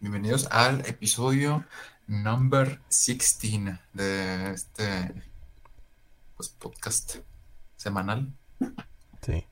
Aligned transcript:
Bienvenidos 0.00 0.48
al 0.50 0.80
episodio 0.86 1.64
number 2.06 2.80
16 2.88 3.78
de 3.92 4.52
este 4.52 5.14
pues, 6.36 6.48
podcast 6.48 7.16
semanal. 7.76 8.32
Sí. 9.20 9.44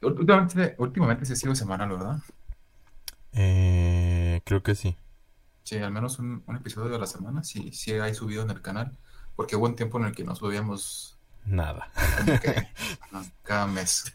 Últimamente, 0.00 0.76
últimamente 0.78 1.26
sí 1.26 1.32
ha 1.32 1.36
sido 1.36 1.56
semanal, 1.56 1.88
¿verdad? 1.90 2.18
Eh, 3.32 4.40
creo 4.44 4.62
que 4.62 4.76
sí. 4.76 4.96
Sí, 5.64 5.78
al 5.78 5.90
menos 5.90 6.20
un, 6.20 6.44
un 6.46 6.56
episodio 6.56 6.90
de 6.92 6.98
la 7.00 7.06
semana 7.06 7.42
sí, 7.42 7.72
sí 7.72 7.90
hay 7.92 8.14
subido 8.14 8.44
en 8.44 8.50
el 8.50 8.62
canal, 8.62 8.96
porque 9.34 9.56
hubo 9.56 9.66
un 9.66 9.74
tiempo 9.74 9.98
en 9.98 10.04
el 10.04 10.14
que 10.14 10.22
no 10.22 10.36
subíamos 10.36 11.18
Nada. 11.44 11.90
que 12.40 12.68
cada 13.42 13.66
mes. 13.66 14.12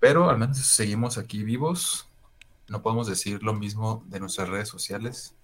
Pero 0.00 0.28
al 0.28 0.38
menos 0.38 0.58
seguimos 0.58 1.18
aquí 1.18 1.44
vivos. 1.44 2.07
No 2.68 2.82
podemos 2.82 3.06
decir 3.06 3.42
lo 3.42 3.54
mismo 3.54 4.02
de 4.06 4.20
nuestras 4.20 4.48
redes 4.48 4.68
sociales. 4.68 5.34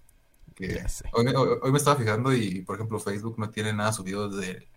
que 0.54 0.84
hoy, 1.12 1.24
me- 1.24 1.34
hoy- 1.36 1.58
hoy 1.62 1.72
me 1.72 1.78
estaba 1.78 1.96
fijando 1.96 2.32
y, 2.32 2.60
por 2.62 2.76
ejemplo, 2.76 3.00
Facebook 3.00 3.36
no 3.38 3.50
tiene 3.50 3.72
nada 3.72 3.92
subido 3.92 4.28
desde, 4.28 4.68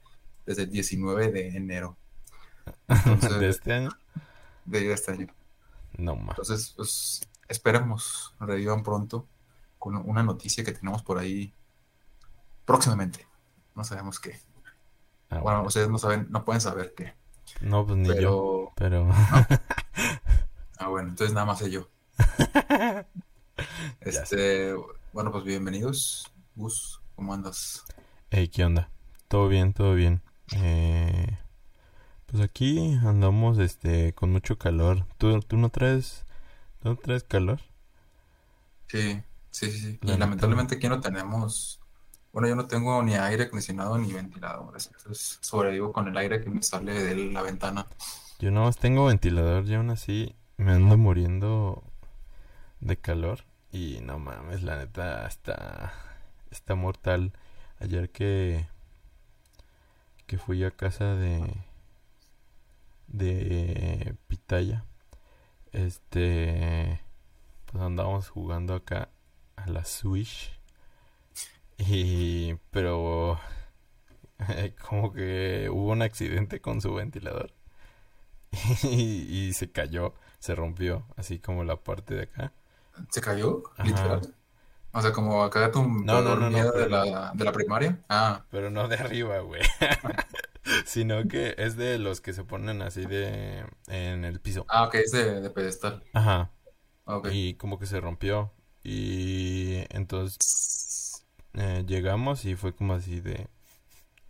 desde 0.45 0.63
el 0.63 0.71
19 0.71 1.29
de 1.31 1.49
enero 1.49 1.95
Entonces- 2.87 3.39
¿De 3.39 3.49
este 3.49 3.73
año? 3.73 3.89
de 4.65 4.91
este 4.91 5.11
año. 5.11 5.27
No 5.97 6.15
más. 6.15 6.37
Entonces, 6.39 6.73
pues, 6.75 7.21
esperemos 7.47 8.33
revivan 8.39 8.81
pronto 8.83 9.27
con 9.77 9.95
una 9.97 10.23
noticia 10.23 10.63
que 10.63 10.71
tenemos 10.71 11.03
por 11.03 11.17
ahí 11.19 11.53
próximamente. 12.65 13.27
No 13.75 13.83
sabemos 13.83 14.19
qué. 14.19 14.39
Ah, 15.29 15.39
Bueno, 15.39 15.43
bueno. 15.43 15.63
ustedes 15.67 15.89
no 15.89 15.97
saben, 15.99 16.27
no 16.29 16.43
pueden 16.43 16.61
saber 16.61 16.93
qué. 16.95 17.13
No, 17.61 17.85
pues 17.85 17.97
ni 17.99 18.07
yo. 18.19 18.71
Pero, 18.75 19.05
Pero. 19.07 19.09
ah, 20.79 20.87
bueno, 20.89 21.09
entonces 21.09 21.33
nada 21.33 21.45
más 21.45 21.59
sé 21.59 21.69
yo. 21.69 21.87
Este, 24.01 24.73
bueno, 25.13 25.31
pues 25.31 25.43
bienvenidos. 25.43 26.31
Gus, 26.55 27.01
¿cómo 27.15 27.33
andas? 27.33 27.83
Hey, 28.29 28.47
¿qué 28.49 28.63
onda? 28.63 28.89
Todo 29.27 29.47
bien, 29.47 29.73
todo 29.73 29.93
bien. 29.95 30.21
Eh, 30.55 31.37
pues 32.25 32.41
aquí 32.43 32.97
andamos 33.03 33.57
este 33.59 34.13
con 34.13 34.31
mucho 34.31 34.57
calor. 34.57 35.05
¿Tú, 35.17 35.39
tú 35.41 35.57
no 35.57 35.69
traes 35.69 36.25
tú 36.81 36.89
no 36.89 36.95
traes 36.95 37.23
calor? 37.23 37.59
Sí, 38.87 39.21
sí, 39.49 39.71
sí, 39.71 39.79
sí. 39.79 39.99
Y 40.01 40.17
lamentablemente 40.17 40.75
aquí 40.75 40.87
no 40.87 41.01
tenemos, 41.01 41.81
bueno, 42.31 42.47
yo 42.47 42.55
no 42.55 42.67
tengo 42.67 43.01
ni 43.03 43.15
aire 43.15 43.43
acondicionado 43.43 43.97
ni 43.97 44.13
ventilador. 44.13 44.73
Entonces 44.77 45.39
sobrevivo 45.41 45.91
con 45.91 46.07
el 46.07 46.17
aire 46.17 46.41
que 46.41 46.49
me 46.49 46.61
sale 46.63 46.93
de 46.93 47.15
la 47.31 47.41
ventana. 47.41 47.87
Yo 48.39 48.51
no 48.51 48.71
tengo 48.71 49.05
ventilador 49.05 49.65
y 49.65 49.73
aún 49.75 49.89
así 49.89 50.35
me 50.57 50.73
ando 50.73 50.97
muriendo 50.97 51.83
de 52.79 52.97
calor. 52.97 53.45
Y 53.71 53.99
no 54.01 54.19
mames, 54.19 54.63
la 54.63 54.77
neta 54.77 55.27
está, 55.27 55.93
está 56.51 56.75
mortal. 56.75 57.33
Ayer 57.79 58.09
que, 58.11 58.67
que 60.25 60.37
fui 60.37 60.63
a 60.63 60.71
casa 60.71 61.15
de, 61.15 61.43
de 63.07 64.15
Pitaya, 64.27 64.85
este, 65.71 67.01
pues 67.65 67.83
andábamos 67.83 68.29
jugando 68.29 68.75
acá 68.75 69.09
a 69.55 69.69
la 69.69 69.85
Switch. 69.85 70.51
Y, 71.77 72.55
pero, 72.71 73.39
como 74.89 75.13
que 75.13 75.69
hubo 75.71 75.91
un 75.91 76.01
accidente 76.01 76.61
con 76.61 76.81
su 76.81 76.93
ventilador. 76.93 77.53
y, 78.83 79.47
y 79.47 79.53
se 79.53 79.71
cayó, 79.71 80.13
se 80.39 80.55
rompió, 80.55 81.05
así 81.17 81.39
como 81.39 81.63
la 81.63 81.77
parte 81.77 82.15
de 82.15 82.23
acá. 82.23 82.53
¿Se 83.09 83.21
cayó? 83.21 83.63
Ajá. 83.77 83.83
Literal. 83.83 84.35
O 84.91 85.01
sea, 85.01 85.11
como 85.13 85.43
acá 85.43 85.71
tu 85.71 85.83
No, 85.83 86.21
no, 86.21 86.35
no, 86.35 86.49
no, 86.49 86.49
miedo 86.49 86.71
de 86.71 86.89
la, 86.89 87.31
de 87.33 87.43
la 87.45 87.51
primaria. 87.51 88.03
Ah, 88.09 88.45
Pero 88.49 88.69
no 88.71 88.87
de 88.87 88.95
arriba, 88.95 89.39
güey. 89.39 89.61
Sino 90.85 91.27
que 91.27 91.55
es 91.57 91.77
de 91.77 91.97
los 91.97 92.19
que 92.21 92.33
se 92.33 92.43
ponen 92.43 92.81
así 92.81 93.05
de 93.05 93.65
en 93.87 94.25
el 94.25 94.39
piso. 94.41 94.65
ah, 94.69 94.83
ok, 94.85 94.95
es 94.95 95.11
de, 95.11 95.41
de 95.41 95.49
pedestal. 95.49 96.03
Ajá. 96.13 96.51
Ok. 97.05 97.29
Y 97.31 97.53
como 97.55 97.79
que 97.79 97.85
se 97.85 97.99
rompió. 98.01 98.53
Y 98.83 99.83
entonces 99.89 101.25
eh, 101.53 101.83
llegamos 101.87 102.45
y 102.45 102.55
fue 102.55 102.73
como 102.75 102.93
así 102.93 103.19
de 103.21 103.47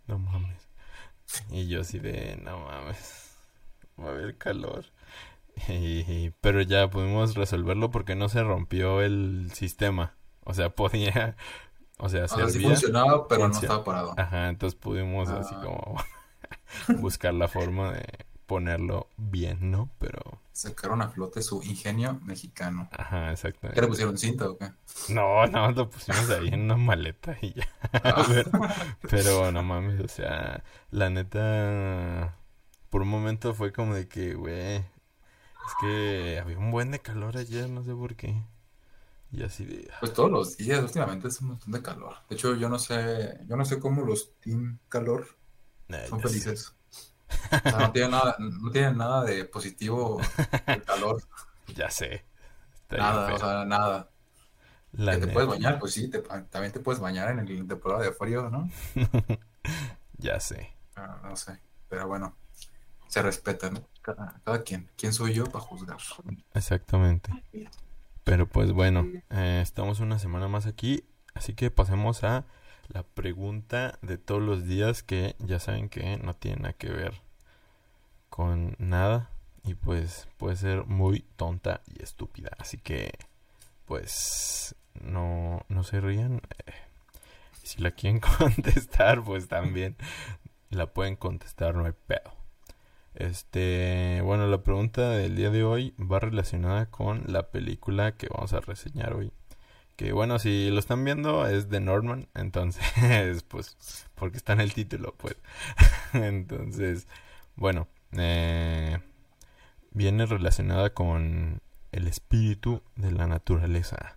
no 0.06 0.18
mames. 0.18 0.68
Y 1.50 1.68
yo 1.68 1.82
así 1.82 1.98
de 1.98 2.38
no 2.42 2.58
mames. 2.60 3.36
Va 4.00 4.08
a 4.08 4.10
haber 4.12 4.38
calor. 4.38 4.84
Y, 5.68 6.32
pero 6.40 6.62
ya 6.62 6.88
pudimos 6.90 7.34
resolverlo 7.34 7.90
porque 7.90 8.14
no 8.14 8.28
se 8.28 8.42
rompió 8.42 9.00
el 9.02 9.50
sistema. 9.54 10.14
O 10.44 10.54
sea, 10.54 10.70
podía, 10.74 11.36
o 11.98 12.08
sea, 12.08 12.24
O 12.24 12.28
sea, 12.28 12.48
sí 12.48 12.60
funcionaba, 12.60 13.26
pero 13.28 13.48
no 13.48 13.54
estaba 13.54 13.84
parado. 13.84 14.14
Ajá, 14.16 14.48
entonces 14.48 14.78
pudimos 14.78 15.28
así 15.28 15.54
Ah. 15.56 15.62
como 15.62 15.96
buscar 17.00 17.34
la 17.34 17.48
forma 17.48 17.92
de 17.92 18.04
ponerlo 18.46 19.08
bien, 19.16 19.70
¿no? 19.70 19.90
Pero, 19.98 20.40
Sacaron 20.52 21.02
a 21.02 21.08
flote 21.08 21.40
su 21.42 21.62
ingenio 21.62 22.18
mexicano. 22.24 22.88
ajá, 22.90 23.18
¿Qué 23.20 23.26
le 23.26 23.32
exactamente. 23.32 23.86
pusieron 23.86 24.18
cinta 24.18 24.48
o 24.50 24.56
qué? 24.58 24.70
No, 25.10 25.46
no, 25.46 25.70
lo 25.70 25.88
pusimos 25.88 26.28
ahí 26.30 26.48
en 26.48 26.62
una 26.62 26.76
maleta 26.76 27.36
y 27.42 27.52
ya. 27.52 27.68
Ah. 27.92 28.24
Pero, 28.26 28.50
pero 29.08 29.52
no 29.52 29.62
mames, 29.62 30.00
o 30.00 30.08
sea, 30.08 30.64
la 30.90 31.10
neta, 31.10 32.34
por 32.90 33.02
un 33.02 33.08
momento 33.08 33.54
fue 33.54 33.72
como 33.72 33.94
de 33.94 34.08
que, 34.08 34.34
güey, 34.34 34.82
es 35.68 35.74
que 35.76 36.38
había 36.42 36.58
un 36.58 36.70
buen 36.70 36.90
de 36.90 37.00
calor 37.00 37.36
ayer, 37.36 37.68
no 37.70 37.84
sé 37.84 37.94
por 37.94 38.16
qué. 38.16 38.42
Y 39.32 39.42
así 39.44 39.64
de, 39.66 39.90
Pues 39.98 40.12
todos 40.12 40.30
los 40.30 40.56
días, 40.56 40.80
últimamente 40.82 41.28
es 41.28 41.40
un 41.40 41.48
montón 41.48 41.72
de 41.72 41.82
calor. 41.82 42.14
De 42.28 42.36
hecho, 42.36 42.54
yo 42.54 42.68
no 42.68 42.78
sé, 42.78 43.38
yo 43.48 43.56
no 43.56 43.64
sé 43.64 43.80
cómo 43.80 44.04
los 44.04 44.32
team 44.40 44.78
calor 44.88 45.26
"Ay, 45.90 46.10
son 46.10 46.20
ya 46.20 46.26
sé". 46.28 46.48
felices. 46.48 46.74
O 47.64 47.68
sea, 47.68 47.80
no 47.80 47.92
tienen 47.92 48.12
nada, 48.12 48.36
no 48.40 48.70
tienen 48.72 48.98
nada 48.98 49.24
de 49.24 49.44
positivo 49.46 50.34
el 50.72 50.84
calor, 50.84 51.22
Ya 51.76 51.90
sé. 51.90 52.24
Nada, 52.94 53.32
o 53.34 53.38
sea, 53.38 53.64
nada. 53.64 54.10
La 54.92 55.16
Que 55.16 55.18
te 55.18 55.28
neta, 55.28 55.28
puedes 55.28 55.48
bañar, 55.50 55.78
pues 55.78 55.94
sí, 55.94 56.08
te- 56.10 56.20
también 56.20 56.72
te 56.72 56.80
puedes 56.80 57.00
bañar 57.00 57.30
en 57.30 57.40
el 57.40 57.66
temporada 57.68 58.04
de 58.04 58.12
frío, 58.12 58.50
¿no? 58.50 58.74
ya 60.18 60.40
sé. 60.40 60.70
Ah, 60.96 61.20
no 61.22 61.36
sé, 61.36 61.60
pero 61.88 62.06
bueno, 62.08 62.36
se 63.18 63.22
respeta, 63.22 63.70
¿no? 63.70 63.82
Cada, 64.00 64.40
cada 64.44 64.62
quien. 64.62 64.88
¿Quién 64.96 65.12
soy 65.12 65.34
yo 65.34 65.44
para 65.46 65.64
juzgar? 65.64 65.98
Exactamente. 66.54 67.32
Pero 68.22 68.46
pues 68.46 68.72
bueno, 68.72 69.06
eh, 69.30 69.60
estamos 69.60 69.98
una 69.98 70.20
semana 70.20 70.46
más 70.46 70.66
aquí, 70.66 71.04
así 71.34 71.54
que 71.54 71.70
pasemos 71.72 72.22
a 72.22 72.44
la 72.88 73.02
pregunta 73.02 73.98
de 74.02 74.18
todos 74.18 74.40
los 74.40 74.66
días 74.66 75.02
que 75.02 75.34
ya 75.40 75.58
saben 75.58 75.88
que 75.88 76.16
no 76.18 76.34
tiene 76.34 76.62
nada 76.62 76.72
que 76.74 76.90
ver 76.90 77.20
con 78.30 78.76
nada 78.78 79.30
y 79.64 79.74
pues 79.74 80.28
puede 80.36 80.54
ser 80.56 80.84
muy 80.86 81.24
tonta 81.36 81.80
y 81.86 82.02
estúpida. 82.02 82.50
Así 82.58 82.78
que 82.78 83.10
pues 83.86 84.76
no, 84.94 85.64
no 85.68 85.82
se 85.82 86.00
rían. 86.00 86.42
eh, 86.66 86.72
si 87.64 87.82
la 87.82 87.90
quieren 87.90 88.20
contestar, 88.38 89.24
pues 89.24 89.48
también 89.48 89.96
la 90.70 90.86
pueden 90.86 91.16
contestar, 91.16 91.74
no 91.74 91.84
hay 91.84 91.94
pedo. 92.06 92.37
Este, 93.18 94.20
bueno, 94.22 94.46
la 94.46 94.62
pregunta 94.62 95.10
del 95.10 95.34
día 95.34 95.50
de 95.50 95.64
hoy 95.64 95.92
va 95.98 96.20
relacionada 96.20 96.86
con 96.86 97.24
la 97.26 97.50
película 97.50 98.12
que 98.16 98.28
vamos 98.28 98.52
a 98.52 98.60
reseñar 98.60 99.12
hoy. 99.14 99.32
Que 99.96 100.12
bueno, 100.12 100.38
si 100.38 100.70
lo 100.70 100.78
están 100.78 101.04
viendo 101.04 101.44
es 101.48 101.68
de 101.68 101.80
Norman, 101.80 102.28
entonces, 102.36 103.42
pues, 103.48 103.76
porque 104.14 104.36
está 104.36 104.52
en 104.52 104.60
el 104.60 104.72
título, 104.72 105.16
pues. 105.18 105.36
Entonces, 106.12 107.08
bueno, 107.56 107.88
eh, 108.12 109.00
viene 109.90 110.24
relacionada 110.26 110.94
con 110.94 111.60
el 111.90 112.06
espíritu 112.06 112.82
de 112.94 113.10
la 113.10 113.26
naturaleza. 113.26 114.16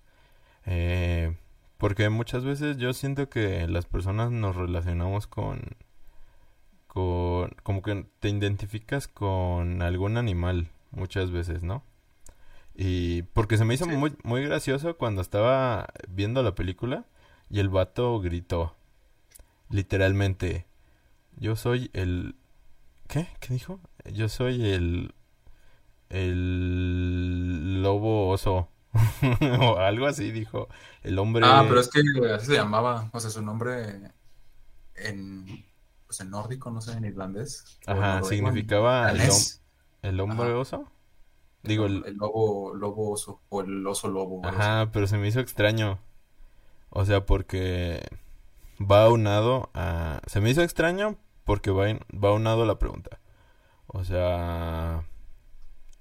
Eh, 0.68 1.36
porque 1.80 2.10
muchas 2.10 2.44
veces 2.46 2.78
yo 2.78 2.94
siento 2.94 3.30
que 3.30 3.68
las 3.68 3.88
personas 3.88 4.30
nos 4.30 4.56
relacionamos 4.56 5.26
con 5.26 5.76
con 6.94 7.52
como 7.64 7.82
que 7.82 8.06
te 8.20 8.30
identificas 8.30 9.08
con 9.08 9.82
algún 9.82 10.18
animal 10.18 10.70
muchas 10.92 11.32
veces, 11.32 11.64
¿no? 11.64 11.84
Y 12.76 13.24
porque 13.34 13.58
se 13.58 13.66
me 13.66 13.74
hizo 13.76 13.86
Sí. 13.86 13.92
muy 13.92 14.16
muy 14.24 14.44
gracioso 14.46 14.98
cuando 14.98 15.22
estaba 15.22 15.88
viendo 16.10 16.44
la 16.44 16.56
película 16.56 17.06
y 17.50 17.60
el 17.60 17.70
vato 17.70 18.20
gritó 18.22 18.76
literalmente 19.70 20.66
yo 21.38 21.56
soy 21.56 21.90
el 21.94 22.36
¿qué? 23.10 23.28
¿Qué 23.42 23.54
dijo? 23.56 23.80
Yo 24.14 24.30
soy 24.30 24.72
el 24.72 25.14
el 26.10 27.84
lobo 27.84 28.30
oso 28.30 28.70
o 29.62 29.78
algo 29.80 30.08
así 30.08 30.32
dijo 30.32 30.68
el 31.04 31.20
hombre 31.20 31.46
Ah, 31.46 31.66
pero 31.68 31.80
es 31.80 31.90
que 31.90 32.02
así 32.34 32.46
se 32.48 32.54
llamaba, 32.56 33.10
o 33.14 33.20
sea, 33.20 33.30
su 33.32 33.42
nombre 33.42 34.14
en, 34.96 35.66
pues 36.12 36.20
en 36.20 36.30
nórdico, 36.30 36.70
no 36.72 36.82
sé, 36.82 36.92
en 36.92 37.06
irlandés. 37.06 37.64
Ajá, 37.86 38.16
noruego, 38.16 38.18
en 38.18 38.26
significaba 38.26 39.12
el, 39.12 39.22
el 40.02 40.20
hombre 40.20 40.50
Ajá. 40.50 40.58
oso. 40.58 40.92
Digo, 41.64 41.86
el, 41.86 42.04
el 42.06 42.16
lobo, 42.18 42.76
lobo 42.76 43.12
oso 43.12 43.42
o 43.48 43.62
el 43.62 43.88
oso 43.88 44.10
lobo. 44.10 44.42
ajá, 44.46 44.90
pero 44.92 45.08
se 45.08 45.18
me 45.18 45.30
hizo 45.30 45.40
extraño. 45.40 46.00
O 46.90 47.06
sea, 47.06 47.26
porque 47.26 48.06
va 48.78 49.06
aunado 49.06 49.70
a... 49.74 50.20
Se 50.28 50.42
me 50.42 50.50
hizo 50.50 50.64
extraño 50.64 51.18
porque 51.46 51.72
va, 51.72 51.86
va 52.14 52.30
aunado 52.30 52.64
a 52.64 52.66
la 52.66 52.78
pregunta. 52.78 53.22
O 53.88 54.04
sea, 54.04 55.06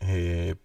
eh, 0.01 0.57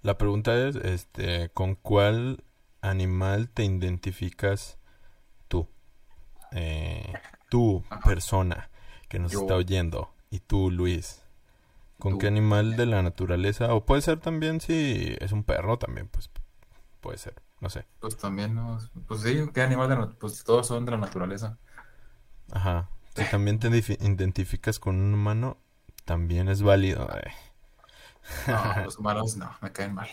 la 0.00 0.16
pregunta 0.16 0.56
es, 0.66 0.76
este, 0.76 1.50
¿con 1.50 1.74
cuál 1.74 2.44
animal 2.80 3.50
te 3.50 3.64
identificas 3.64 4.78
tú? 5.48 5.68
Eh, 6.52 7.12
tú, 7.48 7.84
Ajá. 7.88 8.00
persona 8.02 8.70
que 9.08 9.18
nos 9.18 9.32
Yo. 9.32 9.40
está 9.40 9.54
oyendo, 9.56 10.12
y 10.30 10.40
tú, 10.40 10.70
Luis. 10.70 11.22
¿Con 11.98 12.16
Tú. 12.16 12.18
qué 12.18 12.28
animal 12.28 12.76
de 12.76 12.86
la 12.86 13.02
naturaleza? 13.02 13.74
O 13.74 13.86
puede 13.86 14.02
ser 14.02 14.20
también 14.20 14.60
si 14.60 15.16
es 15.20 15.32
un 15.32 15.44
perro 15.44 15.78
también, 15.78 16.08
pues 16.08 16.30
puede 17.00 17.18
ser, 17.18 17.34
no 17.60 17.70
sé. 17.70 17.86
Pues 17.98 18.16
también, 18.16 18.54
¿no? 18.54 18.78
Pues 19.08 19.22
sí, 19.22 19.50
¿qué 19.52 19.62
animal 19.62 19.88
de 19.88 19.96
nat- 19.96 20.16
Pues 20.18 20.44
todos 20.44 20.66
son 20.68 20.84
de 20.84 20.92
la 20.92 20.98
naturaleza. 20.98 21.58
Ajá. 22.52 22.88
Si 23.16 23.24
también 23.26 23.58
te 23.58 23.68
identificas 23.68 24.78
con 24.80 24.96
un 24.96 25.14
humano, 25.14 25.58
también 26.04 26.48
es 26.48 26.62
válido. 26.62 27.08
Ay, 27.12 27.32
No, 28.46 28.74
los 28.84 28.98
humanos 28.98 29.36
no, 29.36 29.54
me 29.60 29.72
caen 29.72 29.94
mal. 29.94 30.08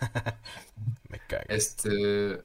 me 1.08 1.18
cago. 1.26 1.44
Este. 1.48 2.44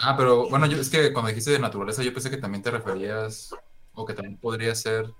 Ah, 0.00 0.16
pero 0.16 0.48
bueno, 0.48 0.66
yo 0.66 0.78
es 0.78 0.90
que 0.90 1.12
cuando 1.12 1.28
dijiste 1.28 1.50
de 1.50 1.58
naturaleza, 1.58 2.02
yo 2.02 2.12
pensé 2.12 2.30
que 2.30 2.36
también 2.38 2.62
te 2.62 2.70
referías, 2.70 3.54
o 3.94 4.04
que 4.04 4.14
también 4.14 4.36
podría 4.38 4.74
ser 4.74 5.12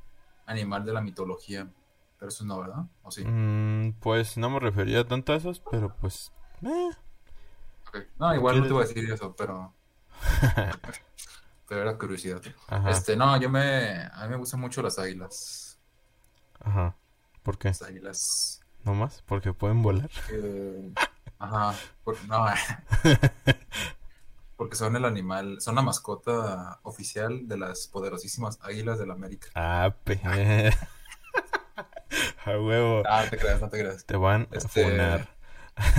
animal 0.46 0.84
de 0.84 0.92
la 0.92 1.00
mitología. 1.00 1.68
Pero 2.18 2.28
eso 2.28 2.44
no, 2.44 2.60
¿verdad? 2.60 2.84
¿O 3.02 3.10
sí? 3.10 3.24
Mm, 3.24 3.92
pues 4.00 4.36
no 4.36 4.50
me 4.50 4.60
refería 4.60 5.06
tanto 5.06 5.32
a 5.32 5.36
esos, 5.36 5.60
pero 5.60 5.94
pues... 6.00 6.32
eh. 6.64 6.90
No, 8.18 8.34
igual 8.34 8.60
no 8.60 8.66
te 8.66 8.72
voy 8.72 8.84
a 8.84 8.86
decir 8.86 9.10
eso, 9.10 9.34
pero, 9.36 9.72
pero 11.68 11.82
era 11.82 11.98
curiosidad. 11.98 12.40
Ajá, 12.68 12.90
Este, 12.90 13.16
no, 13.16 13.36
yo 13.40 13.50
me, 13.50 14.02
a 14.12 14.22
mí 14.24 14.28
me 14.30 14.36
gustan 14.36 14.60
mucho 14.60 14.82
las 14.82 14.98
águilas. 14.98 15.78
ajá. 16.60 16.96
¿Por 17.42 17.58
qué? 17.58 17.68
Las 17.68 17.82
águilas. 17.82 18.60
¿No 18.84 18.94
más? 18.94 19.22
Porque 19.26 19.52
pueden 19.52 19.82
volar. 19.82 20.10
que- 20.28 20.92
ajá, 21.38 21.74
por- 22.04 22.22
no, 22.28 22.46
porque 24.62 24.76
son 24.76 24.94
el 24.94 25.04
animal, 25.04 25.60
son 25.60 25.74
la 25.74 25.82
mascota 25.82 26.78
oficial 26.84 27.48
de 27.48 27.56
las 27.58 27.88
poderosísimas 27.88 28.60
águilas 28.62 28.96
del 29.00 29.10
América. 29.10 29.48
Ah, 29.56 29.92
pe... 30.04 30.20
A 32.44 32.50
huevo. 32.50 33.02
Ah, 33.08 33.24
no 33.24 33.30
te 33.30 33.38
creas, 33.38 33.60
no 33.60 33.68
te 33.68 33.78
creas. 33.80 34.04
Te 34.04 34.16
van 34.16 34.42
a 34.52 34.56
Este, 34.56 34.84
funar 34.84 35.28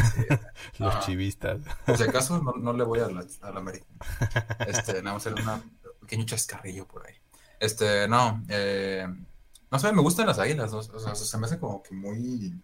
sí, 0.07 0.25
los 0.79 0.95
Ah. 0.95 0.99
chivistas. 1.05 1.59
por 1.85 1.97
si 1.97 2.03
acaso 2.03 2.41
no, 2.41 2.53
no 2.53 2.71
le 2.71 2.85
voy 2.85 2.99
a 3.01 3.07
la, 3.09 3.25
a 3.41 3.51
la 3.51 3.59
América. 3.59 3.85
Este, 4.65 5.01
nada 5.03 5.15
más 5.15 5.25
era 5.25 5.35
un 5.55 5.77
pequeño 5.99 6.23
chascarrillo 6.25 6.87
por 6.87 7.05
ahí. 7.05 7.15
Este, 7.59 8.07
no, 8.07 8.43
eh, 8.47 9.07
no 9.71 9.77
sé, 9.79 9.91
me 9.91 10.01
gustan 10.01 10.27
las 10.27 10.39
águilas, 10.39 10.71
¿no? 10.71 10.77
O 10.77 10.99
sea, 10.99 11.15
se 11.15 11.37
me 11.37 11.47
hacen 11.47 11.59
como 11.59 11.83
que 11.83 11.93
muy, 11.93 12.61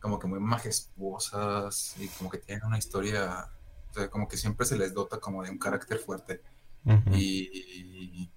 como 0.00 0.20
que 0.20 0.28
muy 0.28 0.38
majestuosas 0.38 1.96
y 1.98 2.06
como 2.08 2.30
que 2.30 2.38
tienen 2.38 2.64
una 2.66 2.78
historia, 2.78 3.48
o 3.92 3.94
sea, 3.94 4.10
como 4.10 4.28
que 4.28 4.36
siempre 4.38 4.66
se 4.66 4.76
les 4.78 4.94
dota 4.94 5.20
como 5.20 5.44
de 5.44 5.50
un 5.50 5.58
carácter 5.58 5.98
fuerte 6.00 6.42
y, 7.10 8.30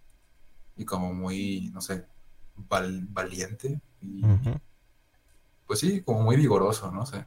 y 0.78 0.86
como 0.86 1.14
muy, 1.14 1.70
no 1.74 1.82
sé, 1.82 2.08
val- 2.56 3.08
valiente 3.10 3.82
y 4.02 4.54
pues 5.66 5.80
sí, 5.80 6.02
como 6.04 6.22
muy 6.22 6.36
vigoroso, 6.38 6.92
no 6.92 7.06
sé. 7.06 7.26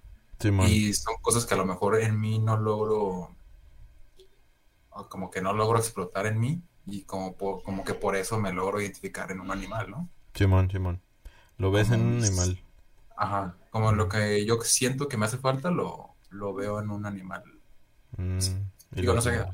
Y 0.56 0.92
son 0.94 1.16
cosas 1.22 1.46
que 1.46 1.54
a 1.54 1.56
lo 1.58 1.66
mejor 1.66 2.00
en 2.00 2.20
mí 2.20 2.38
no 2.38 2.56
logro, 2.56 3.36
como 5.08 5.30
que 5.30 5.40
no 5.40 5.54
logro 5.54 5.78
explotar 5.78 6.26
en 6.26 6.38
mí 6.38 6.62
y 6.84 7.04
como, 7.04 7.36
por- 7.36 7.62
como 7.62 7.84
que 7.84 7.94
por 7.94 8.16
eso 8.16 8.38
me 8.38 8.52
logro 8.52 8.80
identificar 8.80 9.30
en 9.32 9.40
un 9.40 9.50
animal, 9.50 9.90
¿no? 9.90 10.08
Simón, 10.34 10.70
Simón. 10.70 11.02
Lo 11.58 11.70
ves 11.70 11.90
en 11.90 12.00
un 12.02 12.22
animal. 12.24 12.58
Ajá, 13.16 13.56
como 13.70 13.92
lo 13.92 14.08
que 14.08 14.44
yo 14.46 14.60
siento 14.62 15.08
que 15.08 15.16
me 15.16 15.26
hace 15.26 15.38
falta, 15.38 15.70
lo, 15.70 16.16
lo 16.30 16.54
veo 16.54 16.80
en 16.80 16.90
un 16.90 17.06
animal. 17.06 17.44
Mm, 18.16 18.38
Digo, 18.90 19.14
no 19.14 19.20
sé 19.22 19.30
qué-. 19.32 19.46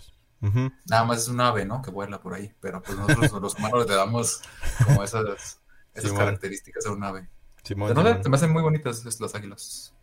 Nada 0.87 1.05
más 1.05 1.19
es 1.19 1.29
un 1.29 1.41
ave, 1.41 1.65
¿no? 1.65 1.83
Que 1.83 1.91
vuela 1.91 2.21
por 2.21 2.35
ahí, 2.35 2.53
pero 2.61 2.83
pues 2.83 2.99
nosotros 2.99 3.41
los 3.41 3.55
humanos 3.59 3.89
le 3.89 3.95
damos 3.95 4.43
como 4.85 5.03
esas, 5.03 5.61
esas 5.95 6.13
características 6.13 6.87
a 6.87 6.93
un 6.93 7.03
ave. 7.05 7.29
Simón, 7.65 7.89
Pero 7.89 8.03
no 8.03 8.09
sé, 8.09 8.09
Simón. 8.11 8.23
se 8.23 8.29
me 8.29 8.37
hacen 8.37 8.53
muy 8.53 8.63
bonitas 8.63 9.05
las 9.21 9.35
águilas. 9.35 9.95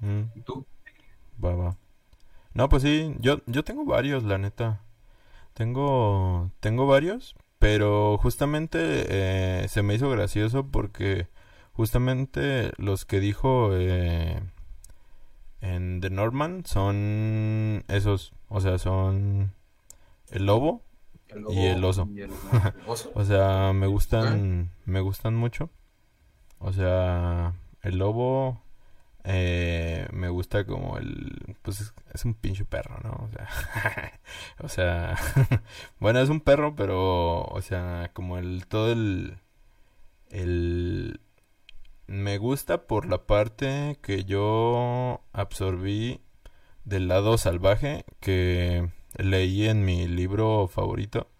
Mm. 0.00 0.22
¿Y 0.34 0.40
tú? 0.42 0.66
Va, 1.42 1.54
va. 1.54 1.76
No, 2.54 2.68
pues 2.68 2.82
sí, 2.82 3.14
yo, 3.20 3.40
yo 3.46 3.64
tengo 3.64 3.84
varios, 3.84 4.24
la 4.24 4.38
neta. 4.38 4.82
Tengo, 5.54 6.50
tengo 6.60 6.86
varios, 6.86 7.36
pero 7.58 8.18
justamente 8.18 8.78
eh, 9.62 9.68
se 9.68 9.82
me 9.82 9.94
hizo 9.94 10.10
gracioso 10.10 10.66
porque 10.70 11.28
justamente 11.72 12.72
los 12.78 13.04
que 13.04 13.20
dijo 13.20 13.70
eh, 13.74 14.42
en 15.60 16.00
The 16.00 16.10
Norman 16.10 16.64
son 16.66 17.84
esos, 17.88 18.32
o 18.48 18.60
sea, 18.60 18.78
son 18.78 19.52
el 20.30 20.46
lobo, 20.46 20.82
El 21.28 21.44
Y 21.50 21.66
el 21.66 21.84
oso. 21.84 22.08
y 22.12 22.22
el 22.22 22.30
oso. 22.86 23.10
o 23.14 23.24
sea, 23.24 23.72
me 23.72 23.86
gustan, 23.86 24.70
me 24.84 25.00
gustan 25.00 25.34
mucho. 25.34 25.70
O 26.58 26.72
sea, 26.72 27.54
el 27.82 27.98
lobo 27.98 28.62
eh, 29.28 30.06
me 30.12 30.28
gusta 30.28 30.64
como 30.64 30.98
el, 30.98 31.56
pues 31.62 31.80
es, 31.80 31.92
es 32.14 32.24
un 32.24 32.34
pinche 32.34 32.64
perro, 32.64 32.96
¿no? 33.02 33.10
O 33.24 33.28
sea, 33.28 33.48
o 34.60 34.68
sea, 34.68 35.16
bueno, 35.98 36.20
es 36.20 36.28
un 36.28 36.40
perro, 36.40 36.76
pero, 36.76 37.42
o 37.42 37.60
sea, 37.60 38.10
como 38.12 38.38
el, 38.38 38.66
todo 38.68 38.92
el, 38.92 39.38
el, 40.30 41.20
me 42.06 42.38
gusta 42.38 42.86
por 42.86 43.06
la 43.06 43.26
parte 43.26 43.98
que 44.02 44.24
yo 44.24 45.22
absorbí 45.32 46.20
del 46.84 47.08
lado 47.08 47.38
salvaje 47.38 48.04
que 48.20 48.90
leí 49.16 49.66
en 49.68 49.84
mi 49.84 50.08
libro 50.08 50.68
favorito, 50.68 51.30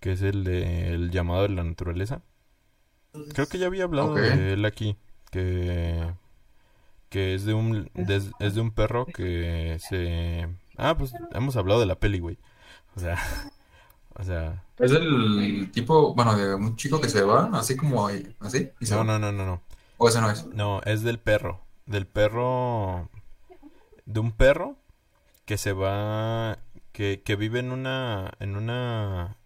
que 0.00 0.12
es 0.12 0.22
el 0.22 0.44
de 0.44 0.94
El 0.94 1.10
llamado 1.12 1.42
de 1.44 1.50
la 1.50 1.64
naturaleza. 1.64 2.22
Creo 3.34 3.48
que 3.48 3.58
ya 3.58 3.66
había 3.66 3.84
hablado 3.84 4.14
de 4.14 4.52
él 4.54 4.64
aquí, 4.64 4.96
que 5.30 6.12
que 7.08 7.34
es 7.34 7.44
de 7.44 7.54
un 7.54 7.90
de- 7.94 8.22
es 8.40 8.54
de 8.54 8.60
un 8.60 8.70
perro 8.72 9.06
que 9.06 9.78
se 9.80 10.48
ah 10.76 10.96
pues 10.98 11.12
hemos 11.32 11.56
hablado 11.56 11.80
de 11.80 11.86
la 11.86 11.98
peli 12.00 12.18
güey 12.20 12.38
o 12.96 13.00
sea 13.00 13.16
o 14.16 14.22
sea 14.24 14.64
Es 14.78 14.92
el 14.92 15.70
tipo, 15.72 16.14
bueno, 16.14 16.36
de 16.36 16.54
un 16.54 16.76
chico 16.76 17.00
que 17.00 17.08
se 17.08 17.22
va, 17.22 17.50
así 17.54 17.76
como 17.76 18.06
ahí, 18.06 18.36
así, 18.40 18.70
y 18.80 18.86
se 18.86 18.94
no 18.94 18.98
va. 18.98 19.04
no 19.04 19.18
no 19.18 19.32
no 19.32 19.46
no 19.46 19.62
O 19.98 20.08
ese 20.08 20.20
no 20.20 20.30
es. 20.30 20.46
no 20.46 20.80
es 20.84 21.02
del 21.02 21.18
perro. 21.18 21.60
Del 21.86 22.06
perro 22.06 23.10
de 24.06 24.20
un 24.20 24.32
perro 24.32 24.76
que 25.44 25.58
se 25.58 25.72
va 25.72 26.58
que, 26.92 27.22
que 27.22 27.36
vive 27.36 27.58
en 27.58 27.72
una 27.72 28.32
en 28.40 28.56
una 28.56 29.36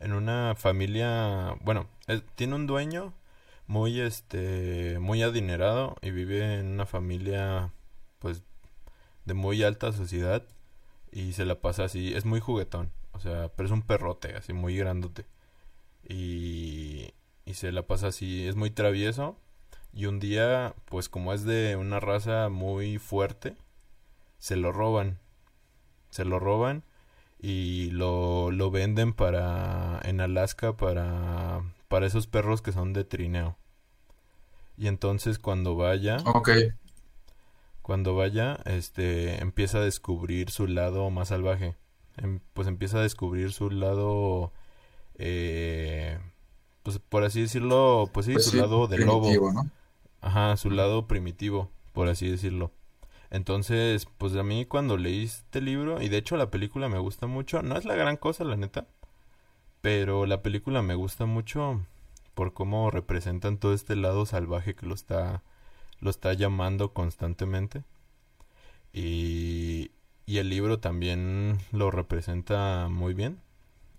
en 0.00 0.12
una 0.12 0.54
familia 0.56 1.56
bueno 1.62 1.88
tiene 2.34 2.54
un 2.54 2.66
dueño 2.66 3.14
muy 3.66 4.00
este 4.00 4.98
muy 4.98 5.22
adinerado 5.22 5.96
y 6.02 6.10
vive 6.10 6.58
en 6.58 6.66
una 6.66 6.86
familia 6.86 7.72
pues 8.18 8.42
de 9.26 9.34
muy 9.34 9.62
alta 9.62 9.92
sociedad 9.92 10.44
y 11.12 11.32
se 11.32 11.44
la 11.44 11.60
pasa 11.60 11.84
así. 11.84 12.14
Es 12.14 12.24
muy 12.24 12.40
juguetón 12.40 12.90
o 13.12 13.20
sea 13.20 13.50
pero 13.56 13.66
es 13.66 13.72
un 13.72 13.82
perrote 13.82 14.34
así 14.36 14.52
muy 14.52 14.76
grandote. 14.76 15.26
Y 16.08 17.12
y 17.44 17.54
se 17.54 17.72
la 17.72 17.86
pasa 17.86 18.08
así. 18.08 18.46
Es 18.46 18.56
muy 18.56 18.70
travieso 18.70 19.38
y 19.92 20.06
un 20.06 20.20
día 20.20 20.74
pues 20.86 21.08
como 21.08 21.32
es 21.32 21.44
de 21.44 21.76
una 21.76 22.00
raza 22.00 22.48
muy 22.48 22.98
fuerte 22.98 23.56
se 24.38 24.56
lo 24.56 24.72
roban 24.72 25.18
se 26.10 26.24
lo 26.24 26.38
roban 26.40 26.84
y 27.40 27.90
lo, 27.92 28.50
lo 28.52 28.70
venden 28.70 29.12
para 29.14 30.00
en 30.04 30.20
Alaska 30.22 30.76
para 30.76 31.62
para 31.88 32.06
esos 32.06 32.26
perros 32.28 32.62
que 32.62 32.72
son 32.72 32.92
de 32.94 33.04
trineo. 33.04 33.56
Y 34.78 34.86
entonces 34.86 35.38
cuando 35.38 35.76
vaya, 35.76 36.26
cuando 37.82 38.14
vaya, 38.14 38.58
este 38.66 39.40
empieza 39.42 39.78
a 39.78 39.82
descubrir 39.82 40.50
su 40.50 40.66
lado 40.66 41.10
más 41.10 41.28
salvaje. 41.28 41.76
Em- 42.16 42.40
pues 42.54 42.68
empieza 42.68 42.98
a 42.98 43.02
descubrir 43.02 43.52
su 43.52 43.70
lado 43.70 44.52
eh, 45.18 46.18
pues 46.84 46.98
por 47.00 47.24
así 47.24 47.42
decirlo, 47.42 48.10
pues 48.14 48.26
sí, 48.26 48.38
pues 48.38 48.44
su 48.44 48.52
sí, 48.52 48.58
lado 48.58 48.88
de 48.88 48.98
lobo. 48.98 49.42
¿no? 49.52 49.70
Ajá, 50.28 50.58
su 50.58 50.70
lado 50.70 51.06
primitivo, 51.06 51.70
por 51.94 52.08
así 52.08 52.28
decirlo. 52.28 52.70
Entonces, 53.30 54.06
pues 54.18 54.36
a 54.36 54.42
mí 54.42 54.66
cuando 54.66 54.98
leí 54.98 55.24
este 55.24 55.62
libro, 55.62 56.02
y 56.02 56.10
de 56.10 56.18
hecho 56.18 56.36
la 56.36 56.50
película 56.50 56.90
me 56.90 56.98
gusta 56.98 57.26
mucho, 57.26 57.62
no 57.62 57.78
es 57.78 57.86
la 57.86 57.94
gran 57.94 58.18
cosa, 58.18 58.44
la 58.44 58.56
neta, 58.56 58.86
pero 59.80 60.26
la 60.26 60.42
película 60.42 60.82
me 60.82 60.94
gusta 60.94 61.24
mucho 61.24 61.80
por 62.34 62.52
cómo 62.52 62.90
representan 62.90 63.56
todo 63.56 63.72
este 63.72 63.96
lado 63.96 64.26
salvaje 64.26 64.74
que 64.74 64.84
lo 64.84 64.94
está, 64.94 65.42
lo 65.98 66.10
está 66.10 66.34
llamando 66.34 66.92
constantemente. 66.92 67.84
Y, 68.92 69.92
y 70.26 70.38
el 70.38 70.50
libro 70.50 70.78
también 70.78 71.58
lo 71.72 71.90
representa 71.90 72.88
muy 72.90 73.14
bien. 73.14 73.40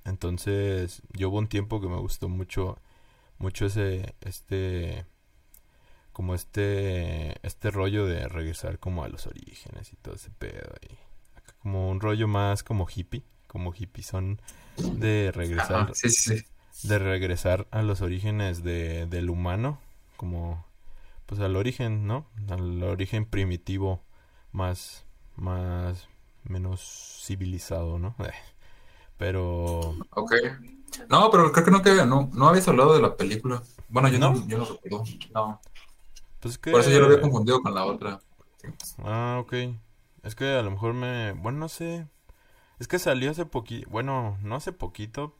Entonces, 0.05 1.01
yo 1.11 1.29
hubo 1.29 1.39
un 1.39 1.47
tiempo 1.47 1.81
que 1.81 1.87
me 1.87 1.97
gustó 1.97 2.29
mucho, 2.29 2.77
mucho 3.39 3.65
ese, 3.65 4.13
este, 4.21 5.05
como 6.19 6.35
este, 6.35 7.47
este 7.47 7.71
rollo 7.71 8.05
de 8.05 8.27
regresar 8.27 8.77
como 8.77 9.05
a 9.05 9.07
los 9.07 9.25
orígenes 9.25 9.93
y 9.93 9.95
todo 9.95 10.15
ese 10.15 10.29
pedo. 10.31 10.73
Y 10.81 10.97
como 11.61 11.89
un 11.89 12.01
rollo 12.01 12.27
más 12.27 12.61
como 12.61 12.87
hippie, 12.93 13.23
como 13.47 13.73
hippie 13.73 14.03
son 14.03 14.41
de 14.75 15.31
regresar, 15.33 15.95
sí, 15.95 16.09
sí, 16.09 16.43
de 16.83 16.99
regresar 16.99 17.67
a 17.71 17.83
los 17.83 18.01
orígenes 18.01 18.63
de, 18.63 19.05
del 19.05 19.29
humano, 19.29 19.79
como, 20.17 20.65
pues 21.25 21.39
al 21.39 21.55
origen, 21.55 22.05
¿no? 22.05 22.25
Al 22.49 22.83
origen 22.83 23.23
primitivo 23.23 24.01
más, 24.51 25.05
más, 25.37 26.09
menos 26.43 27.21
civilizado, 27.25 27.97
¿no? 27.97 28.13
Pero... 29.17 29.95
Ok. 30.09 30.33
No, 31.07 31.31
pero 31.31 31.49
creo 31.53 31.63
que 31.63 31.71
no, 31.71 31.81
que, 31.81 32.05
no, 32.05 32.29
no 32.33 32.49
habías 32.49 32.67
hablado 32.67 32.93
de 32.93 33.01
la 33.01 33.15
película. 33.15 33.63
Bueno, 33.87 34.09
yo 34.09 34.19
no, 34.19 34.45
yo 34.47 34.57
no 34.57 34.65
recuerdo. 34.65 35.05
No. 35.33 35.61
Pues 36.39 36.57
que... 36.57 36.71
Por 36.71 36.81
eso 36.81 36.89
yo 36.89 36.99
lo 36.99 37.05
había 37.07 37.21
confundido 37.21 37.61
con 37.61 37.73
la 37.73 37.85
otra. 37.85 38.21
Ah, 38.99 39.37
ok. 39.41 39.53
Es 40.23 40.35
que 40.35 40.55
a 40.55 40.61
lo 40.61 40.71
mejor 40.71 40.93
me... 40.93 41.33
Bueno, 41.33 41.59
no 41.59 41.69
sé. 41.69 42.07
Es 42.79 42.87
que 42.87 42.99
salió 42.99 43.31
hace 43.31 43.45
poquito... 43.45 43.89
Bueno, 43.89 44.37
no 44.41 44.55
hace 44.55 44.71
poquito. 44.71 45.35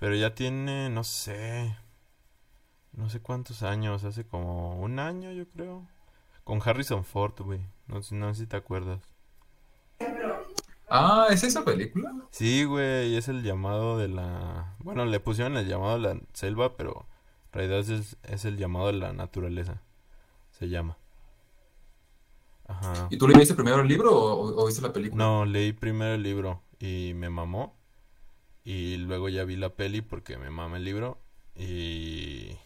Pero 0.00 0.14
ya 0.14 0.34
tiene, 0.34 0.90
no 0.90 1.04
sé... 1.04 1.76
No 2.92 3.10
sé 3.10 3.20
cuántos 3.20 3.62
años. 3.62 4.04
Hace 4.04 4.26
como 4.26 4.80
un 4.80 4.98
año, 4.98 5.32
yo 5.32 5.46
creo. 5.48 5.86
Con 6.44 6.60
Harrison 6.64 7.04
Ford, 7.04 7.34
güey. 7.40 7.60
No, 7.86 8.00
no 8.10 8.34
sé 8.34 8.40
si 8.40 8.46
te 8.46 8.56
acuerdas. 8.56 9.00
Ah, 10.88 11.26
¿es 11.30 11.42
esa 11.42 11.64
película? 11.64 12.14
Sí, 12.30 12.64
güey, 12.64 13.16
es 13.16 13.28
el 13.28 13.42
llamado 13.42 13.98
de 13.98 14.08
la... 14.08 14.76
Bueno, 14.78 15.04
le 15.04 15.18
pusieron 15.18 15.56
el 15.56 15.66
llamado 15.66 15.98
de 15.98 16.14
la 16.14 16.20
selva, 16.32 16.76
pero 16.76 17.06
realidad 17.56 17.78
es, 17.78 18.16
es 18.22 18.44
el 18.44 18.56
llamado 18.56 18.86
de 18.86 18.94
la 18.94 19.12
naturaleza. 19.12 19.82
Se 20.52 20.68
llama. 20.68 20.96
Ajá. 22.66 23.08
¿Y 23.10 23.18
tú 23.18 23.28
leíste 23.28 23.54
primero 23.54 23.80
el 23.80 23.88
libro 23.88 24.12
o, 24.12 24.62
o 24.62 24.66
viste 24.66 24.82
la 24.82 24.92
película? 24.92 25.24
No, 25.24 25.44
leí 25.44 25.72
primero 25.72 26.14
el 26.14 26.22
libro 26.22 26.62
y 26.78 27.12
me 27.14 27.30
mamó. 27.30 27.74
Y 28.64 28.96
luego 28.96 29.28
ya 29.28 29.44
vi 29.44 29.56
la 29.56 29.70
peli 29.70 30.00
porque 30.00 30.38
me 30.38 30.50
mama 30.50 30.76
el 30.76 30.84
libro. 30.84 31.18
Y... 31.54 32.56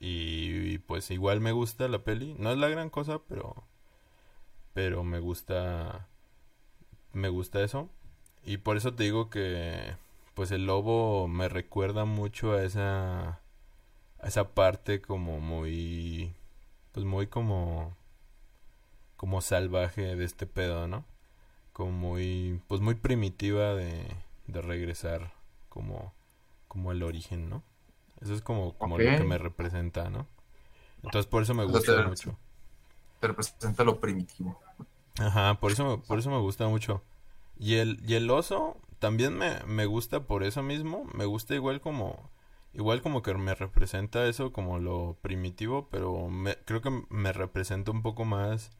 Y 0.00 0.78
pues 0.78 1.10
igual 1.10 1.40
me 1.40 1.52
gusta 1.52 1.86
la 1.88 2.02
peli. 2.02 2.34
No 2.38 2.50
es 2.50 2.58
la 2.58 2.68
gran 2.68 2.90
cosa, 2.90 3.20
pero... 3.28 3.64
Pero 4.74 5.04
me 5.04 5.20
gusta 5.20 6.08
me 7.12 7.28
gusta 7.28 7.62
eso. 7.62 7.88
Y 8.44 8.58
por 8.58 8.76
eso 8.76 8.94
te 8.94 9.04
digo 9.04 9.30
que 9.30 9.94
pues 10.34 10.50
el 10.50 10.66
lobo 10.66 11.28
me 11.28 11.48
recuerda 11.48 12.04
mucho 12.04 12.52
a 12.52 12.64
esa 12.64 13.41
esa 14.22 14.50
parte 14.54 15.00
como 15.00 15.40
muy 15.40 16.34
pues 16.92 17.04
muy 17.06 17.26
como 17.26 17.96
como 19.16 19.40
salvaje 19.40 20.16
de 20.16 20.24
este 20.24 20.46
pedo, 20.46 20.88
¿no? 20.88 21.04
Como 21.72 21.92
muy 21.92 22.60
pues 22.68 22.80
muy 22.80 22.94
primitiva 22.94 23.74
de, 23.74 24.04
de 24.46 24.62
regresar 24.62 25.32
como 25.68 26.12
como 26.68 26.92
el 26.92 27.02
origen, 27.02 27.48
¿no? 27.48 27.62
Eso 28.20 28.34
es 28.34 28.42
como 28.42 28.74
como 28.78 28.98
lo 28.98 29.04
que 29.04 29.24
me 29.24 29.38
representa, 29.38 30.10
¿no? 30.10 30.26
Entonces 31.02 31.26
por 31.26 31.42
eso 31.42 31.54
me 31.54 31.64
gusta 31.64 32.06
mucho. 32.06 32.36
Te 33.20 33.28
representa 33.28 33.84
lo 33.84 34.00
primitivo. 34.00 34.58
Ajá, 35.18 35.54
por 35.60 35.72
eso, 35.72 35.84
me, 35.84 35.98
por 35.98 36.18
eso 36.18 36.30
me 36.30 36.38
gusta 36.38 36.66
mucho. 36.68 37.02
Y 37.58 37.76
el, 37.76 38.00
y 38.06 38.14
el 38.14 38.30
oso 38.30 38.76
también 38.98 39.36
me, 39.36 39.60
me 39.64 39.86
gusta 39.86 40.20
por 40.20 40.42
eso 40.42 40.62
mismo. 40.62 41.04
Me 41.14 41.24
gusta 41.24 41.54
igual 41.54 41.80
como... 41.80 42.30
Igual 42.74 43.02
como 43.02 43.22
que 43.22 43.34
me 43.34 43.54
representa 43.54 44.26
eso 44.26 44.52
como 44.52 44.78
lo 44.78 45.18
primitivo, 45.22 45.88
pero 45.90 46.28
me, 46.28 46.56
creo 46.64 46.80
que 46.82 46.90
me 47.10 47.32
representa 47.32 47.90
un 47.90 48.02
poco 48.02 48.24
más 48.24 48.70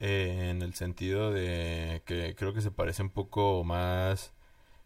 eh, 0.00 0.48
en 0.50 0.62
el 0.62 0.74
sentido 0.74 1.32
de 1.32 2.02
que 2.06 2.34
creo 2.36 2.54
que 2.54 2.60
se 2.62 2.70
parece 2.70 3.02
un 3.02 3.10
poco 3.10 3.64
más 3.64 4.32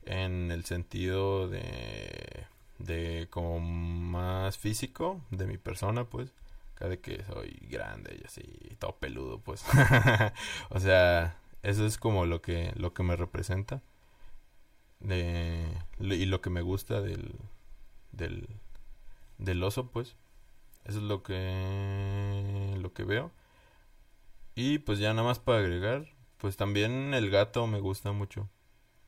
en 0.04 0.50
el 0.52 0.64
sentido 0.64 1.48
de 1.48 2.46
de 2.78 3.28
como 3.30 3.58
más 3.60 4.58
físico 4.58 5.20
de 5.30 5.46
mi 5.46 5.58
persona 5.58 6.04
pues 6.04 6.32
cada 6.76 6.96
que 6.98 7.24
soy 7.24 7.58
grande 7.68 8.18
y 8.20 8.24
así, 8.24 8.42
todo 8.78 8.96
peludo, 8.96 9.40
pues. 9.40 9.64
o 10.70 10.78
sea, 10.78 11.38
eso 11.62 11.86
es 11.86 11.98
como 11.98 12.26
lo 12.26 12.42
que, 12.42 12.72
lo 12.76 12.92
que 12.94 13.02
me 13.02 13.16
representa. 13.16 13.82
De, 15.00 15.66
y 15.98 16.26
lo 16.26 16.40
que 16.40 16.50
me 16.50 16.62
gusta 16.62 17.00
del, 17.00 17.34
del, 18.16 18.48
del 19.38 19.62
oso, 19.62 19.90
pues. 19.90 20.16
Eso 20.84 20.98
es 20.98 21.04
lo 21.04 21.22
que, 21.22 22.74
lo 22.78 22.92
que 22.92 23.04
veo. 23.04 23.32
Y 24.54 24.78
pues 24.78 24.98
ya 24.98 25.12
nada 25.12 25.26
más 25.26 25.38
para 25.38 25.58
agregar, 25.58 26.06
pues 26.38 26.56
también 26.56 27.12
el 27.12 27.30
gato 27.30 27.66
me 27.66 27.80
gusta 27.80 28.12
mucho. 28.12 28.48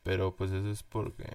Pero 0.03 0.35
pues 0.35 0.51
eso 0.51 0.69
es 0.69 0.83
porque 0.83 1.25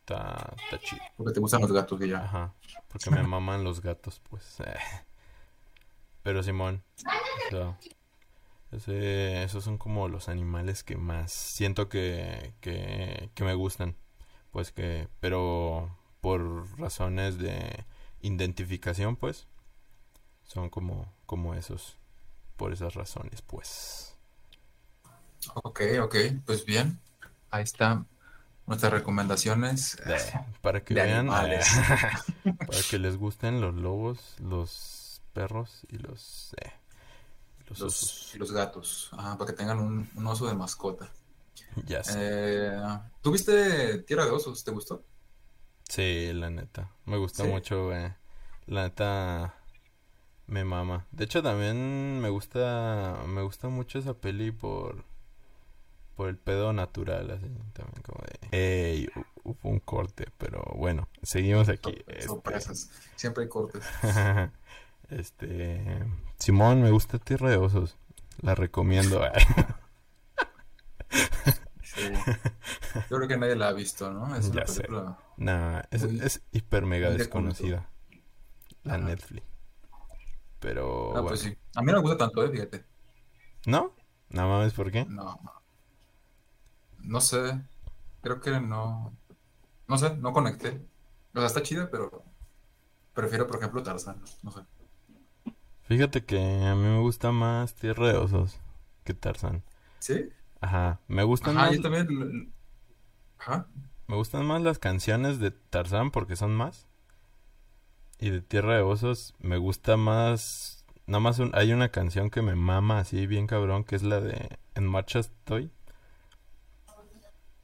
está, 0.00 0.54
está 0.64 0.78
chido. 0.78 1.02
Porque 1.16 1.32
te 1.32 1.40
gustan 1.40 1.62
los 1.62 1.72
gatos 1.72 1.98
que 1.98 2.08
ya. 2.08 2.24
Ajá. 2.24 2.54
Porque 2.88 3.10
me 3.10 3.22
maman 3.22 3.64
los 3.64 3.80
gatos, 3.80 4.20
pues. 4.28 4.58
Pero 6.22 6.42
Simón, 6.42 6.82
esos 8.70 9.64
son 9.64 9.76
como 9.76 10.08
los 10.08 10.28
animales 10.28 10.84
que 10.84 10.96
más 10.96 11.32
siento 11.32 11.88
que, 11.88 12.54
que, 12.60 13.30
que 13.34 13.44
me 13.44 13.54
gustan. 13.54 13.96
Pues 14.52 14.70
que, 14.70 15.08
pero 15.18 15.96
por 16.22 16.78
razones 16.78 17.36
de 17.36 17.84
identificación, 18.22 19.16
pues, 19.16 19.48
son 20.44 20.70
como, 20.70 21.12
como 21.26 21.54
esos, 21.54 21.98
por 22.56 22.72
esas 22.72 22.94
razones, 22.94 23.42
pues. 23.42 24.16
Ok, 25.54 25.80
ok, 26.00 26.16
pues 26.46 26.64
bien, 26.64 27.00
ahí 27.50 27.64
están 27.64 28.06
nuestras 28.68 28.92
recomendaciones 28.92 29.98
para 30.62 30.84
que 30.84 30.94
vean, 30.94 31.26
para 31.26 32.82
que 32.88 32.98
les 33.00 33.16
gusten 33.16 33.60
los 33.60 33.74
lobos, 33.74 34.36
los 34.38 35.20
perros 35.32 35.82
y 35.88 35.98
los, 35.98 36.54
eh, 36.58 36.70
los, 37.66 38.32
los 38.36 38.52
gatos, 38.52 39.10
para 39.10 39.44
que 39.44 39.54
tengan 39.54 39.80
un, 39.80 40.26
oso 40.26 40.46
de 40.46 40.54
mascota. 40.54 41.10
Ya 41.84 42.04
sé. 42.04 42.14
Eh, 42.16 42.80
¿Tuviste 43.22 43.98
Tierra 44.04 44.26
de 44.26 44.30
Osos? 44.30 44.62
¿Te 44.62 44.70
gustó? 44.70 45.02
Sí, 45.92 46.32
la 46.32 46.48
neta. 46.48 46.90
Me 47.04 47.18
gusta 47.18 47.44
mucho, 47.44 47.94
eh. 47.94 48.16
La 48.64 48.84
neta 48.84 49.56
me 50.46 50.64
mama. 50.64 51.06
De 51.10 51.24
hecho, 51.24 51.42
también 51.42 52.18
me 52.18 52.30
gusta 52.30 53.18
me 53.28 53.42
gusta 53.42 53.68
mucho 53.68 53.98
esa 53.98 54.14
peli 54.14 54.52
por 54.52 55.04
por 56.16 56.30
el 56.30 56.38
pedo 56.38 56.72
natural, 56.72 57.30
así 57.32 57.46
también 57.74 58.02
como 58.02 58.22
de, 58.24 58.38
hey, 58.52 59.06
hubo 59.44 59.68
un 59.68 59.80
corte, 59.80 60.28
pero 60.38 60.62
bueno, 60.76 61.10
seguimos 61.22 61.68
aquí. 61.68 62.02
Sorpresas, 62.24 62.90
siempre 63.16 63.44
hay 63.44 63.50
cortes. 63.50 63.84
Este. 65.10 66.06
Simón, 66.38 66.80
me 66.80 66.90
gusta 66.90 67.18
Tierra 67.18 67.50
de 67.50 67.58
Osos. 67.58 67.98
La 68.40 68.54
recomiendo. 68.54 69.22
sí. 71.82 72.12
Yo 73.12 73.18
creo 73.18 73.28
que 73.28 73.36
nadie 73.36 73.56
la 73.56 73.68
ha 73.68 73.72
visto, 73.74 74.10
¿no? 74.10 74.34
Es 74.34 74.48
una 74.48 74.64
ya 74.64 74.72
película. 74.72 75.18
Sé. 75.36 75.96
es, 75.96 76.02
es, 76.02 76.42
hiper 76.50 76.86
mega 76.86 77.10
desconocida. 77.10 77.90
La 78.84 78.96
Netflix. 78.96 79.46
Pero. 80.60 81.14
Ah, 81.14 81.22
pues 81.22 81.40
sí. 81.40 81.54
A 81.74 81.82
mí 81.82 81.92
no 81.92 81.98
me 81.98 82.04
gusta 82.04 82.16
tanto, 82.16 82.42
¿eh? 82.42 82.48
Fíjate. 82.50 82.86
¿No? 83.66 83.94
Nada 84.30 84.48
más, 84.48 84.72
¿por 84.72 84.90
qué? 84.90 85.04
No. 85.04 85.38
No 87.00 87.20
sé. 87.20 87.60
Creo 88.22 88.40
que 88.40 88.58
no. 88.60 89.14
No 89.88 89.98
sé, 89.98 90.16
no 90.16 90.32
conecté. 90.32 90.80
O 91.34 91.38
sea, 91.38 91.48
está 91.48 91.62
chida, 91.62 91.90
pero. 91.90 92.24
Prefiero, 93.12 93.46
por 93.46 93.58
ejemplo, 93.58 93.82
Tarzan. 93.82 94.22
No 94.42 94.50
sé. 94.52 94.60
Fíjate 95.82 96.24
que 96.24 96.38
a 96.38 96.74
mí 96.74 96.82
me 96.82 97.00
gusta 97.00 97.30
más 97.30 97.74
Tierra 97.74 98.08
de 98.08 98.16
Osos 98.16 98.58
que 99.04 99.12
Tarzán. 99.12 99.62
¿Sí? 99.98 100.30
Ajá, 100.62 100.98
me 101.08 101.24
gustan 101.24 101.58
Ajá, 101.58 101.66
más... 101.66 101.76
yo 101.76 101.82
también... 101.82 102.54
Ajá. 103.42 103.66
Me 104.06 104.16
gustan 104.16 104.46
más 104.46 104.62
las 104.62 104.78
canciones 104.78 105.38
de 105.38 105.50
Tarzán 105.50 106.10
porque 106.10 106.36
son 106.36 106.54
más. 106.54 106.86
Y 108.18 108.30
de 108.30 108.40
Tierra 108.40 108.76
de 108.76 108.82
Osos 108.82 109.34
me 109.40 109.56
gusta 109.56 109.96
más... 109.96 110.84
Nada 111.06 111.20
más 111.20 111.40
hay 111.52 111.72
una 111.72 111.90
canción 111.90 112.30
que 112.30 112.42
me 112.42 112.54
mama 112.54 113.00
así 113.00 113.26
bien 113.26 113.46
cabrón 113.48 113.84
que 113.84 113.96
es 113.96 114.02
la 114.04 114.20
de 114.20 114.58
En 114.74 114.86
Marcha 114.86 115.18
Estoy. 115.18 115.70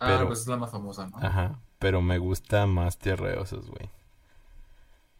Ah, 0.00 0.06
pero... 0.08 0.26
pues 0.26 0.40
es 0.40 0.46
la 0.48 0.56
más 0.56 0.70
famosa, 0.70 1.06
¿no? 1.08 1.18
Ajá, 1.18 1.60
pero 1.78 2.02
me 2.02 2.18
gusta 2.18 2.66
más 2.66 2.98
Tierra 2.98 3.28
de 3.28 3.38
Osos, 3.38 3.68
güey. 3.70 3.90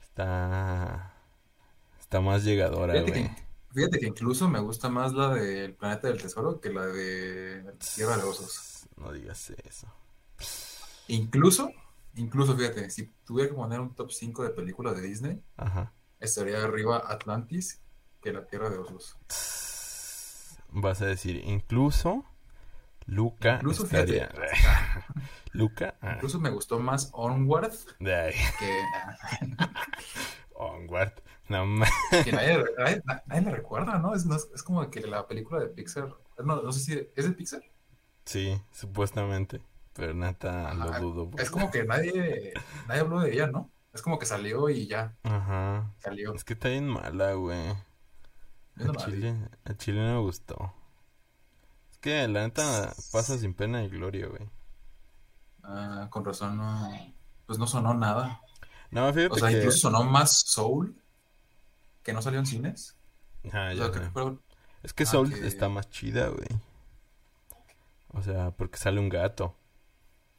Está 0.01 1.15
Está 2.01 2.21
más 2.21 2.43
llegadora, 2.45 2.95
Fíjate 2.95 3.11
güey. 3.13 3.25
que, 3.25 3.37
fíjate 3.73 3.99
que 4.01 4.07
incluso 4.07 4.49
me 4.49 4.61
gusta 4.61 4.89
más 4.89 5.13
la 5.13 5.35
del 5.35 5.75
Planeta 5.75 6.09
del 6.09 6.21
Tesoro 6.21 6.61
que 6.61 6.71
la 6.71 6.87
de 6.87 7.75
Tierra 7.95 8.17
de 8.17 8.23
Osos. 8.25 8.89
No 8.97 9.13
digas 9.13 9.51
eso. 9.51 9.87
Incluso, 11.09 11.71
incluso, 12.15 12.57
fíjate, 12.57 12.91
si 12.91 13.07
tuviera 13.25 13.49
que 13.51 13.57
poner 13.57 13.81
un 13.81 13.95
top 13.95 14.11
5 14.11 14.43
de 14.45 14.51
películas 14.51 14.95
de 14.97 15.03
Disney, 15.03 15.43
Ajá. 15.57 15.93
estaría 16.21 16.63
arriba 16.63 17.03
Atlantis 17.07 17.81
que 18.21 18.33
la 18.33 18.47
Tierra 18.47 18.69
de 18.71 18.79
Osos. 18.79 19.17
Vas 20.71 21.01
a 21.01 21.07
decir, 21.07 21.43
incluso 21.47 22.25
Luca 23.07 23.55
Incluso, 23.55 23.85
estaría. 23.85 24.29
fíjate, 24.29 24.51
Luca. 25.53 25.95
Ah, 26.03 26.13
incluso 26.17 26.39
me 26.41 26.51
gustó 26.51 26.79
más 26.79 27.09
Onward 27.15 27.73
de 28.01 28.15
ahí. 28.15 28.35
que, 28.59 28.83
Onward. 30.55 31.15
No 31.49 31.65
ma- 31.65 31.87
que 32.25 32.33
nadie, 32.33 32.63
nadie- 32.77 33.03
nadie 33.27 33.43
la 33.43 33.51
recuerda, 33.53 33.99
¿no? 33.99 34.15
Es, 34.15 34.27
no 34.27 34.37
es 34.37 34.63
como 34.63 34.91
que 34.91 35.01
la 35.01 35.27
película 35.27 35.61
de 35.61 35.69
Pixar, 35.69 36.15
no, 36.45 36.61
no 36.61 36.73
sé 36.73 36.81
si 36.81 37.09
es 37.17 37.25
de 37.25 37.33
Pixar. 37.33 37.63
Sí, 38.27 38.61
supuestamente. 38.71 39.63
Pero 39.99 40.15
neta, 40.15 40.73
lo 40.75 40.91
Ajá, 40.91 41.01
dudo. 41.01 41.29
Es 41.39 41.51
como 41.51 41.73
que 41.73 41.83
nadie, 41.83 42.53
nadie 42.87 43.01
habló 43.01 43.19
de 43.19 43.33
ella, 43.35 43.49
¿no? 43.49 43.69
Es 43.93 44.01
como 44.01 44.17
que 44.17 44.27
salió 44.27 44.69
y 44.71 44.87
ya, 44.87 45.17
Ajá. 45.25 45.93
salió. 45.99 46.33
Es 46.35 46.45
que 46.45 46.53
está 46.53 46.69
bien 46.69 46.87
mala, 46.87 47.33
güey. 47.33 47.75
No 48.77 48.93
A. 48.93 48.97
Chile, 48.97 49.37
a 49.65 49.75
Chile 49.75 49.99
no 50.07 50.15
me 50.15 50.21
gustó. 50.21 50.73
Es 51.91 51.99
que 51.99 52.29
la 52.29 52.43
neta 52.43 52.95
pasa 53.11 53.37
sin 53.39 53.55
pena 53.55 53.83
y 53.83 53.89
gloria, 53.89 54.29
güey. 54.29 54.49
Ah, 55.65 56.07
con 56.11 56.25
razón, 56.25 56.57
no, 56.59 56.89
pues 57.47 57.59
no 57.59 57.67
sonó 57.67 57.93
nada. 57.93 58.41
No, 58.93 59.09
O 59.09 59.13
fíjate 59.13 59.41
sea, 59.41 59.49
que. 59.49 59.57
incluso 59.59 59.79
sonó 59.79 60.05
más 60.05 60.43
Soul, 60.47 60.97
que 62.05 62.13
no 62.13 62.23
salió 62.23 62.39
en 62.39 62.47
cines. 62.47 62.97
Ah, 63.53 63.71
O 63.73 63.75
ya 63.75 63.91
sea, 63.91 64.11
que 64.13 64.37
Es 64.85 64.93
que 64.95 65.03
ah, 65.03 65.07
Soul 65.07 65.35
que- 65.35 65.45
está 65.49 65.69
más 65.69 65.91
chida, 65.91 66.29
güey. 66.29 66.47
O 68.13 68.23
sea, 68.23 68.53
porque 68.53 68.79
sale 68.79 69.01
un 69.01 69.09
gato. 69.09 69.57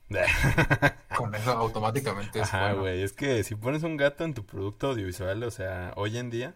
con 1.18 1.36
eso 1.36 1.52
automáticamente 1.52 2.40
es 2.40 2.48
Ajá, 2.48 2.68
bueno. 2.70 2.82
güey. 2.82 3.02
Es 3.04 3.14
que 3.14 3.44
si 3.44 3.56
pones 3.56 3.84
un 3.84 3.98
gato 3.98 4.24
en 4.24 4.34
tu 4.34 4.46
producto 4.46 4.88
audiovisual, 4.90 5.44
o 5.44 5.52
sea, 5.52 5.94
hoy 5.96 6.18
en 6.18 6.30
día, 6.30 6.56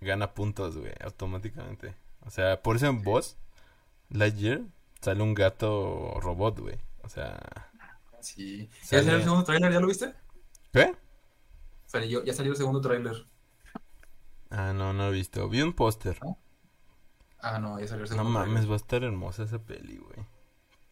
gana 0.00 0.34
puntos, 0.34 0.76
güey, 0.76 0.92
automáticamente. 1.00 1.94
O 2.26 2.30
sea, 2.30 2.62
por 2.62 2.76
eso 2.76 2.86
en 2.86 3.02
voz, 3.02 3.36
Lightyear, 4.10 4.62
sale 5.00 5.22
un 5.22 5.34
gato 5.34 6.18
robot, 6.20 6.58
güey. 6.60 6.78
O 7.02 7.08
sea, 7.08 7.38
Sí. 8.20 8.70
¿Ya 8.90 9.02
salió 9.02 9.16
el 9.16 9.22
segundo 9.22 9.44
tráiler? 9.44 9.72
¿Ya 9.72 9.80
lo 9.80 9.86
viste? 9.86 10.14
¿qué? 10.72 10.94
Salió, 11.86 12.24
ya 12.24 12.32
salió 12.32 12.52
el 12.52 12.58
segundo 12.58 12.80
tráiler. 12.80 13.26
Ah, 14.50 14.72
no, 14.74 14.92
no 14.94 15.04
lo 15.04 15.08
he 15.10 15.12
visto. 15.12 15.48
Vi 15.48 15.60
un 15.62 15.74
póster. 15.74 16.18
Ah, 17.40 17.58
no, 17.58 17.78
ya 17.78 17.86
salió 17.86 18.04
el 18.04 18.10
No 18.10 18.16
segundo 18.16 18.30
mames, 18.30 18.52
tráiler. 18.52 18.70
va 18.70 18.74
a 18.74 18.76
estar 18.76 19.04
hermosa 19.04 19.42
esa 19.42 19.58
peli, 19.58 19.98
güey. 19.98 20.26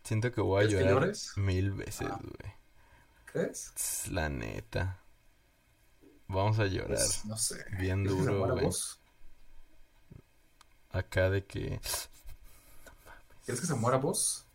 Siento 0.05 0.33
que 0.33 0.41
voy 0.41 0.65
a 0.65 0.69
¿Quieres 0.69 0.85
que 0.85 0.91
llorar 0.91 1.13
mil 1.37 1.71
veces, 1.73 2.09
Ah. 2.11 2.19
güey. 2.21 2.55
¿Crees? 3.27 3.73
Tss, 3.75 4.09
La 4.09 4.29
neta. 4.29 4.99
Vamos 6.29 6.59
a 6.59 6.67
llorar. 6.67 6.89
Pues, 6.97 7.25
no 7.25 7.37
sé. 7.37 7.65
Bien 7.79 8.05
¿Crees 8.05 8.19
duro, 8.19 8.55
güey. 8.55 8.69
Acá 10.91 11.31
de 11.31 11.45
que... 11.47 11.81
¿Crees 13.45 13.61
que 13.61 13.67
se 13.67 13.75
muera 13.75 13.97
vos? 13.99 14.47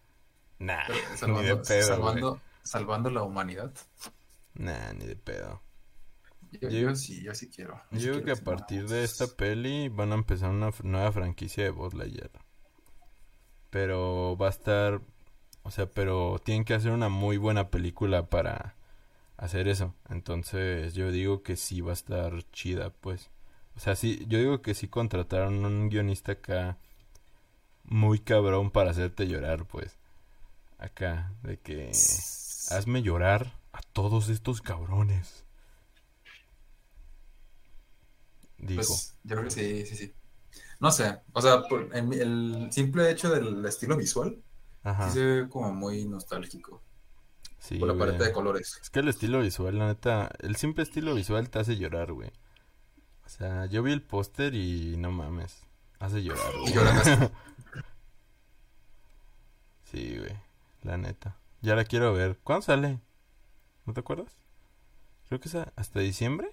Nah, 0.59 0.83
Pero, 0.87 0.97
ni 1.41 1.43
de 1.43 1.81
salvando, 1.83 2.41
pedo, 2.63 3.09
la 3.11 3.23
humanidad. 3.23 3.73
Nah, 4.55 4.93
ni 4.93 5.05
de 5.05 5.15
pedo. 5.15 5.61
Yo, 6.51 6.69
Yo- 6.69 6.79
yo 6.89 6.95
sí, 6.95 7.21
yo 7.23 7.33
sí 7.35 7.49
quiero. 7.49 7.81
Yo 7.91 8.13
creo 8.13 8.23
que 8.23 8.31
a 8.31 8.43
partir 8.43 8.87
de 8.87 9.03
esta 9.03 9.27
peli 9.27 9.89
van 9.89 10.11
a 10.11 10.15
empezar 10.15 10.49
una 10.49 10.71
nueva 10.83 11.11
franquicia 11.11 11.63
de 11.63 11.69
Buzz 11.71 11.93
Lightyear. 11.93 12.31
Pero 13.69 14.37
va 14.37 14.47
a 14.47 14.51
estar, 14.51 15.01
o 15.67 15.71
sea, 15.71 15.85
pero 15.85 16.39
tienen 16.45 16.63
que 16.63 16.73
hacer 16.73 16.91
una 16.93 17.09
muy 17.09 17.35
buena 17.35 17.69
película 17.69 18.27
para 18.27 18.73
hacer 19.35 19.67
eso. 19.67 19.93
Entonces, 20.09 20.93
yo 20.93 21.11
digo 21.11 21.43
que 21.43 21.57
sí 21.57 21.81
va 21.81 21.91
a 21.91 21.93
estar 21.93 22.49
chida, 22.53 22.89
pues. 22.89 23.29
O 23.75 23.81
sea, 23.81 23.97
sí, 23.97 24.25
yo 24.29 24.39
digo 24.39 24.61
que 24.61 24.73
sí 24.73 24.87
contrataron 24.87 25.65
un 25.65 25.89
guionista 25.89 26.31
acá 26.31 26.77
muy 27.83 28.19
cabrón 28.19 28.71
para 28.71 28.91
hacerte 28.91 29.27
llorar, 29.27 29.65
pues. 29.65 29.97
Acá, 30.79 31.33
de 31.43 31.57
que 31.57 31.91
hazme 32.71 33.01
llorar 33.01 33.51
a 33.73 33.81
todos 33.81 34.29
estos 34.29 34.61
cabrones. 34.61 35.43
Dijo. 38.57 38.83
Pues, 38.87 39.17
yo 39.25 39.35
creo 39.35 39.43
que 39.43 39.51
sí, 39.51 39.85
sí, 39.85 39.95
sí. 39.97 40.13
No 40.79 40.91
sé, 40.91 41.19
o 41.33 41.41
sea, 41.41 41.63
el 41.93 42.69
simple 42.71 43.11
hecho 43.11 43.29
del 43.31 43.65
estilo 43.65 43.97
visual, 43.97 44.41
Ajá. 44.89 45.07
sí 45.09 45.19
se 45.19 45.25
ve 45.25 45.49
como 45.49 45.73
muy 45.73 46.05
nostálgico. 46.05 46.81
Sí, 47.59 47.77
por 47.79 47.87
la 47.89 47.93
güey. 47.95 48.07
paleta 48.07 48.25
de 48.25 48.31
colores. 48.33 48.79
Es 48.81 48.89
que 48.89 48.99
el 48.99 49.07
estilo 49.09 49.41
visual, 49.41 49.77
la 49.77 49.87
neta, 49.87 50.29
el 50.39 50.55
simple 50.55 50.83
estilo 50.83 51.13
visual 51.15 51.49
te 51.49 51.59
hace 51.59 51.75
llorar, 51.77 52.13
güey. 52.13 52.31
O 53.25 53.29
sea, 53.29 53.65
yo 53.65 53.83
vi 53.83 53.91
el 53.91 54.01
póster 54.03 54.53
y 54.55 54.95
no 54.97 55.11
mames, 55.11 55.63
hace 55.99 56.23
llorar, 56.23 56.53
Y 56.55 56.59
güey. 56.59 56.73
lloraste. 56.73 57.31
Sí, 59.91 60.17
güey, 60.17 60.35
la 60.83 60.97
neta. 60.97 61.37
Ya 61.61 61.75
la 61.75 61.85
quiero 61.85 62.13
ver. 62.13 62.37
¿Cuándo 62.43 62.61
sale? 62.65 62.99
¿No 63.85 63.93
te 63.93 64.01
acuerdas? 64.01 64.35
Creo 65.27 65.39
que 65.39 65.47
es 65.47 65.55
hasta 65.55 65.99
diciembre. 66.01 66.51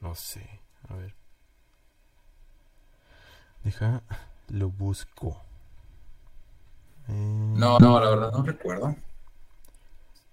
No 0.00 0.14
sé, 0.16 0.60
a 0.88 0.94
ver. 0.94 1.14
Deja, 3.62 4.02
lo 4.48 4.70
busco. 4.70 5.40
Eh, 7.62 7.64
No, 7.64 7.78
no, 7.78 8.00
la 8.00 8.10
verdad 8.10 8.32
no 8.32 8.42
recuerdo. 8.42 8.96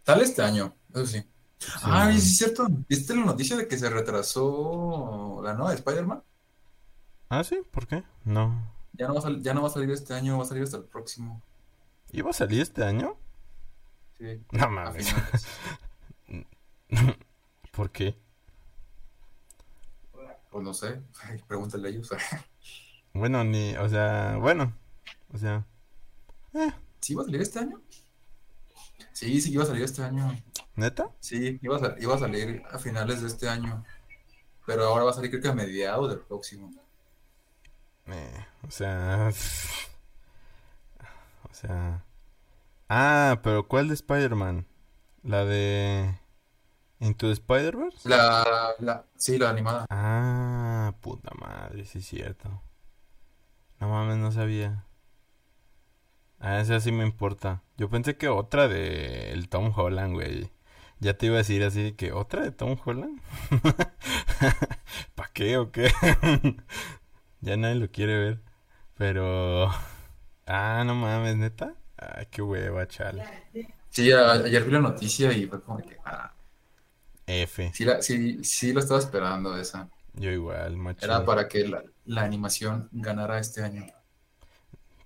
Sale 0.05 0.23
este 0.23 0.41
año, 0.41 0.73
eso 0.93 1.05
sí. 1.05 1.19
sí, 1.59 1.67
Ah, 1.83 2.09
sí, 2.11 2.17
es 2.17 2.37
cierto. 2.37 2.67
¿Viste 2.87 3.15
la 3.15 3.25
noticia 3.25 3.55
de 3.57 3.67
que 3.67 3.77
se 3.77 3.89
retrasó 3.89 5.41
la 5.43 5.53
nueva 5.53 5.69
de 5.71 5.75
Spider-Man? 5.77 6.23
Ah, 7.29 7.43
sí, 7.43 7.61
¿por 7.71 7.87
qué? 7.87 8.03
No. 8.25 8.73
Ya 8.93 9.07
no 9.07 9.13
va 9.15 9.27
a 9.29 9.37
ya 9.39 9.53
no 9.53 9.61
va 9.61 9.67
a 9.67 9.71
salir 9.71 9.91
este 9.91 10.13
año, 10.13 10.37
va 10.37 10.43
a 10.43 10.47
salir 10.47 10.63
hasta 10.63 10.77
el 10.77 10.83
próximo. 10.85 11.41
¿Iba 12.11 12.31
a 12.31 12.33
salir 12.33 12.61
este 12.61 12.83
año? 12.83 13.15
Sí, 14.17 14.43
No 14.51 14.69
mames. 14.69 15.13
¿Por 17.71 17.91
qué? 17.91 18.17
Pues 20.49 20.63
no 20.63 20.73
sé, 20.73 21.01
pregúntale 21.47 21.87
a 21.87 21.91
ellos. 21.91 22.09
Bueno, 23.13 23.43
ni, 23.43 23.75
o 23.75 23.89
sea, 23.89 24.37
bueno, 24.39 24.71
o 25.33 25.37
sea, 25.37 25.65
¿Sí 27.01 27.13
iba 27.13 27.23
a 27.23 27.25
salir 27.25 27.41
este 27.41 27.59
año? 27.59 27.81
Sí, 29.13 29.41
sí 29.41 29.51
iba 29.51 29.63
a 29.63 29.67
salir 29.67 29.83
este 29.83 30.03
año. 30.03 30.31
¿neta? 30.79 31.11
Sí, 31.19 31.59
iba 31.61 31.77
a, 31.77 31.95
iba 31.99 32.15
a 32.15 32.19
salir 32.19 32.63
a 32.71 32.79
finales 32.79 33.21
de 33.21 33.27
este 33.27 33.49
año. 33.49 33.83
Pero 34.65 34.85
ahora 34.85 35.03
va 35.03 35.11
a 35.11 35.13
salir 35.13 35.29
creo 35.29 35.41
que 35.41 35.49
a 35.49 35.53
mediados 35.53 36.09
del 36.09 36.19
próximo. 36.19 36.71
Eh, 38.07 38.45
o 38.67 38.71
sea, 38.71 39.29
o 41.43 41.53
sea, 41.53 42.03
ah, 42.87 43.39
pero 43.43 43.67
¿cuál 43.67 43.89
de 43.89 43.95
Spider-Man? 43.95 44.65
La 45.23 45.43
de 45.45 46.17
Into 46.99 47.27
the 47.27 47.33
Spider-Verse? 47.33 48.07
La, 48.07 48.73
la, 48.79 49.05
sí, 49.15 49.37
la 49.37 49.49
animada. 49.49 49.85
Ah, 49.89 50.95
puta 51.01 51.31
madre, 51.39 51.85
sí 51.85 51.99
es 51.99 52.07
cierto. 52.07 52.49
No 53.79 53.89
mames, 53.89 54.17
no 54.17 54.31
sabía. 54.31 54.85
Ah, 56.39 56.61
esa 56.61 56.79
sí 56.79 56.91
me 56.91 57.03
importa. 57.05 57.63
Yo 57.77 57.89
pensé 57.89 58.17
que 58.17 58.29
otra 58.29 58.67
de 58.67 59.31
el 59.31 59.49
Tom 59.49 59.73
Holland, 59.75 60.13
güey. 60.13 60.51
Ya 60.99 61.17
te 61.17 61.27
iba 61.27 61.35
a 61.35 61.39
decir 61.39 61.63
así 61.63 61.93
que 61.93 62.11
otra 62.13 62.43
de 62.43 62.51
Tom 62.51 62.77
Holland. 62.83 63.21
¿Para 65.15 65.31
qué 65.33 65.57
o 65.57 65.71
qué? 65.71 65.91
ya 67.41 67.57
nadie 67.57 67.75
lo 67.75 67.91
quiere 67.91 68.17
ver. 68.17 68.41
Pero 68.97 69.69
ah, 70.47 70.83
no 70.85 70.95
mames, 70.95 71.37
neta. 71.37 71.75
Ay, 71.97 72.27
qué 72.31 72.41
hueva, 72.41 72.87
chale. 72.87 73.23
Sí, 73.89 74.11
a- 74.11 74.31
ayer 74.33 74.63
vi 74.65 74.71
la 74.71 74.79
noticia 74.79 75.31
y 75.33 75.47
fue 75.47 75.61
como 75.61 75.77
que, 75.79 75.97
ah, 76.05 76.33
F. 77.27 77.71
sí, 77.71 77.85
la, 77.85 78.01
sí, 78.01 78.43
sí 78.43 78.73
lo 78.73 78.79
estaba 78.79 78.99
esperando 78.99 79.57
esa. 79.57 79.89
Yo 80.13 80.31
igual, 80.31 80.77
macho. 80.77 81.07
Era 81.07 81.25
para 81.25 81.47
que 81.47 81.67
la, 81.67 81.83
la 82.05 82.23
animación 82.23 82.89
ganara 82.91 83.39
este 83.39 83.63
año. 83.63 83.85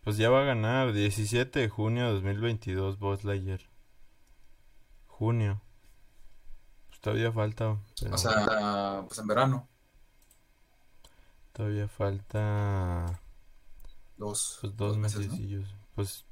Pues 0.04 0.18
ya 0.18 0.30
va 0.30 0.42
a 0.42 0.46
ganar 0.46 0.92
17 0.92 1.60
de 1.60 1.70
junio 1.70 2.08
de 2.08 2.14
2022 2.14 3.00
Buzz 3.00 3.24
Lightyear. 3.24 3.62
Junio. 5.08 5.62
Pues 6.90 7.00
todavía 7.00 7.32
falta, 7.32 7.78
pero 8.00 8.16
O 8.16 8.18
sea, 8.18 9.06
pues 9.08 9.20
en 9.20 9.28
verano, 9.28 9.68
todavía 11.54 11.88
falta 11.88 13.22
dos, 14.18 14.58
pues 14.60 14.76
dos 14.76 14.90
dos 14.90 14.98
meses. 14.98 15.30
Pues 15.96 16.26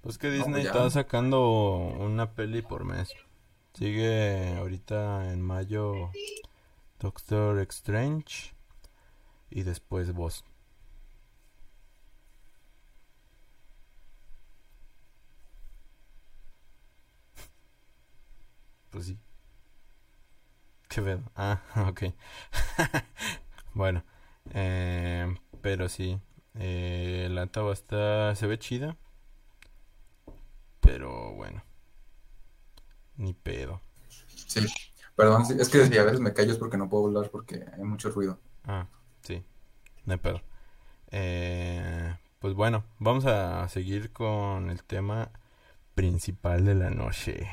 pues 0.00 0.16
que 0.16 0.30
Disney 0.30 0.62
pues 0.62 0.66
está 0.66 0.88
sacando 0.88 1.46
una 1.48 2.32
peli 2.32 2.62
por 2.62 2.84
mes. 2.84 3.12
Sigue 3.74 4.56
ahorita 4.56 5.30
en 5.32 5.42
mayo 5.42 6.10
Doctor 6.98 7.58
Strange 7.60 8.54
y 9.50 9.62
después 9.62 10.12
vos. 10.14 10.44
Pues 19.00 19.06
sí. 19.06 19.18
¿Qué 20.90 21.00
pedo? 21.00 21.22
Ah, 21.34 21.62
ok. 21.88 22.02
bueno, 23.74 24.04
eh, 24.52 25.34
pero 25.62 25.88
sí. 25.88 26.20
Eh, 26.54 27.28
la 27.30 27.46
taba 27.46 27.72
está. 27.72 28.34
Se 28.34 28.46
ve 28.46 28.58
chida. 28.58 28.98
Pero 30.80 31.32
bueno. 31.32 31.64
Ni 33.16 33.32
pedo. 33.32 33.80
Sí. 34.46 34.66
Perdón, 35.16 35.44
es 35.58 35.70
que 35.70 35.78
a 35.98 36.04
veces 36.04 36.20
me 36.20 36.34
callo 36.34 36.52
es 36.52 36.58
porque 36.58 36.76
no 36.76 36.90
puedo 36.90 37.06
hablar 37.06 37.30
porque 37.30 37.64
hay 37.72 37.84
mucho 37.84 38.10
ruido. 38.10 38.38
Ah, 38.64 38.86
sí. 39.22 39.42
No 40.04 40.12
hay 40.12 40.18
pedo. 40.18 40.42
Eh, 41.10 42.18
pues 42.38 42.52
bueno, 42.52 42.84
vamos 42.98 43.24
a 43.24 43.66
seguir 43.70 44.12
con 44.12 44.68
el 44.68 44.84
tema 44.84 45.30
principal 45.94 46.66
de 46.66 46.74
la 46.74 46.90
noche. 46.90 47.48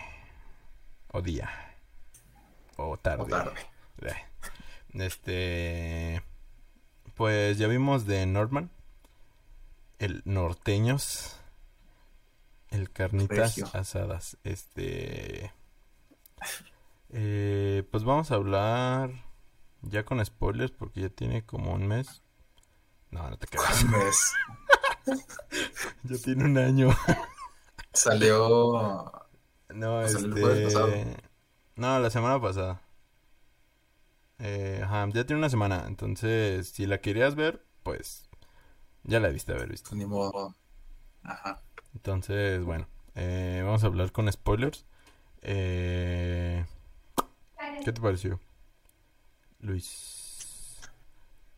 O 1.11 1.21
día. 1.21 1.49
O 2.75 2.97
tarde. 2.97 3.23
O 3.23 3.25
tarde. 3.27 3.55
Este. 4.93 6.21
Pues 7.15 7.57
ya 7.57 7.67
vimos 7.67 8.05
de 8.05 8.25
Norman. 8.25 8.69
El 9.99 10.21
norteños. 10.25 11.35
El 12.69 12.91
carnitas 12.91 13.55
Regio. 13.55 13.67
asadas. 13.73 14.37
Este. 14.43 15.51
eh, 17.09 17.83
pues 17.91 18.03
vamos 18.03 18.31
a 18.31 18.35
hablar 18.35 19.11
ya 19.81 20.03
con 20.03 20.23
spoilers 20.23 20.71
porque 20.71 21.01
ya 21.01 21.09
tiene 21.09 21.45
como 21.45 21.73
un 21.73 21.87
mes. 21.87 22.21
No, 23.09 23.29
no 23.29 23.37
te 23.37 23.47
creas. 23.47 23.83
Un 23.83 23.91
mes. 23.91 24.33
Ya 26.03 26.17
tiene 26.17 26.43
un 26.43 26.57
año. 26.57 26.89
Salió. 27.93 29.26
No, 29.77 29.99
O 29.99 30.07
sea, 30.07 30.19
el 30.19 30.31
jueves 30.31 30.73
pasado. 30.73 30.87
este. 30.87 31.23
No, 31.75 31.99
la 31.99 32.09
semana 32.09 32.41
pasada. 32.41 32.81
Eh, 34.39 34.81
ajá, 34.83 35.07
ya 35.13 35.25
tiene 35.25 35.39
una 35.39 35.49
semana. 35.49 35.85
Entonces, 35.87 36.69
si 36.69 36.85
la 36.85 36.99
querías 36.99 37.35
ver, 37.35 37.63
pues. 37.83 38.27
Ya 39.03 39.19
la 39.19 39.27
debiste 39.27 39.51
haber 39.53 39.69
visto. 39.69 39.89
Pues 39.89 39.99
ni 39.99 40.05
modo. 40.05 40.55
Ajá. 41.23 41.61
Entonces, 41.93 42.63
bueno. 42.63 42.87
eh, 43.15 43.61
vamos 43.63 43.83
a 43.83 43.87
hablar 43.87 44.11
con 44.11 44.31
spoilers. 44.31 44.85
Eh, 45.41 46.65
¿Qué 47.85 47.91
te 47.91 48.01
pareció? 48.01 48.39
Luis. 49.59 50.77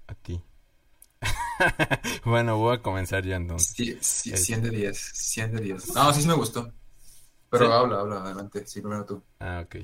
A 0.08 0.16
ti. 0.16 0.42
bueno, 2.26 2.58
voy 2.58 2.76
a 2.78 2.82
comenzar 2.82 3.26
ya 3.26 3.36
entonces. 3.36 3.74
Sí, 3.76 3.98
sí, 4.02 4.34
Es- 4.34 4.46
100 4.46 4.62
de 4.64 4.70
10. 4.72 4.98
100 4.98 5.56
de 5.56 5.62
10. 5.62 5.94
No, 5.96 6.14
sí, 6.14 6.22
sí 6.22 6.28
me 6.28 6.34
gustó. 6.34 6.72
Pero 7.50 7.66
¿Sí? 7.66 7.72
habla, 7.72 8.00
habla, 8.00 8.22
adelante. 8.24 8.66
Sí, 8.68 8.82
primero 8.82 9.06
tú. 9.06 9.24
Ah, 9.40 9.62
ok. 9.66 9.78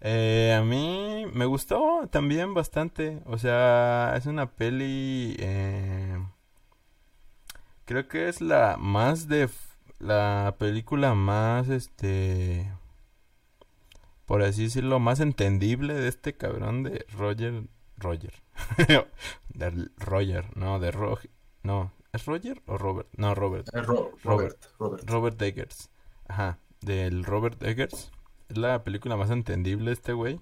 Eh, 0.00 0.54
a 0.58 0.62
mí 0.62 1.26
me 1.32 1.46
gustó 1.46 2.08
también 2.10 2.54
bastante. 2.54 3.22
O 3.26 3.38
sea, 3.38 4.14
es 4.16 4.26
una 4.26 4.50
peli. 4.52 5.36
eh, 5.38 6.18
creo 7.84 8.08
que 8.08 8.28
es 8.28 8.40
la 8.40 8.76
más 8.78 9.28
de. 9.28 9.48
La 10.00 10.56
película 10.58 11.14
más, 11.14 11.68
este. 11.68 12.70
Por 14.26 14.42
así 14.42 14.64
decirlo, 14.64 14.98
más 15.00 15.20
entendible 15.20 15.94
de 15.94 16.08
este 16.08 16.34
cabrón 16.36 16.82
de 16.82 17.04
Roger. 17.16 17.64
Roger. 17.96 18.32
de 19.48 19.88
Roger, 19.98 20.56
no, 20.56 20.78
de 20.80 20.90
Roger. 20.90 21.30
No, 21.62 21.92
¿es 22.12 22.24
Roger 22.26 22.62
o 22.66 22.76
Robert? 22.78 23.08
No, 23.16 23.34
Robert. 23.34 23.68
Eh, 23.74 23.82
Ro- 23.82 24.12
Robert, 24.24 24.64
Robert. 24.78 25.08
Robert 25.08 25.40
Eggers. 25.42 25.90
Ajá, 26.26 26.58
del 26.84 27.24
Robert 27.24 27.62
Eggers. 27.62 28.10
Es 28.48 28.58
la 28.58 28.84
película 28.84 29.16
más 29.16 29.30
entendible 29.30 29.92
este 29.92 30.12
güey. 30.12 30.40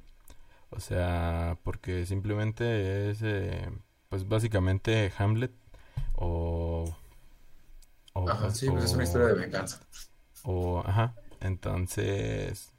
O 0.70 0.81
sea, 0.81 1.59
porque 1.64 2.07
simplemente 2.07 3.11
es, 3.11 3.20
eh, 3.22 3.70
pues 4.09 4.26
básicamente 4.26 5.12
Hamlet 5.18 5.52
o... 6.14 6.96
o 8.14 8.28
Ajá, 8.28 8.50
sí, 8.50 8.70
pues 8.70 8.85
es 8.85 8.92
una 8.94 9.05
historia 9.05 9.28
de 9.28 9.35
venganza. 9.35 9.81
o, 10.44 10.83
ajá, 10.87 11.14
entonces, 11.40 12.72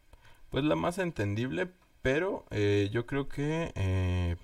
pues 0.49 0.63
la 0.63 0.75
más 0.75 0.97
entendible, 0.97 1.69
pero 2.01 2.45
eh, 2.49 2.89
yo 2.91 3.05
creo 3.05 3.29
que 3.29 3.71
eh, 3.75 4.37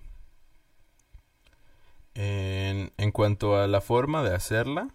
en, 2.13 2.91
en 2.97 3.11
cuanto 3.11 3.57
a 3.57 3.67
la 3.67 3.81
forma 3.81 4.23
de 4.23 4.35
hacerla, 4.35 4.93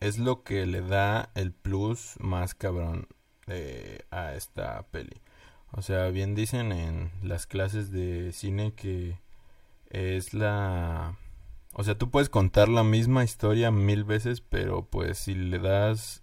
es 0.00 0.18
lo 0.18 0.44
que 0.44 0.66
le 0.66 0.82
da 0.82 1.30
el 1.34 1.52
plus 1.52 2.14
más 2.20 2.54
cabrón 2.54 3.08
a 4.10 4.34
esta 4.34 4.82
peli. 4.90 5.20
O 5.72 5.82
sea, 5.82 6.08
bien 6.08 6.34
dicen 6.34 6.72
en 6.72 7.10
las 7.22 7.46
clases 7.46 7.90
de 7.90 8.32
cine 8.32 8.72
que 8.74 9.18
es 9.90 10.34
la... 10.34 11.16
O 11.74 11.84
sea, 11.84 11.96
tú 11.96 12.10
puedes 12.10 12.28
contar 12.28 12.68
la 12.68 12.82
misma 12.82 13.24
historia 13.24 13.70
mil 13.70 14.04
veces, 14.04 14.40
pero 14.40 14.82
pues 14.82 15.18
si 15.18 15.34
le 15.34 15.58
das 15.58 16.22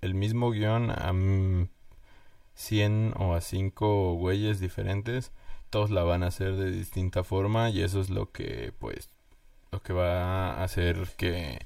el, 0.00 0.14
mismo 0.14 0.50
guion 0.50 0.90
a 0.90 1.12
mm, 1.12 1.68
100 2.54 3.14
o 3.16 3.34
a 3.34 3.40
5 3.40 4.14
güeyes 4.14 4.60
diferentes, 4.60 5.32
todos 5.70 5.90
la 5.90 6.02
van 6.02 6.22
a 6.22 6.28
hacer 6.28 6.56
de 6.56 6.70
distinta 6.70 7.22
forma 7.22 7.70
y 7.70 7.82
eso 7.82 8.00
es 8.00 8.10
lo 8.10 8.32
que 8.32 8.72
pues 8.78 9.10
lo 9.70 9.82
que 9.82 9.92
va 9.92 10.54
a 10.54 10.64
hacer 10.64 11.06
que 11.16 11.58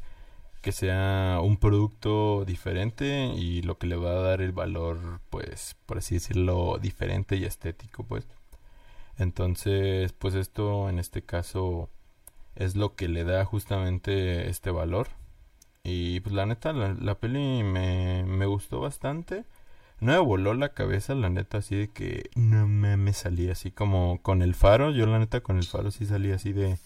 que 0.63 0.73
sea 0.73 1.41
un 1.43 1.59
producto 1.59 2.45
diferente 2.47 3.27
y 3.37 3.63
lo 3.63 3.79
que 3.79 3.89
le 3.89 3.97
va 3.97 4.13
a 4.13 4.23
dar 4.23 4.43
el 4.43 4.53
valor 4.53 5.21
pues 5.31 5.77
por 5.87 5.99
así 5.99 6.17
decirlo 6.17 6.79
diferente 6.81 7.37
y 7.37 7.45
estético 7.45 8.05
pues 8.05 8.27
entonces 9.19 10.13
pues 10.13 10.35
esto 10.35 10.89
en 10.89 10.99
este 10.99 11.23
caso 11.23 11.91
es 12.57 12.77
lo 12.77 12.95
que 12.97 13.09
le 13.09 13.25
da 13.25 13.45
justamente 13.45 14.49
este 14.49 14.71
valor 14.71 15.09
y 15.85 16.21
pues 16.21 16.35
la 16.35 16.47
neta, 16.47 16.73
la, 16.73 16.95
la 16.95 17.17
peli 17.17 17.63
me, 17.65 18.25
me 18.25 18.47
gustó 18.47 18.81
bastante. 18.81 19.45
No 20.01 20.13
me 20.13 20.19
voló 20.19 20.55
la 20.55 20.71
cabeza, 20.75 21.15
la 21.15 21.31
neta, 21.31 21.59
así 21.59 21.77
de 21.77 21.89
que 21.91 22.31
no 22.37 22.69
me, 22.69 22.97
me 22.97 23.13
salí 23.15 23.51
así 23.51 23.71
como 23.73 24.21
con 24.23 24.43
el 24.43 24.55
faro. 24.55 24.91
Yo 24.93 25.07
la 25.07 25.19
neta 25.19 25.41
con 25.43 25.59
el 25.59 25.67
faro 25.67 25.91
sí 25.91 26.07
salí 26.07 26.33
así 26.33 26.53
de... 26.53 26.79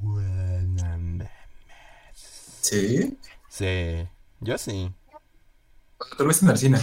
"Buena 0.00 0.62
mames". 0.98 1.30
Sí. 2.60 3.18
Sí, 3.48 4.08
yo 4.40 4.58
sí, 4.58 4.92
¿Tú 6.16 6.22
lo 6.24 6.28
viste 6.28 6.46
en 6.46 6.50
el 6.52 6.58
cine? 6.58 6.78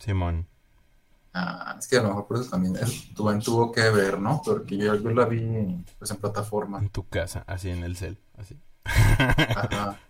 Simón. 0.00 0.46
Ah, 1.32 1.76
es 1.78 1.88
que 1.88 1.96
a 1.96 2.02
lo 2.02 2.08
mejor 2.08 2.26
por 2.26 2.36
eso 2.38 2.50
también 2.50 2.76
el- 2.76 3.14
tu 3.14 3.38
tuvo 3.40 3.72
que 3.72 3.88
ver, 3.90 4.18
¿no? 4.18 4.42
Porque 4.44 4.76
yo, 4.76 4.94
yo 4.96 5.10
la 5.10 5.24
vi 5.24 5.82
pues 5.98 6.10
en 6.10 6.18
plataforma. 6.18 6.78
En 6.78 6.90
tu 6.90 7.08
casa, 7.08 7.44
así 7.46 7.70
en 7.70 7.82
el 7.84 7.96
cel, 7.96 8.18
así. 8.36 8.58
Ajá. 8.84 9.98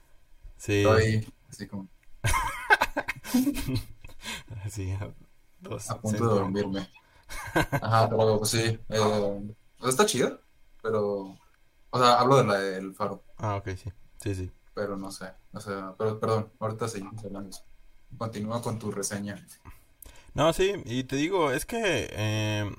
Sí, 0.56 0.84
Estoy 0.84 1.32
así 1.50 1.66
como 1.66 1.88
así 4.64 4.92
a 4.92 5.12
dos 5.60 5.90
a 5.90 6.00
punto 6.00 6.28
de 6.28 6.34
dormirme. 6.40 6.88
Ajá, 7.80 8.08
pero 8.08 8.38
pues 8.38 8.50
sí. 8.50 8.78
eh, 8.88 9.52
pues, 9.78 9.90
está 9.90 10.06
chido, 10.06 10.40
pero. 10.80 11.36
O 11.90 11.98
sea, 11.98 12.20
hablo 12.20 12.36
de 12.36 12.44
la 12.44 12.58
del 12.58 12.94
faro, 12.94 13.24
Ah, 13.38 13.56
ok, 13.56 13.70
sí, 13.76 13.92
sí, 14.20 14.34
sí. 14.36 14.52
Pero 14.74 14.96
no 14.96 15.10
sé. 15.10 15.32
O 15.52 15.60
sea, 15.60 15.94
pero 15.98 16.18
perdón, 16.20 16.52
ahorita 16.58 16.88
seguimos 16.88 17.24
hablando. 17.24 17.56
Continúa 18.18 18.62
con 18.62 18.78
tu 18.78 18.90
reseña. 18.90 19.36
No, 20.34 20.52
sí, 20.52 20.72
y 20.86 21.04
te 21.04 21.16
digo, 21.16 21.50
es 21.52 21.66
que 21.66 22.08
eh, 22.12 22.70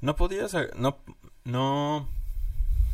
no 0.00 0.16
podía 0.16 0.46
no 0.76 0.98
no 1.44 2.08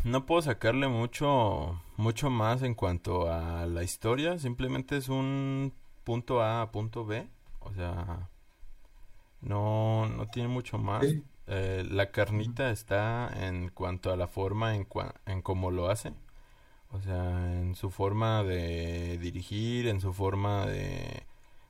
no 0.05 0.27
puedo 0.27 0.43
sacarle 0.43 0.89
mucho 0.89 1.81
mucho 1.97 2.31
más 2.31 2.63
en 2.63 2.75
cuanto 2.75 3.31
a 3.31 3.67
la 3.67 3.83
historia, 3.85 4.39
simplemente 4.39 4.97
es 4.97 5.09
un 5.09 5.73
punto 6.05 6.43
A 6.43 6.63
a 6.63 6.73
punto 6.73 7.05
B, 7.07 7.29
o 7.61 7.73
sea, 7.75 8.29
no 9.41 10.09
no 10.09 10.27
tiene 10.29 10.49
mucho 10.49 10.79
más. 10.79 11.05
Sí. 11.07 11.23
Eh, 11.49 11.85
la 11.91 12.11
carnita 12.13 12.71
está 12.71 13.31
en 13.47 13.69
cuanto 13.71 14.13
a 14.13 14.17
la 14.17 14.29
forma 14.29 14.75
en 14.77 14.89
cua- 14.89 15.15
en 15.27 15.43
cómo 15.43 15.71
lo 15.71 15.91
hace. 15.91 16.13
O 16.93 17.01
sea, 17.01 17.53
en 17.61 17.75
su 17.75 17.91
forma 17.91 18.45
de 18.45 19.19
dirigir, 19.19 19.89
en 19.89 20.01
su 20.01 20.13
forma 20.13 20.67
de, 20.67 21.27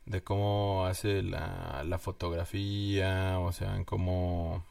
de 0.06 0.24
cómo 0.24 0.84
hace 0.86 1.22
la, 1.22 1.84
la 1.86 1.98
fotografía, 1.98 3.38
o 3.40 3.52
sea, 3.52 3.76
en 3.76 3.84
cómo, 3.84 4.64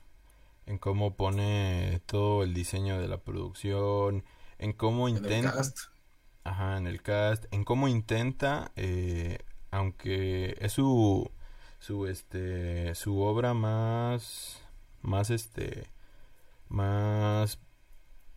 en 0.68 0.78
cómo 0.80 1.16
pone 1.18 2.02
todo 2.08 2.44
el 2.44 2.54
diseño 2.54 3.00
de 3.00 3.08
la 3.10 3.20
producción, 3.24 4.26
en 4.60 4.74
cómo 4.74 5.10
En 5.14 5.26
el 5.26 5.38
intenta, 5.38 5.52
cast. 5.52 5.78
ajá, 6.46 6.78
en 6.78 6.88
el 6.88 7.02
cast, 7.04 7.46
en 7.54 7.64
cómo 7.66 7.88
intenta, 7.90 8.72
eh, 8.78 9.40
aunque 9.72 10.58
es 10.62 10.74
su, 10.74 11.32
su, 11.80 12.08
este, 12.08 12.96
su 12.96 13.20
obra 13.22 13.54
más, 13.54 14.62
más, 15.02 15.30
este, 15.32 15.90
más 16.70 17.60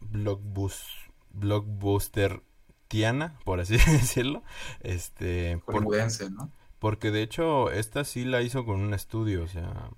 blockbus, 0.00 1.03
blockbuster 1.34 2.42
tiana, 2.88 3.38
por 3.44 3.60
así 3.60 3.76
decirlo. 3.90 4.42
Este, 4.80 5.58
por- 5.66 5.76
Hollywoodense, 5.76 6.30
¿no? 6.30 6.50
porque 6.78 7.10
de 7.10 7.22
hecho 7.22 7.70
esta 7.70 8.04
sí 8.04 8.24
la 8.24 8.42
hizo 8.42 8.64
con 8.66 8.80
un 8.80 8.92
estudio, 8.92 9.44
o 9.44 9.48
sea, 9.48 9.90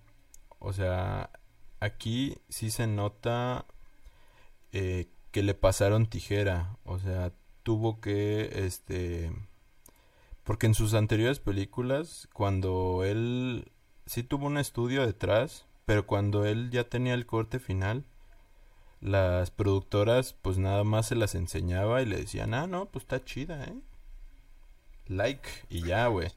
o 0.61 0.73
sea, 0.73 1.31
aquí 1.81 2.37
sí 2.49 2.71
se 2.71 2.87
nota 2.87 3.67
eh, 4.73 5.09
que 5.33 5.43
le 5.43 5.55
pasaron 5.55 6.07
tijera, 6.07 6.77
o 6.85 6.99
sea, 7.01 7.33
tuvo 7.65 8.01
que, 8.01 8.67
este, 8.67 9.33
porque 10.45 10.67
en 10.67 10.75
sus 10.75 10.95
anteriores 10.95 11.41
películas, 11.41 12.29
cuando 12.33 13.03
él 13.05 13.73
sí 14.07 14.23
tuvo 14.23 14.47
un 14.47 14.59
estudio 14.59 15.05
detrás, 15.05 15.67
pero 15.85 16.07
cuando 16.07 16.45
él 16.45 16.71
ya 16.71 16.85
tenía 16.89 17.15
el 17.15 17.27
corte 17.27 17.59
final, 17.59 18.05
las 19.01 19.51
productoras 19.51 20.33
pues 20.33 20.59
nada 20.59 20.85
más 20.85 21.07
se 21.07 21.15
las 21.15 21.35
enseñaba 21.35 22.03
y 22.03 22.07
le 22.07 22.17
decían, 22.17 22.55
ah, 22.55 22.67
no, 22.67 22.87
pues 22.87 23.05
está 23.05 23.25
chida, 23.25 23.65
¿eh? 23.65 23.79
Like, 25.07 25.49
y 25.69 25.83
ya, 25.83 26.09
güey. 26.09 26.33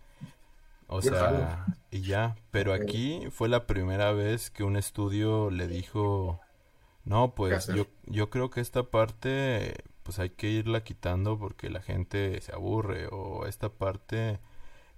O 0.88 1.02
sea, 1.02 1.66
y 1.92 2.02
ya. 2.02 2.36
Pero 2.52 2.74
aquí 2.74 3.28
fue 3.32 3.50
la 3.50 3.68
primera 3.68 4.12
vez 4.12 4.50
que 4.50 4.64
un 4.64 4.76
estudio 4.76 5.50
le 5.52 5.68
dijo, 5.68 6.40
no, 7.04 7.34
pues 7.36 7.68
yo, 7.68 7.88
yo 8.06 8.30
creo 8.30 8.50
que 8.50 8.62
esta 8.62 8.84
parte 8.84 9.76
pues 10.04 10.18
hay 10.18 10.32
que 10.32 10.50
irla 10.50 10.84
quitando 10.84 11.38
porque 11.38 11.70
la 11.70 11.82
gente 11.82 12.42
se 12.42 12.54
aburre 12.54 13.08
o 13.12 13.46
esta 13.46 13.70
parte 13.70 14.40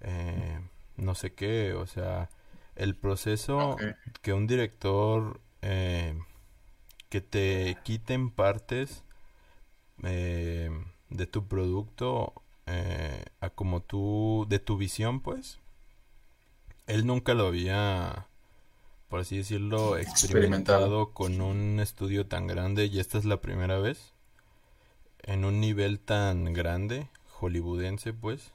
eh, 0.01 0.59
no 0.97 1.15
sé 1.15 1.33
qué, 1.33 1.73
o 1.73 1.85
sea, 1.85 2.29
el 2.75 2.95
proceso 2.95 3.77
que 4.21 4.33
un 4.33 4.47
director 4.47 5.41
eh, 5.61 6.17
que 7.11 7.19
te 7.21 7.77
quiten 7.83 8.31
partes 8.31 9.03
eh, 10.01 10.71
de 11.09 11.27
tu 11.27 11.45
producto 11.47 12.33
eh, 12.65 13.25
a 13.41 13.49
como 13.51 13.81
tú 13.81 14.47
de 14.49 14.59
tu 14.59 14.77
visión 14.77 15.19
pues 15.19 15.59
él 16.87 17.05
nunca 17.05 17.33
lo 17.33 17.47
había 17.47 18.27
por 19.09 19.19
así 19.19 19.37
decirlo 19.37 19.97
experimentado 19.97 21.01
Experimentado. 21.01 21.11
con 21.11 21.41
un 21.41 21.81
estudio 21.81 22.27
tan 22.27 22.47
grande 22.47 22.85
y 22.85 22.99
esta 23.01 23.17
es 23.17 23.25
la 23.25 23.41
primera 23.41 23.77
vez 23.77 24.13
en 25.23 25.43
un 25.43 25.59
nivel 25.59 25.99
tan 25.99 26.53
grande 26.53 27.09
hollywoodense 27.27 28.13
pues 28.13 28.53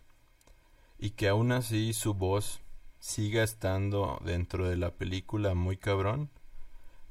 y 0.99 1.11
que 1.11 1.29
aún 1.29 1.53
así 1.53 1.93
su 1.93 2.15
voz 2.15 2.61
siga 3.01 3.43
estando 3.43 4.19
dentro 4.25 4.67
de 4.67 4.77
la 4.77 4.93
película 4.93 5.55
muy 5.55 5.77
cabrón. 5.77 6.31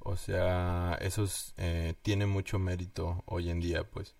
O 0.08 0.18
sea, 0.18 1.00
eso 1.02 1.24
es, 1.24 1.56
eh, 1.58 1.96
tiene 2.04 2.28
mucho 2.28 2.60
mérito 2.60 3.24
hoy 3.26 3.50
en 3.50 3.60
día, 3.60 3.90
pues. 3.90 4.14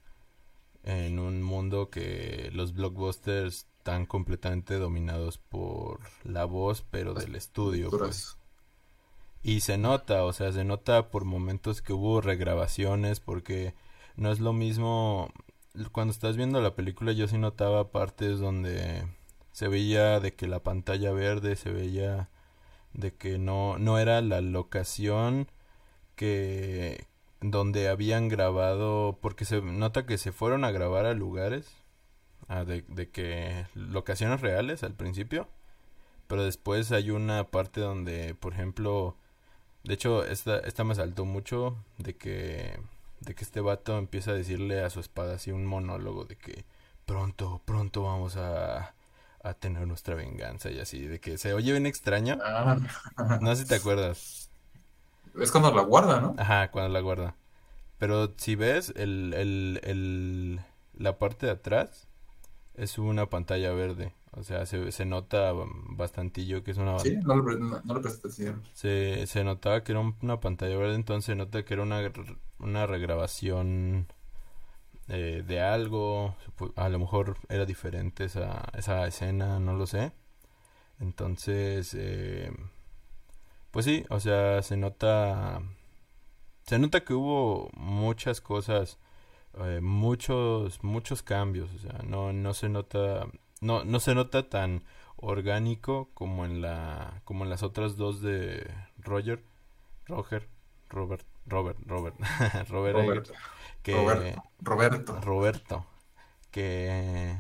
En 0.84 1.20
un 1.20 1.44
mundo 1.44 1.92
que 1.92 2.50
los 2.54 2.74
blockbusters 2.74 3.68
están 3.78 4.08
completamente 4.08 4.80
dominados 4.80 5.38
por 5.38 6.00
la 6.24 6.46
voz, 6.46 6.84
pero 6.90 7.14
del 7.14 7.36
estudio, 7.36 7.92
pues. 7.92 8.36
Y 9.44 9.60
se 9.60 9.78
nota, 9.78 10.24
o 10.26 10.34
sea, 10.34 10.52
se 10.52 10.64
nota 10.64 11.12
por 11.12 11.24
momentos 11.24 11.84
que 11.84 11.94
hubo 11.94 12.20
regrabaciones, 12.20 13.20
porque 13.20 13.76
no 14.16 14.32
es 14.32 14.40
lo 14.40 14.54
mismo. 14.54 15.32
Cuando 15.92 16.14
estás 16.14 16.36
viendo 16.36 16.62
la 16.62 16.74
película, 16.74 17.12
yo 17.12 17.28
sí 17.28 17.38
notaba 17.38 17.92
partes 17.92 18.40
donde 18.40 19.08
se 19.52 19.68
veía 19.68 20.20
de 20.20 20.34
que 20.34 20.48
la 20.48 20.64
pantalla 20.64 21.12
verde, 21.12 21.56
se 21.56 21.70
veía 21.70 22.30
de 22.94 23.14
que 23.14 23.38
no, 23.38 23.78
no 23.78 24.00
era 24.00 24.20
la 24.22 24.42
locación 24.42 25.48
que 26.16 27.08
donde 27.42 27.90
habían 27.90 28.30
grabado, 28.30 29.20
porque 29.22 29.46
se 29.46 29.62
nota 29.62 30.06
que 30.06 30.18
se 30.18 30.32
fueron 30.32 30.66
a 30.66 30.72
grabar 30.72 31.06
a 31.06 31.14
lugares, 31.14 31.68
ah, 32.48 32.66
de, 32.66 32.84
de 32.90 33.10
que 33.12 33.68
locaciones 33.76 34.42
reales 34.42 34.84
al 34.84 34.96
principio, 34.96 35.48
pero 36.28 36.44
después 36.44 36.92
hay 36.92 37.12
una 37.12 37.46
parte 37.46 37.82
donde, 37.82 38.36
por 38.36 38.54
ejemplo, 38.54 39.16
de 39.84 39.94
hecho, 39.96 40.26
esta, 40.26 40.60
esta 40.60 40.84
me 40.84 40.96
saltó 40.96 41.26
mucho 41.26 41.78
de 41.98 42.16
que, 42.18 42.80
de 43.22 43.36
que 43.36 43.44
este 43.44 43.62
vato 43.62 43.98
empieza 43.98 44.32
a 44.32 44.36
decirle 44.36 44.84
a 44.84 44.90
su 44.90 45.00
espada 45.00 45.36
así 45.36 45.52
un 45.52 45.66
monólogo 45.66 46.26
de 46.26 46.38
que 46.38 46.66
pronto, 47.06 47.62
pronto 47.66 48.04
vamos 48.04 48.38
a, 48.38 48.96
a 49.44 49.54
tener 49.56 49.88
nuestra 49.88 50.16
venganza 50.16 50.72
y 50.72 50.80
así, 50.80 51.06
de 51.08 51.20
que 51.20 51.38
se 51.38 51.54
oye 51.54 51.72
bien 51.72 51.86
extraño. 51.88 52.38
Ah, 52.44 52.78
No 53.40 53.56
sé 53.56 53.64
si 53.64 53.68
te 53.70 53.76
acuerdas. 53.76 54.45
Es 55.40 55.52
cuando 55.52 55.74
la 55.74 55.82
guarda, 55.84 56.22
¿no? 56.22 56.36
Ajá, 56.38 56.72
cuando 56.72 56.90
la 56.94 57.00
guarda. 57.02 57.36
Pero 58.00 58.34
si 58.38 58.56
ves, 58.56 58.94
el, 58.98 59.34
el, 59.36 59.82
el, 59.84 60.62
la 60.96 61.20
parte 61.20 61.48
de 61.48 61.54
atrás 61.54 62.08
es 62.76 62.98
una 63.00 63.30
pantalla 63.30 63.74
verde. 63.74 64.14
O 64.34 64.44
sea, 64.44 64.66
se, 64.68 64.92
se 64.92 65.06
nota 65.06 65.54
bastantillo 65.90 66.64
que 66.64 66.72
es 66.72 66.78
una 66.78 66.98
Sí, 67.04 67.16
no 67.24 67.36
no, 67.36 67.82
no 67.84 67.94
le 67.94 68.00
presté. 68.02 68.30
Se, 68.74 69.26
se 69.28 69.44
notaba 69.44 69.84
que 69.84 69.92
era 69.94 70.02
un- 70.02 70.16
una 70.22 70.40
pantalla 70.40 70.78
verde, 70.78 70.96
entonces 70.96 71.26
se 71.26 71.36
nota 71.36 71.64
que 71.66 71.74
era 71.74 71.84
una, 71.84 72.12
una 72.60 72.86
regrabación 72.86 74.08
eh, 75.08 75.44
de 75.48 75.62
algo. 75.62 76.36
A 76.76 76.90
lo 76.90 77.00
mejor 77.00 77.38
era 77.50 77.66
diferente 77.66 78.26
esa, 78.26 78.64
esa 78.78 79.08
escena, 79.08 79.60
no 79.60 79.74
lo 79.74 79.88
sé. 79.88 80.12
Entonces, 81.00 81.96
eh, 81.98 82.52
pues 83.76 83.84
sí, 83.84 84.06
o 84.10 84.22
sea, 84.22 84.62
se 84.62 84.78
nota. 84.78 85.62
Se 86.66 86.80
nota 86.80 87.04
que 87.04 87.14
hubo 87.14 87.70
muchas 87.74 88.40
cosas, 88.40 89.00
eh, 89.56 89.82
muchos, 89.82 90.82
muchos 90.82 91.22
cambios. 91.22 91.70
O 91.74 91.80
sea, 91.80 92.00
no, 92.06 92.32
no 92.32 92.54
se 92.54 92.70
nota. 92.70 93.28
No, 93.60 93.84
no 93.84 94.00
se 94.00 94.16
nota 94.16 94.48
tan 94.48 94.86
orgánico 95.18 96.10
como 96.14 96.46
en 96.46 96.62
la 96.62 97.22
como 97.26 97.44
en 97.44 97.50
las 97.50 97.64
otras 97.64 97.98
dos 97.98 98.22
de 98.22 98.66
Roger 98.98 99.44
Roger 100.06 100.48
Robert 100.88 101.26
Robert 101.46 101.78
Robert 101.86 102.16
Robert 102.70 103.30
que 103.84 103.94
Roberto, 103.94 104.44
Roberto. 104.62 105.20
Roberto 105.20 105.86
que 106.52 107.38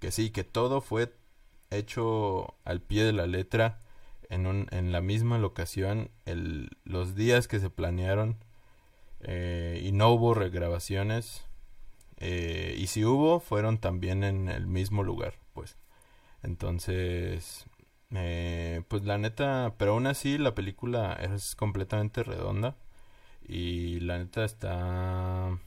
que 0.00 0.10
sí 0.10 0.30
que 0.30 0.44
todo 0.44 0.80
fue 0.80 1.14
hecho 1.70 2.54
al 2.64 2.80
pie 2.80 3.04
de 3.04 3.12
la 3.12 3.26
letra 3.26 3.82
en 4.32 4.68
en 4.70 4.92
la 4.92 5.00
misma 5.00 5.38
locación 5.38 6.10
el 6.24 6.70
los 6.84 7.14
días 7.14 7.48
que 7.48 7.60
se 7.60 7.70
planearon 7.70 8.36
eh, 9.20 9.80
y 9.84 9.92
no 9.92 10.10
hubo 10.10 10.34
regrabaciones 10.34 11.44
eh, 12.18 12.74
y 12.78 12.86
si 12.88 13.04
hubo 13.04 13.40
fueron 13.40 13.78
también 13.78 14.24
en 14.24 14.48
el 14.48 14.66
mismo 14.66 15.02
lugar 15.04 15.34
pues. 15.52 15.76
Entonces, 16.42 17.66
eh, 18.14 18.82
pues 18.88 19.04
la 19.04 19.18
neta, 19.18 19.74
pero 19.78 19.92
aún 19.92 20.06
así 20.06 20.38
la 20.38 20.54
película 20.54 21.12
es 21.14 21.54
completamente 21.56 22.22
redonda 22.22 22.76
y 23.42 24.00
la 24.00 24.18
neta 24.18 24.44
está, 24.44 25.58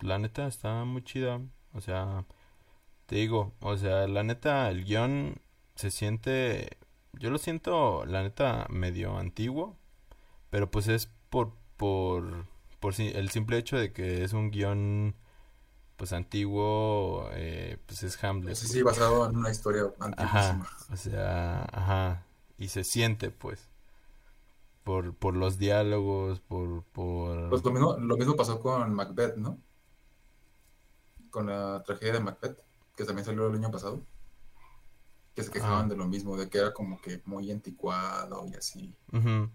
la 0.00 0.18
neta 0.18 0.46
está 0.46 0.84
muy 0.84 1.02
chida, 1.04 1.40
o 1.74 1.80
sea, 1.80 2.24
te 3.06 3.16
digo, 3.16 3.54
o 3.60 3.76
sea, 3.76 4.06
la 4.08 4.22
neta 4.24 4.70
el 4.70 4.84
guion 4.84 5.40
se 5.76 5.90
siente, 5.90 6.78
yo 7.18 7.30
lo 7.30 7.38
siento, 7.38 8.04
la 8.06 8.22
neta 8.22 8.66
medio 8.70 9.18
antiguo, 9.18 9.76
pero 10.50 10.70
pues 10.70 10.88
es 10.88 11.08
por, 11.30 11.52
por, 11.76 12.46
por 12.80 12.94
si- 12.94 13.08
el 13.10 13.30
simple 13.30 13.58
hecho 13.58 13.78
de 13.78 13.92
que 13.92 14.24
es 14.24 14.32
un 14.34 14.50
guion 14.52 15.16
pues 15.96 16.12
antiguo, 16.14 17.28
eh, 17.34 17.78
pues 17.86 18.02
es 18.04 18.22
Hamlet. 18.24 18.60
Sí, 18.60 18.66
sí, 18.66 18.82
basado 18.82 19.28
en 19.28 19.36
una 19.36 19.50
historia 19.50 19.92
Ajá, 20.16 20.58
antiguísima. 20.58 20.68
o 20.92 20.96
sea, 20.96 21.64
ajá, 21.72 22.24
y 22.58 22.68
se 22.68 22.82
siente 22.84 23.30
pues 23.30 23.68
por 24.84 25.14
por 25.14 25.34
los 25.36 25.58
diálogos, 25.58 26.40
por 26.40 26.82
por 26.84 27.38
Pues 27.48 27.64
lo 27.64 27.72
mismo, 27.72 27.96
lo 27.98 28.16
mismo 28.16 28.36
pasó 28.36 28.60
con 28.60 28.94
Macbeth, 28.94 29.36
¿no? 29.36 29.60
Con 31.30 31.46
la 31.46 31.84
tragedia 31.86 32.14
de 32.14 32.20
Macbeth, 32.20 32.58
que 32.96 33.04
también 33.04 33.24
salió 33.24 33.46
el 33.46 33.54
año 33.54 33.70
pasado. 33.70 34.04
Que 35.36 35.42
se 35.44 35.50
quejaban 35.52 35.84
Ah. 35.84 35.88
de 35.90 35.96
lo 35.96 36.06
mismo, 36.08 36.36
de 36.36 36.48
que 36.48 36.58
era 36.58 36.72
como 36.72 37.00
que 37.00 37.20
muy 37.26 37.50
anticuado 37.52 38.44
y 38.48 38.54
así. 38.54 38.92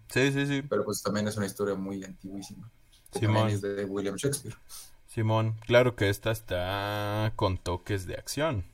Sí, 0.08 0.32
sí, 0.32 0.46
sí. 0.46 0.62
Pero 0.62 0.84
pues 0.84 1.02
también 1.02 1.26
es 1.28 1.36
una 1.36 1.44
historia 1.46 1.74
muy 1.74 2.02
antiguísima. 2.04 2.70
Simón. 3.12 3.34
también 3.34 3.48
es 3.56 3.60
de 3.60 3.84
William 3.84 4.14
Shakespeare. 4.16 4.56
Simón, 5.06 5.56
claro 5.66 5.96
que 5.96 6.08
esta 6.08 6.30
está 6.30 7.32
con 7.36 7.58
toques 7.58 8.06
de 8.06 8.14
acción 8.14 8.64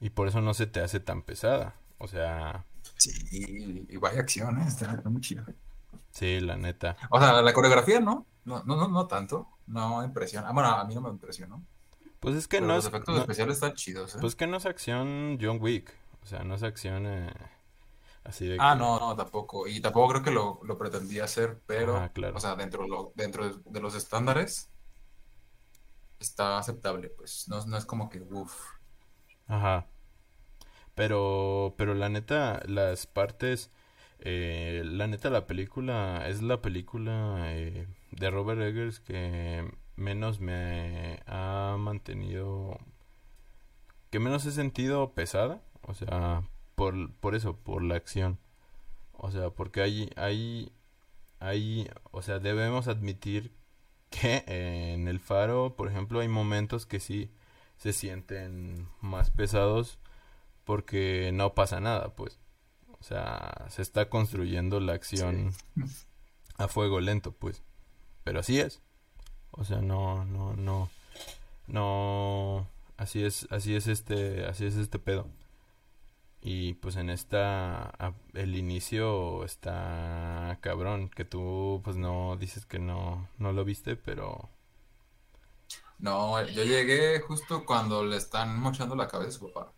y 0.00 0.10
por 0.10 0.26
eso 0.26 0.40
no 0.40 0.52
se 0.54 0.66
te 0.66 0.80
hace 0.80 0.98
tan 0.98 1.22
pesada. 1.22 1.76
O 1.98 2.08
sea, 2.08 2.64
Sí, 2.96 3.86
y 3.88 3.96
vaya 3.98 4.20
acción, 4.20 4.58
¿eh? 4.60 4.64
Está, 4.66 5.00
muy 5.04 5.20
chido. 5.20 5.44
sí, 6.10 6.40
la 6.40 6.56
neta. 6.56 6.96
O 7.10 7.20
sea, 7.20 7.40
la 7.42 7.52
coreografía 7.52 8.00
no, 8.00 8.26
no, 8.44 8.64
no, 8.64 8.74
no, 8.76 8.88
no 8.88 9.06
tanto. 9.06 9.48
No 9.68 10.02
impresiona. 10.04 10.48
Ah, 10.48 10.52
bueno, 10.52 10.68
a 10.70 10.84
mí 10.84 10.94
no 10.94 11.00
me 11.00 11.10
impresionó. 11.10 11.62
Pues 12.18 12.34
es 12.36 12.48
que 12.48 12.56
Pero 12.56 12.66
no 12.66 12.74
los 12.74 12.84
es 12.84 12.88
efectos 12.88 13.14
no- 13.14 13.20
especiales 13.20 13.54
están 13.56 13.74
chidos, 13.74 14.14
¿eh? 14.14 14.18
pues 14.20 14.34
que 14.34 14.46
no 14.48 14.56
es 14.56 14.66
acción 14.66 15.38
John 15.40 15.58
Wick, 15.60 15.92
o 16.22 16.26
sea, 16.26 16.44
no 16.44 16.54
es 16.54 16.62
acción 16.62 17.06
eh, 17.06 17.32
Así 18.24 18.46
de 18.46 18.64
Ah, 18.64 18.74
que, 18.74 18.76
no, 18.76 18.98
no, 19.00 19.16
tampoco. 19.16 19.66
Y 19.66 19.80
tampoco 19.80 20.08
creo 20.10 20.22
que 20.22 20.30
lo, 20.30 20.60
lo 20.64 20.78
pretendía 20.78 21.24
hacer, 21.24 21.60
pero, 21.66 22.14
o 22.32 22.38
claro. 22.38 22.40
sea, 22.40 22.54
dentro, 22.56 22.86
lo, 22.86 23.12
dentro 23.16 23.48
de, 23.48 23.60
de 23.64 23.80
los 23.80 23.94
estándares 23.94 24.70
está 26.18 26.58
aceptable, 26.58 27.10
pues. 27.10 27.46
No, 27.48 27.64
no 27.66 27.76
es 27.76 27.84
como 27.86 28.08
que, 28.08 28.20
uff. 28.22 28.54
Ajá. 29.48 29.86
Pero, 30.94 31.74
pero 31.78 31.94
la 31.94 32.08
neta, 32.08 32.62
las 32.66 33.06
partes, 33.06 33.70
eh, 34.20 34.82
la 34.84 35.06
neta, 35.06 35.30
la 35.30 35.46
película 35.46 36.28
es 36.28 36.42
la 36.42 36.60
película 36.62 37.38
eh, 37.54 37.86
de 38.10 38.30
Robert 38.30 38.60
Eggers 38.60 39.00
que 39.00 39.70
menos 39.96 40.40
me 40.40 41.20
ha 41.26 41.76
mantenido, 41.78 42.78
que 44.10 44.20
menos 44.20 44.44
he 44.46 44.52
sentido 44.52 45.12
pesada, 45.14 45.60
o 45.82 45.94
sea, 45.94 46.42
por, 46.74 47.12
por 47.14 47.34
eso, 47.34 47.56
por 47.56 47.82
la 47.82 47.96
acción, 47.96 48.38
o 49.12 49.30
sea, 49.30 49.50
porque 49.50 49.82
hay, 49.82 50.10
hay, 50.16 50.72
hay, 51.40 51.88
o 52.10 52.22
sea, 52.22 52.38
debemos 52.38 52.88
admitir 52.88 53.52
que 54.10 54.44
eh, 54.46 54.92
en 54.94 55.08
el 55.08 55.20
Faro, 55.20 55.74
por 55.76 55.88
ejemplo, 55.88 56.20
hay 56.20 56.28
momentos 56.28 56.86
que 56.86 57.00
sí 57.00 57.30
se 57.76 57.92
sienten 57.92 58.88
más 59.00 59.30
pesados 59.30 59.98
porque 60.64 61.30
no 61.32 61.54
pasa 61.54 61.80
nada, 61.80 62.14
pues. 62.14 62.38
O 63.00 63.02
sea, 63.04 63.66
se 63.68 63.82
está 63.82 64.08
construyendo 64.08 64.78
la 64.78 64.92
Sí. 64.92 64.96
acción 65.16 65.52
a 66.56 66.68
fuego 66.68 67.00
lento, 67.00 67.32
pues. 67.32 67.62
Pero 68.22 68.40
así 68.40 68.60
es. 68.60 68.80
O 69.50 69.64
sea, 69.64 69.80
no, 69.80 70.24
no, 70.24 70.54
no, 70.54 70.88
no. 71.66 72.68
Así 72.96 73.24
es, 73.24 73.48
así 73.50 73.74
es 73.74 73.88
este, 73.88 74.44
así 74.46 74.66
es 74.66 74.76
este 74.76 74.98
pedo. 75.00 75.26
Y 76.42 76.74
pues 76.74 76.96
en 76.96 77.08
esta, 77.10 77.92
el 78.34 78.56
inicio 78.56 79.44
está 79.44 80.58
cabrón, 80.60 81.08
que 81.10 81.24
tú 81.24 81.80
pues 81.84 81.96
no 81.96 82.36
dices 82.36 82.66
que 82.66 82.78
no, 82.80 83.28
no 83.38 83.52
lo 83.52 83.64
viste, 83.64 83.96
pero, 83.96 84.50
No, 85.98 86.42
yo 86.48 86.64
llegué 86.64 87.18
justo 87.20 87.64
cuando 87.64 88.04
le 88.04 88.18
están 88.18 88.60
mochando 88.60 88.94
la 88.94 89.08
cabeza 89.08 89.30
a 89.30 89.32
su 89.32 89.50
papá. 89.52 89.72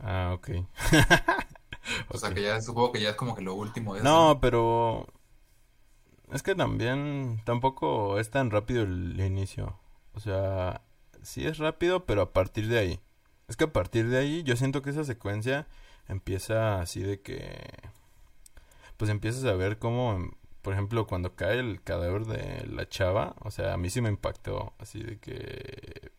ah, 0.00 0.32
ok, 0.34 0.48
O 2.08 2.16
sea, 2.18 2.32
que 2.32 2.42
ya 2.42 2.60
supongo 2.60 2.92
que 2.92 3.00
ya 3.00 3.10
es 3.10 3.16
como 3.16 3.34
que 3.34 3.42
lo 3.42 3.54
último 3.54 3.94
de 3.94 4.02
¿no? 4.02 4.38
pero 4.40 5.06
es 6.32 6.42
que 6.42 6.54
también 6.54 7.40
tampoco 7.44 8.18
es 8.18 8.30
tan 8.30 8.50
rápido 8.50 8.82
el 8.82 9.20
inicio. 9.20 9.78
O 10.14 10.20
sea, 10.20 10.82
sí 11.22 11.46
es 11.46 11.58
rápido, 11.58 12.06
pero 12.06 12.22
a 12.22 12.32
partir 12.32 12.68
de 12.68 12.78
ahí. 12.78 13.00
Es 13.48 13.56
que 13.56 13.64
a 13.64 13.72
partir 13.72 14.08
de 14.08 14.18
ahí 14.18 14.42
yo 14.44 14.56
siento 14.56 14.82
que 14.82 14.90
esa 14.90 15.04
secuencia 15.04 15.66
empieza 16.08 16.80
así 16.80 17.02
de 17.02 17.20
que, 17.20 17.66
pues 18.96 19.10
empiezas 19.10 19.44
a 19.44 19.54
ver 19.54 19.78
cómo, 19.78 20.30
por 20.62 20.72
ejemplo, 20.74 21.06
cuando 21.06 21.34
cae 21.34 21.58
el 21.58 21.82
cadáver 21.82 22.24
de 22.26 22.66
la 22.66 22.88
chava, 22.88 23.34
o 23.40 23.50
sea, 23.50 23.74
a 23.74 23.76
mí 23.76 23.90
sí 23.90 24.00
me 24.00 24.08
impactó, 24.08 24.74
así 24.78 25.02
de 25.02 25.18
que, 25.18 26.12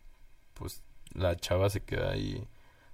pues 0.54 0.82
la 1.14 1.36
chava 1.36 1.70
se 1.70 1.80
queda 1.82 2.10
ahí 2.12 2.46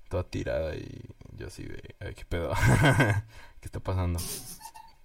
toda 0.08 0.24
tirada 0.24 0.74
y 0.76 1.02
yo 1.36 1.48
así 1.48 1.64
de, 1.64 1.96
ay, 2.00 2.14
qué 2.14 2.24
pedo, 2.24 2.52
¿qué 3.60 3.66
está 3.66 3.80
pasando? 3.80 4.18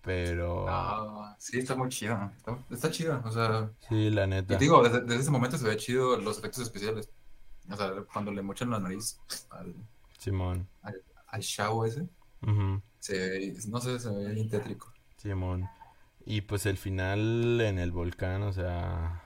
Pero 0.02 0.66
Ah, 0.70 1.36
sí, 1.40 1.60
está 1.60 1.76
muy 1.76 1.90
chido. 1.90 2.32
Está, 2.38 2.60
está 2.70 2.92
chido. 2.92 3.22
O 3.26 3.32
sea, 3.32 3.72
sí, 3.90 4.10
la 4.12 4.28
y 4.40 4.44
te 4.46 4.58
neta, 4.58 4.58
digo, 4.58 4.84
desde, 4.84 5.02
desde 5.02 5.22
ese 5.22 5.32
momento 5.32 5.58
se 5.58 5.68
ve 5.68 5.78
chido 5.78 6.18
los 6.18 6.38
efectos 6.38 6.62
especiales. 6.64 7.10
O 7.70 7.76
sea, 7.76 7.92
cuando 8.12 8.32
le 8.32 8.42
mochan 8.42 8.70
la 8.70 8.80
nariz 8.80 9.20
al, 9.50 9.74
Simón, 10.18 10.68
al, 10.82 11.02
al 11.28 11.42
chavo 11.42 11.86
ese, 11.86 12.08
ujú, 12.42 12.82
se 13.00 13.18
ve, 13.18 13.58
no 13.68 13.80
sé, 13.82 14.00
se 14.00 14.10
ve 14.10 14.34
bien 14.34 14.50
tétrico. 14.50 14.94
Simón. 15.18 15.68
Y 16.26 16.42
pues 16.42 16.66
el 16.66 16.78
final 16.78 17.62
en 17.62 17.78
el 17.78 17.92
volcán, 17.92 18.42
o 18.44 18.52
sea, 18.54 19.24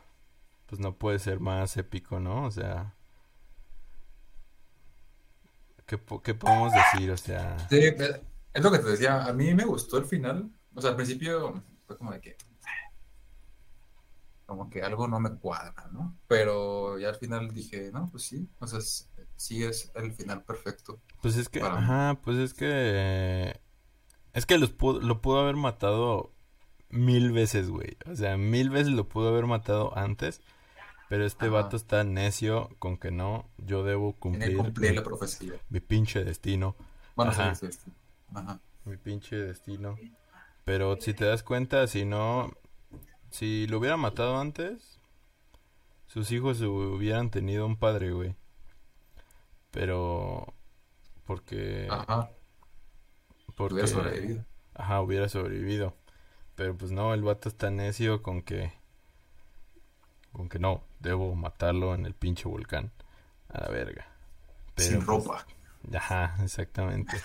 pues 0.65 0.79
no 0.79 0.95
puede 0.97 1.19
ser 1.19 1.39
más 1.39 1.77
épico, 1.77 2.19
¿no? 2.19 2.45
O 2.45 2.51
sea, 2.51 2.93
¿qué, 5.85 5.99
qué 6.23 6.33
podemos 6.33 6.73
decir? 6.73 7.11
O 7.11 7.17
sea, 7.17 7.57
Sí, 7.69 7.77
es 7.79 8.21
es 8.53 8.63
lo 8.63 8.71
que 8.71 8.79
te 8.79 8.89
decía. 8.89 9.25
A 9.25 9.33
mí 9.33 9.53
me 9.53 9.65
gustó 9.65 9.97
el 9.97 10.05
final. 10.05 10.49
O 10.73 10.81
sea, 10.81 10.91
al 10.91 10.95
principio 10.95 11.63
fue 11.85 11.97
como 11.97 12.11
de 12.11 12.21
que, 12.21 12.37
como 14.49 14.69
que 14.69 14.83
algo 14.83 15.07
no 15.07 15.19
me 15.21 15.37
cuadra, 15.37 15.89
¿no? 15.93 16.17
Pero 16.27 16.99
ya 16.99 17.09
al 17.09 17.15
final 17.15 17.53
dije, 17.53 17.91
no, 17.93 18.09
pues 18.11 18.23
sí. 18.25 18.49
O 18.59 18.67
sea, 18.67 18.81
sí 19.37 19.63
es 19.63 19.91
el 19.95 20.13
final 20.13 20.43
perfecto 20.43 21.01
pues 21.21 21.37
es 21.37 21.49
que, 21.49 21.61
mí. 21.61 21.67
ajá, 21.69 22.19
pues 22.23 22.37
es 22.37 22.53
que, 22.53 23.59
es 24.33 24.45
que 24.45 24.57
los 24.57 24.71
pudo- 24.71 25.01
lo 25.01 25.21
pudo 25.21 25.39
haber 25.41 25.55
matado 25.55 26.33
mil 26.89 27.31
veces, 27.31 27.69
güey. 27.69 27.97
O 28.11 28.15
sea, 28.15 28.37
mil 28.37 28.69
veces 28.69 28.93
lo 28.93 29.07
pudo 29.09 29.29
haber 29.29 29.45
matado 29.45 29.97
antes, 29.97 30.41
pero 31.09 31.25
este 31.25 31.49
vato 31.49 31.77
Ajá. 31.77 31.77
está 31.77 32.03
necio 32.03 32.69
con 32.79 32.97
que 32.97 33.11
no, 33.11 33.49
yo 33.57 33.83
debo 33.83 34.13
cumplir 34.13 34.57
cumplir 34.57 34.91
mi, 34.91 34.97
la 34.97 35.03
profecía. 35.03 35.53
mi 35.69 35.79
pinche 35.81 36.23
destino. 36.23 36.75
Bueno, 37.15 37.33
sí, 37.33 37.41
Ajá, 37.41 37.55
sí, 37.55 37.71
sí. 37.71 37.91
Ajá. 38.33 38.59
mi 38.85 38.97
pinche 38.97 39.35
destino. 39.37 39.97
Pero 40.65 40.97
si 41.01 41.13
te 41.13 41.25
das 41.25 41.43
cuenta, 41.43 41.87
si 41.87 42.05
no, 42.05 42.51
si 43.31 43.67
lo 43.67 43.79
hubiera 43.79 43.97
matado 43.97 44.39
antes, 44.39 44.99
sus 46.07 46.31
hijos 46.31 46.61
hubieran 46.61 47.31
tenido 47.31 47.65
un 47.65 47.77
padre, 47.77 48.11
güey. 48.11 48.35
Pero 49.71 50.53
porque, 51.25 51.87
Ajá. 51.89 52.29
Hubiera 53.69 53.87
porque, 53.87 53.87
sobrevivido. 53.87 54.45
ajá, 54.73 55.01
hubiera 55.01 55.29
sobrevivido. 55.29 55.95
Pero 56.55 56.77
pues 56.77 56.91
no, 56.91 57.13
el 57.13 57.23
vato 57.23 57.49
está 57.49 57.69
necio 57.71 58.21
con 58.23 58.41
que, 58.41 58.73
con 60.31 60.49
que 60.49 60.59
no, 60.59 60.83
debo 60.99 61.35
matarlo 61.35 61.93
en 61.95 62.05
el 62.05 62.13
pinche 62.15 62.47
volcán. 62.47 62.91
A 63.49 63.61
la 63.61 63.69
verga. 63.69 64.07
Sin 64.77 64.99
Pero 64.99 65.05
pues, 65.05 65.25
ropa. 65.25 65.45
ajá, 65.95 66.37
exactamente. 66.43 67.17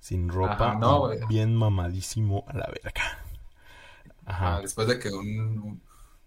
Sin 0.00 0.30
Ajá, 0.30 0.38
ropa 0.38 0.74
no, 0.74 1.10
bien 1.28 1.54
mamadísimo 1.56 2.44
a 2.48 2.54
la 2.54 2.66
verga. 2.68 3.24
Ajá, 4.36 4.60
Ajá, 4.60 4.60
después 4.62 4.86
de 4.88 4.98
que 4.98 5.10
un, 5.10 5.82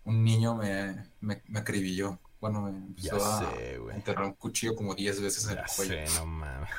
un, 0.05 0.23
niño 0.23 0.55
me, 0.55 1.09
me, 1.21 1.41
me 1.47 1.59
acribilló. 1.59 2.19
Bueno, 2.39 2.61
me 2.63 2.69
ya 2.97 3.19
empezó 3.19 3.25
a 3.25 3.63
sé, 3.79 3.79
enterrar 3.89 4.25
un 4.25 4.33
cuchillo 4.33 4.75
como 4.75 4.95
10 4.95 5.21
veces 5.21 5.45
en 5.47 5.53
Ya 5.53 5.63
el 5.63 5.67
cuello. 5.67 5.99
sé, 5.99 6.09
no 6.09 6.25
mames. 6.25 6.69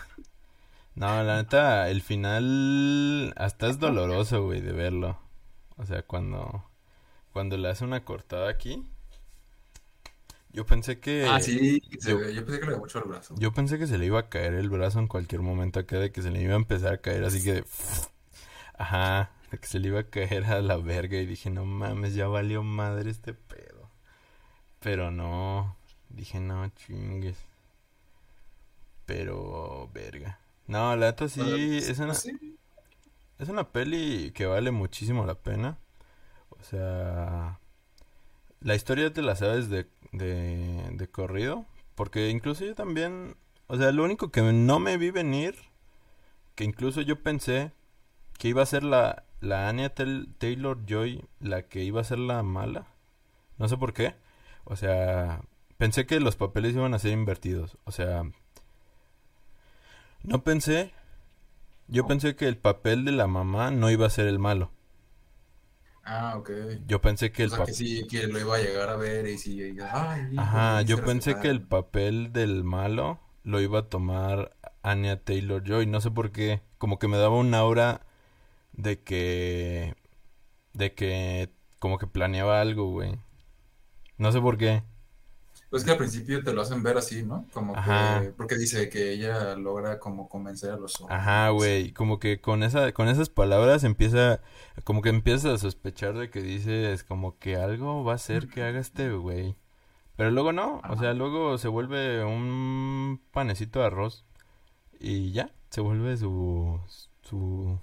No, 0.94 1.22
la 1.22 1.36
neta, 1.36 1.88
el 1.90 2.02
final 2.02 3.32
hasta 3.36 3.68
es 3.68 3.78
doloroso, 3.78 4.44
güey, 4.44 4.60
de 4.60 4.72
verlo. 4.72 5.18
O 5.76 5.84
sea, 5.86 6.02
cuando, 6.02 6.64
cuando 7.32 7.56
le 7.58 7.68
hace 7.70 7.84
una 7.84 8.04
cortada 8.04 8.50
aquí, 8.50 8.86
yo 10.52 10.66
pensé 10.66 11.00
Ah, 11.20 11.40
que, 11.40 11.40
sí, 11.40 11.80
se 11.98 12.12
yo, 12.12 12.14
ve- 12.14 12.34
yo 12.34 12.44
pensé 12.44 12.60
que 12.60 12.66
le 12.66 12.72
había 12.72 12.78
mucho 12.80 12.98
el 12.98 13.04
brazo. 13.08 13.42
yo 13.42 13.52
pensé 13.52 13.78
que 13.78 13.86
se 13.86 13.98
le 13.98 14.06
iba 14.06 14.20
a 14.20 14.28
caer 14.28 14.54
el 14.54 14.68
brazo 14.70 14.98
en 14.98 15.08
cualquier 15.08 15.42
momento 15.42 15.80
acá, 15.80 15.98
de 15.98 16.12
que 16.12 16.22
se 16.22 16.30
le 16.30 16.40
iba 16.42 16.54
a 16.54 16.56
empezar 16.56 16.94
a 16.94 16.98
caer 17.00 17.24
así 17.24 17.42
que 17.42 17.64
ajá, 18.78 19.30
que 19.60 19.66
se 19.66 19.78
le 19.78 19.88
iba 19.88 20.00
a 20.00 20.10
caer 20.10 20.44
a 20.44 20.60
la 20.60 20.76
verga 20.76 21.18
y 21.18 21.26
dije, 21.26 21.50
no 21.50 21.64
mames, 21.64 22.14
ya 22.14 22.26
valió 22.26 22.62
madre 22.62 23.10
este 23.10 23.34
pedo. 23.34 23.90
Pero 24.80 25.10
no, 25.10 25.76
dije, 26.08 26.40
no 26.40 26.68
chingues, 26.70 27.36
pero 29.06 29.90
verga. 29.92 30.38
No, 30.66 30.96
la 30.96 31.06
neta 31.06 31.28
sí, 31.28 31.78
es 31.78 31.98
una, 31.98 32.14
pues 32.14 32.30
es 33.38 33.48
una 33.48 33.70
peli 33.70 34.32
que 34.32 34.46
vale 34.46 34.70
muchísimo 34.70 35.26
la 35.26 35.34
pena. 35.34 35.78
O 36.50 36.62
sea, 36.62 37.58
la 38.60 38.74
historia 38.74 39.12
te 39.12 39.22
la 39.22 39.36
sabes 39.36 39.68
de, 39.68 39.86
de, 40.12 40.88
de 40.92 41.08
corrido. 41.08 41.66
Porque 41.94 42.30
incluso 42.30 42.64
yo 42.64 42.74
también, 42.74 43.36
o 43.66 43.76
sea, 43.76 43.92
lo 43.92 44.04
único 44.04 44.30
que 44.30 44.40
no 44.40 44.78
me 44.78 44.96
vi 44.96 45.10
venir, 45.10 45.56
que 46.54 46.64
incluso 46.64 47.02
yo 47.02 47.22
pensé 47.22 47.72
que 48.38 48.48
iba 48.48 48.62
a 48.62 48.66
ser 48.66 48.82
la, 48.82 49.24
la 49.42 49.68
Anya 49.68 49.92
Taylor 49.92 50.86
Joy 50.86 51.24
la 51.40 51.62
que 51.62 51.82
iba 51.82 52.00
a 52.00 52.04
ser 52.04 52.20
la 52.20 52.42
mala. 52.44 52.86
No 53.58 53.68
sé 53.68 53.76
por 53.76 53.92
qué. 53.92 54.14
O 54.64 54.76
sea, 54.76 55.42
pensé 55.76 56.06
que 56.06 56.20
los 56.20 56.36
papeles 56.36 56.74
iban 56.74 56.94
a 56.94 57.00
ser 57.00 57.10
invertidos. 57.12 57.76
O 57.84 57.90
sea, 57.90 58.22
no 60.22 60.44
pensé, 60.44 60.92
yo 61.88 62.06
pensé 62.06 62.36
que 62.36 62.46
el 62.46 62.56
papel 62.56 63.04
de 63.04 63.10
la 63.10 63.26
mamá 63.26 63.72
no 63.72 63.90
iba 63.90 64.06
a 64.06 64.10
ser 64.10 64.28
el 64.28 64.38
malo. 64.38 64.70
Ah, 66.04 66.36
ok. 66.36 66.50
Yo 66.86 67.00
pensé 67.00 67.32
que 67.32 67.42
O 67.42 67.46
el 67.46 67.50
que 67.50 67.56
papel... 67.58 67.74
sí, 67.74 68.06
que 68.08 68.28
lo 68.28 68.38
iba 68.38 68.56
a 68.56 68.60
llegar 68.60 68.90
a 68.90 68.96
ver 68.96 69.26
y 69.26 69.60
ay, 69.80 70.36
Ajá, 70.36 70.76
debiste 70.76 70.90
yo 70.90 71.04
pensé 71.04 71.40
que 71.40 71.48
el 71.48 71.62
papel 71.62 72.32
del 72.32 72.62
malo 72.62 73.18
lo 73.42 73.60
iba 73.60 73.80
a 73.80 73.88
tomar 73.88 74.56
Anya 74.82 75.20
Taylor-Joy. 75.20 75.86
No 75.86 76.00
sé 76.00 76.12
por 76.12 76.30
qué. 76.30 76.62
Como 76.78 77.00
que 77.00 77.08
me 77.08 77.18
daba 77.18 77.36
un 77.36 77.54
aura 77.54 78.06
de 78.72 79.02
que... 79.02 79.94
De 80.72 80.94
que... 80.94 81.50
Como 81.78 81.98
que 81.98 82.06
planeaba 82.06 82.60
algo, 82.60 82.90
güey. 82.90 83.18
No 84.18 84.30
sé 84.32 84.40
por 84.40 84.56
qué. 84.56 84.84
Pues 85.70 85.84
que 85.84 85.90
al 85.90 85.96
principio 85.96 86.42
te 86.44 86.52
lo 86.52 86.60
hacen 86.62 86.82
ver 86.82 86.98
así, 86.98 87.22
¿no? 87.22 87.46
Como 87.52 87.74
Ajá. 87.74 88.20
que, 88.20 88.28
porque 88.32 88.56
dice 88.56 88.90
que 88.90 89.12
ella 89.12 89.54
logra 89.56 89.98
como 89.98 90.28
convencer 90.28 90.70
a 90.70 90.76
los 90.76 90.94
Ajá, 91.08 91.50
hombres. 91.50 91.82
güey, 91.84 91.92
como 91.92 92.18
que 92.18 92.40
con 92.40 92.62
esa, 92.62 92.92
con 92.92 93.08
esas 93.08 93.30
palabras 93.30 93.82
empieza, 93.84 94.40
como 94.84 95.00
que 95.00 95.08
empiezas 95.08 95.46
a 95.54 95.58
sospechar 95.58 96.14
de 96.18 96.30
que 96.30 96.42
dices 96.42 97.04
como 97.04 97.38
que 97.38 97.56
algo 97.56 98.04
va 98.04 98.12
a 98.12 98.16
hacer 98.16 98.48
que 98.48 98.62
haga 98.62 98.80
este 98.80 99.12
güey. 99.12 99.56
Pero 100.16 100.30
luego 100.30 100.52
no, 100.52 100.82
o 100.88 100.94
Ajá. 100.94 100.96
sea, 100.96 101.14
luego 101.14 101.56
se 101.58 101.68
vuelve 101.68 102.22
un 102.24 103.20
panecito 103.32 103.80
de 103.80 103.86
arroz 103.86 104.26
y 105.00 105.32
ya, 105.32 105.52
se 105.70 105.80
vuelve 105.80 106.16
su, 106.18 106.78
su, 107.22 107.78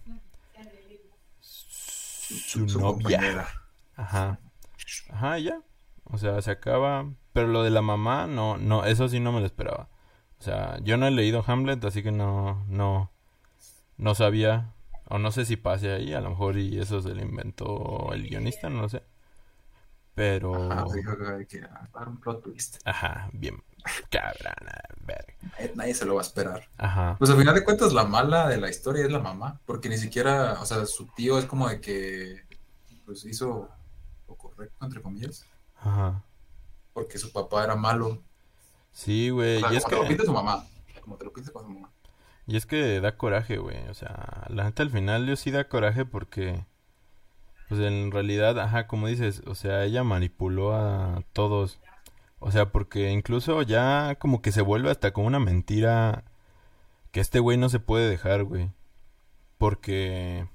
su 2.30 2.66
novia. 2.68 3.22
compañera. 3.22 3.48
Ajá, 3.96 4.40
ajá, 5.10 5.40
ya. 5.40 5.62
O 6.06 6.18
sea, 6.18 6.42
se 6.42 6.52
acaba. 6.52 7.12
Pero 7.34 7.48
lo 7.48 7.64
de 7.64 7.70
la 7.72 7.82
mamá, 7.82 8.28
no, 8.28 8.58
no, 8.58 8.86
eso 8.86 9.08
sí 9.10 9.20
no 9.20 9.32
me 9.32 9.40
lo 9.42 9.46
esperaba. 9.46 9.90
O 10.40 10.44
sea, 10.44 10.80
yo 10.84 10.98
no 10.98 11.08
he 11.08 11.12
leído 11.12 11.44
Hamlet, 11.48 11.84
así 11.86 12.04
que 12.04 12.12
no, 12.12 12.66
no, 12.68 13.12
no 13.98 14.16
sabía. 14.16 14.74
O 15.10 15.20
no 15.20 15.32
sé 15.32 15.46
si 15.46 15.58
pase 15.58 15.92
ahí, 15.94 16.14
a 16.14 16.22
lo 16.22 16.32
mejor 16.32 16.58
y 16.58 16.80
eso 16.80 17.02
se 17.02 17.16
lo 17.16 17.22
inventó 17.24 18.12
el 18.14 18.30
guionista, 18.30 18.70
no 18.70 18.82
lo 18.84 18.90
sé. 18.90 19.04
Ajá, 20.52 20.86
Pero, 20.86 20.92
dijo 20.94 21.18
que 21.18 21.48
que 21.48 21.62
dar 21.62 22.08
un 22.08 22.20
plot 22.20 22.44
twist. 22.44 22.78
ajá, 22.84 23.30
bien, 23.34 23.64
cabrona, 24.12 24.82
verga. 25.02 25.34
Nadie, 25.76 25.94
se 25.94 26.06
lo 26.06 26.16
va 26.16 26.22
a 26.22 26.26
esperar. 26.26 26.70
Ajá, 26.78 27.16
Pues 27.18 27.30
al 27.32 27.38
final 27.38 27.56
de 27.56 27.64
cuentas, 27.64 27.94
la 27.94 28.06
mala 28.06 28.48
de 28.48 28.58
la 28.58 28.70
historia 28.70 29.06
es 29.06 29.12
la 29.12 29.20
mamá, 29.20 29.60
porque 29.66 29.90
ni 29.90 29.98
siquiera, 29.98 30.60
o 30.62 30.66
sea, 30.66 30.86
su 30.86 31.08
tío 31.16 31.38
es 31.38 31.46
como 31.46 31.68
de 31.70 31.82
que, 31.82 32.44
pues 33.06 33.26
hizo 33.26 33.70
lo 34.28 34.36
correcto, 34.38 34.86
entre 34.86 35.02
comillas, 35.02 35.46
ajá. 35.76 36.24
porque 36.94 37.18
su 37.18 37.32
papá 37.32 37.64
era 37.64 37.76
malo. 37.76 38.24
Sí, 38.92 39.32
O 39.32 39.36
güey, 39.36 39.60
sea, 39.60 39.74
y 39.74 39.78
es 39.78 39.86
te 39.86 39.96
lo 39.96 40.04
que, 40.04 40.08
pinta 40.08 40.26
su 40.26 40.34
mamá, 40.34 40.66
como 41.02 41.18
te 41.18 41.26
lo 41.26 41.34
pinta 41.34 41.52
con 41.52 41.64
su 41.66 41.70
mamá. 41.70 41.92
y 42.48 42.58
es 42.58 42.66
que 42.66 43.00
da 43.02 43.18
coraje, 43.18 43.58
güey. 43.58 43.88
O 43.90 43.94
sea, 43.94 44.46
la 44.50 44.64
neta 44.66 44.84
al 44.84 44.90
final 44.92 45.28
yo 45.28 45.36
sí 45.36 45.52
da 45.52 45.68
coraje 45.70 46.06
porque... 46.06 46.66
Pues 47.68 47.82
en 47.82 48.12
realidad, 48.12 48.60
ajá, 48.60 48.88
como 48.88 49.08
dices, 49.08 49.44
o 49.46 49.54
sea, 49.56 49.84
ella 49.86 50.04
manipuló 50.04 50.74
a 50.76 51.24
todos. 51.34 51.80
O 52.40 52.52
sea, 52.52 52.72
porque 52.72 53.12
incluso 53.12 53.62
ya 53.64 54.16
como 54.20 54.42
que 54.42 54.52
se 54.52 54.62
vuelve 54.62 54.92
hasta 54.92 55.12
como 55.14 55.28
una 55.28 55.40
mentira 55.40 56.24
que 57.12 57.20
este 57.22 57.40
güey 57.40 57.58
no 57.58 57.70
se 57.70 57.80
puede 57.80 58.10
dejar, 58.10 58.44
güey. 58.46 58.72
Porque 59.58 60.48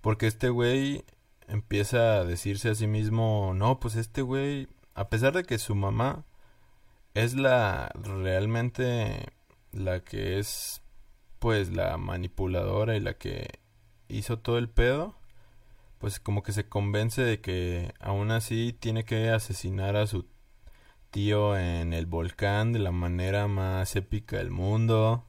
porque 0.00 0.26
este 0.26 0.50
güey 0.50 1.04
empieza 1.48 2.18
a 2.18 2.24
decirse 2.24 2.70
a 2.70 2.74
sí 2.74 2.86
mismo, 2.86 3.52
no, 3.54 3.80
pues 3.80 3.96
este 3.96 4.22
güey, 4.22 4.68
a 4.94 5.08
pesar 5.08 5.34
de 5.34 5.44
que 5.44 5.58
su 5.58 5.74
mamá 5.74 6.24
es 7.14 7.34
la 7.34 7.90
realmente 7.94 9.32
la 9.72 10.00
que 10.00 10.38
es 10.38 10.82
pues 11.38 11.70
la 11.70 11.96
manipuladora 11.98 12.96
y 12.96 13.00
la 13.00 13.14
que 13.14 13.48
hizo 14.08 14.38
todo 14.38 14.58
el 14.58 14.68
pedo 14.70 15.16
pues 15.98 16.20
como 16.20 16.42
que 16.42 16.52
se 16.52 16.68
convence 16.68 17.22
de 17.22 17.40
que 17.40 17.94
aún 18.00 18.30
así 18.30 18.76
tiene 18.78 19.04
que 19.04 19.30
asesinar 19.30 19.96
a 19.96 20.06
su 20.06 20.26
tío 21.14 21.56
en 21.56 21.92
el 21.92 22.06
volcán 22.06 22.72
de 22.72 22.80
la 22.80 22.90
manera 22.90 23.46
más 23.46 23.94
épica 23.94 24.38
del 24.38 24.50
mundo. 24.50 25.24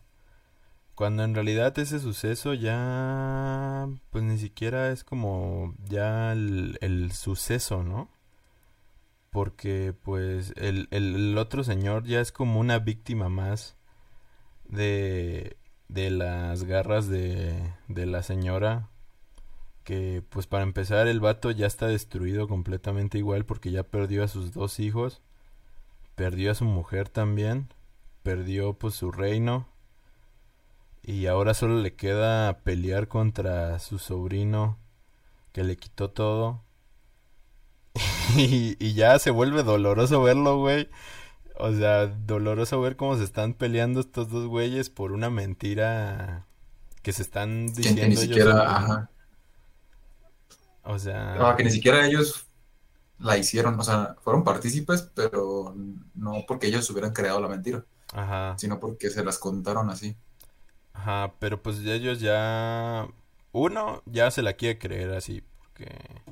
Cuando 0.95 1.23
en 1.23 1.35
realidad 1.35 1.77
ese 1.77 1.99
suceso 1.99 2.55
ya 2.55 3.87
pues 4.09 4.23
ni 4.23 4.39
siquiera 4.39 4.91
es 4.91 5.03
como 5.03 5.75
ya 5.87 6.31
el, 6.33 7.11
suceso, 7.13 7.83
¿no? 7.83 8.09
Porque 9.29 9.93
pues 9.93 10.53
el, 10.57 10.87
el, 10.89 11.15
el 11.15 11.37
otro 11.37 11.63
señor 11.63 12.05
ya 12.05 12.19
es 12.19 12.31
como 12.31 12.59
una 12.59 12.79
víctima 12.79 13.29
más 13.29 13.77
de, 14.67 15.55
de 15.87 16.09
las 16.09 16.63
garras 16.63 17.07
de, 17.09 17.73
de 17.89 18.07
la 18.07 18.23
señora 18.23 18.89
que 19.83 20.23
pues 20.29 20.47
para 20.47 20.63
empezar 20.63 21.07
el 21.07 21.19
vato 21.19 21.51
ya 21.51 21.67
está 21.67 21.85
destruido 21.87 22.47
completamente 22.47 23.19
igual 23.19 23.45
porque 23.45 23.69
ya 23.69 23.83
perdió 23.83 24.23
a 24.23 24.27
sus 24.27 24.51
dos 24.51 24.79
hijos, 24.79 25.21
perdió 26.15 26.51
a 26.51 26.55
su 26.55 26.65
mujer 26.65 27.09
también, 27.09 27.73
perdió 28.23 28.73
pues 28.73 28.95
su 28.95 29.11
reino 29.11 29.67
y 31.03 31.27
ahora 31.27 31.53
solo 31.53 31.81
le 31.81 31.95
queda 31.95 32.59
pelear 32.63 33.07
contra 33.07 33.77
su 33.79 33.99
sobrino 33.99 34.79
que 35.51 35.63
le 35.63 35.77
quitó 35.77 36.09
todo 36.11 36.63
y, 38.37 38.75
y 38.79 38.93
ya 38.93 39.19
se 39.19 39.31
vuelve 39.31 39.63
doloroso 39.63 40.21
verlo, 40.21 40.57
güey. 40.59 40.89
O 41.57 41.71
sea, 41.73 42.07
doloroso 42.07 42.81
ver 42.81 42.97
cómo 42.97 43.17
se 43.17 43.23
están 43.23 43.53
peleando 43.53 44.01
estos 44.01 44.29
dos 44.29 44.47
güeyes 44.47 44.89
por 44.89 45.11
una 45.13 45.29
mentira 45.29 46.45
que 47.01 47.13
se 47.13 47.21
están 47.23 47.71
Que, 47.81 47.95
que 47.95 48.07
ni 48.07 48.15
diciendo 48.15 48.21
ellos 48.21 48.41
siquiera, 48.43 48.53
¿no? 48.53 48.61
ajá, 48.63 49.09
O 50.83 50.95
ah, 50.95 50.99
sea, 50.99 51.55
que 51.57 51.63
ni 51.63 51.71
siquiera 51.71 52.05
ellos 52.05 52.44
la 53.19 53.37
hicieron, 53.37 53.79
o 53.79 53.83
sea, 53.83 54.15
fueron 54.21 54.43
partícipes, 54.43 55.03
pero 55.15 55.75
no 56.15 56.45
porque 56.47 56.67
ellos 56.67 56.89
hubieran 56.91 57.13
creado 57.13 57.39
la 57.41 57.47
mentira, 57.49 57.85
ajá, 58.13 58.57
sino 58.57 58.79
porque 58.79 59.09
se 59.11 59.23
las 59.25 59.39
contaron 59.39 59.89
así. 59.89 60.17
ajá, 60.93 61.33
pero 61.39 61.61
pues 61.61 61.79
ellos 61.79 62.19
ya, 62.19 63.07
uno 63.51 64.01
ya 64.05 64.31
se 64.31 64.41
la 64.41 64.53
quiere 64.53 64.79
creer 64.79 65.11
así, 65.13 65.41
porque 65.59 66.23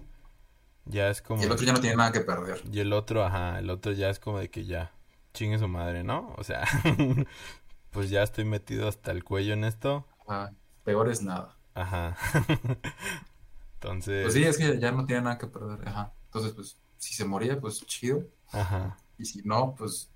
ya 0.85 1.09
es 1.09 1.21
Y 1.35 1.43
como 1.43 1.45
el 1.45 1.51
de 1.51 1.53
otro 1.53 1.65
ya 1.65 1.73
no 1.73 1.79
tiene 1.79 1.95
nada 1.97 2.11
que 2.11 2.21
perder. 2.21 2.61
Y 2.71 2.79
el 2.79 2.93
otro, 2.93 3.23
ajá, 3.25 3.59
el 3.59 3.69
otro 3.69 3.91
ya 3.91 4.09
es 4.09 4.19
como 4.19 4.39
de 4.39 4.49
que 4.49 4.65
ya, 4.65 4.91
chingue 5.33 5.59
su 5.59 5.67
madre, 5.67 6.03
¿no? 6.03 6.33
O 6.37 6.43
sea, 6.43 6.63
pues 7.91 8.09
ya 8.09 8.23
estoy 8.23 8.45
metido 8.45 8.87
hasta 8.87 9.11
el 9.11 9.23
cuello 9.23 9.53
en 9.53 9.63
esto. 9.65 10.05
Ajá, 10.27 10.53
peor 10.83 11.09
es 11.09 11.21
nada. 11.23 11.57
Ajá. 11.75 12.15
Pues 14.21 14.33
sí, 14.33 14.43
Entonces, 14.43 14.43
es 14.43 14.57
que 14.57 14.79
ya 14.79 14.91
no 14.91 15.05
tiene 15.05 15.21
nada 15.23 15.37
que 15.37 15.45
perder. 15.47 15.87
Ajá. 15.87 16.13
Entonces, 16.33 16.53
pues, 16.53 16.77
si 16.97 17.13
se 17.13 17.25
moría, 17.25 17.61
pues 17.61 17.85
chido. 17.85 18.27
ajá, 18.51 18.97
Y 19.19 19.25
si 19.25 19.43
no, 19.43 19.75
pues, 19.77 20.09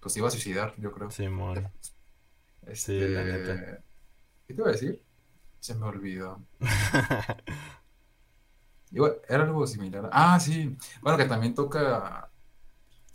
pues 0.00 0.16
iba 0.16 0.26
a 0.26 0.30
suicidar, 0.32 0.74
yo 0.76 0.90
creo. 0.90 1.08
Simón. 1.12 1.70
Sí, 2.72 2.98
la 2.98 3.22
neta. 3.22 3.54
Este, 3.54 3.82
¿qué 4.48 4.54
te 4.54 4.60
iba 4.60 4.68
a 4.68 4.72
decir? 4.72 5.04
Se 5.60 5.76
me 5.76 5.86
olvidó. 5.86 6.42
Igual, 8.90 9.20
era 9.28 9.44
algo 9.44 9.64
similar. 9.68 10.10
Ah, 10.12 10.40
sí. 10.40 10.76
Bueno, 11.00 11.16
que 11.16 11.26
también 11.26 11.54
toca. 11.54 12.28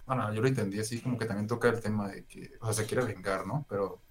Bueno, 0.06 0.34
yo 0.34 0.42
lo 0.42 0.48
entendí 0.48 0.80
así, 0.80 1.02
como 1.02 1.18
que 1.18 1.26
también 1.26 1.48
toca 1.48 1.68
el 1.68 1.82
tema 1.82 2.08
de 2.08 2.26
que, 2.26 2.54
o 2.62 2.66
sea, 2.66 2.74
se 2.74 2.86
quiere 2.86 3.04
vengar, 3.06 3.46
¿no? 3.46 3.66
Pero 3.68 4.02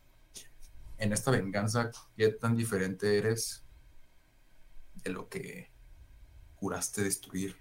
en 0.99 1.13
esta 1.15 1.31
venganza, 1.31 1.91
¿qué 2.17 2.29
tan 2.29 2.55
diferente 2.55 3.17
eres 3.17 3.65
de 4.95 5.11
lo 5.11 5.29
que 5.29 5.71
juraste 6.57 7.03
destruir, 7.03 7.57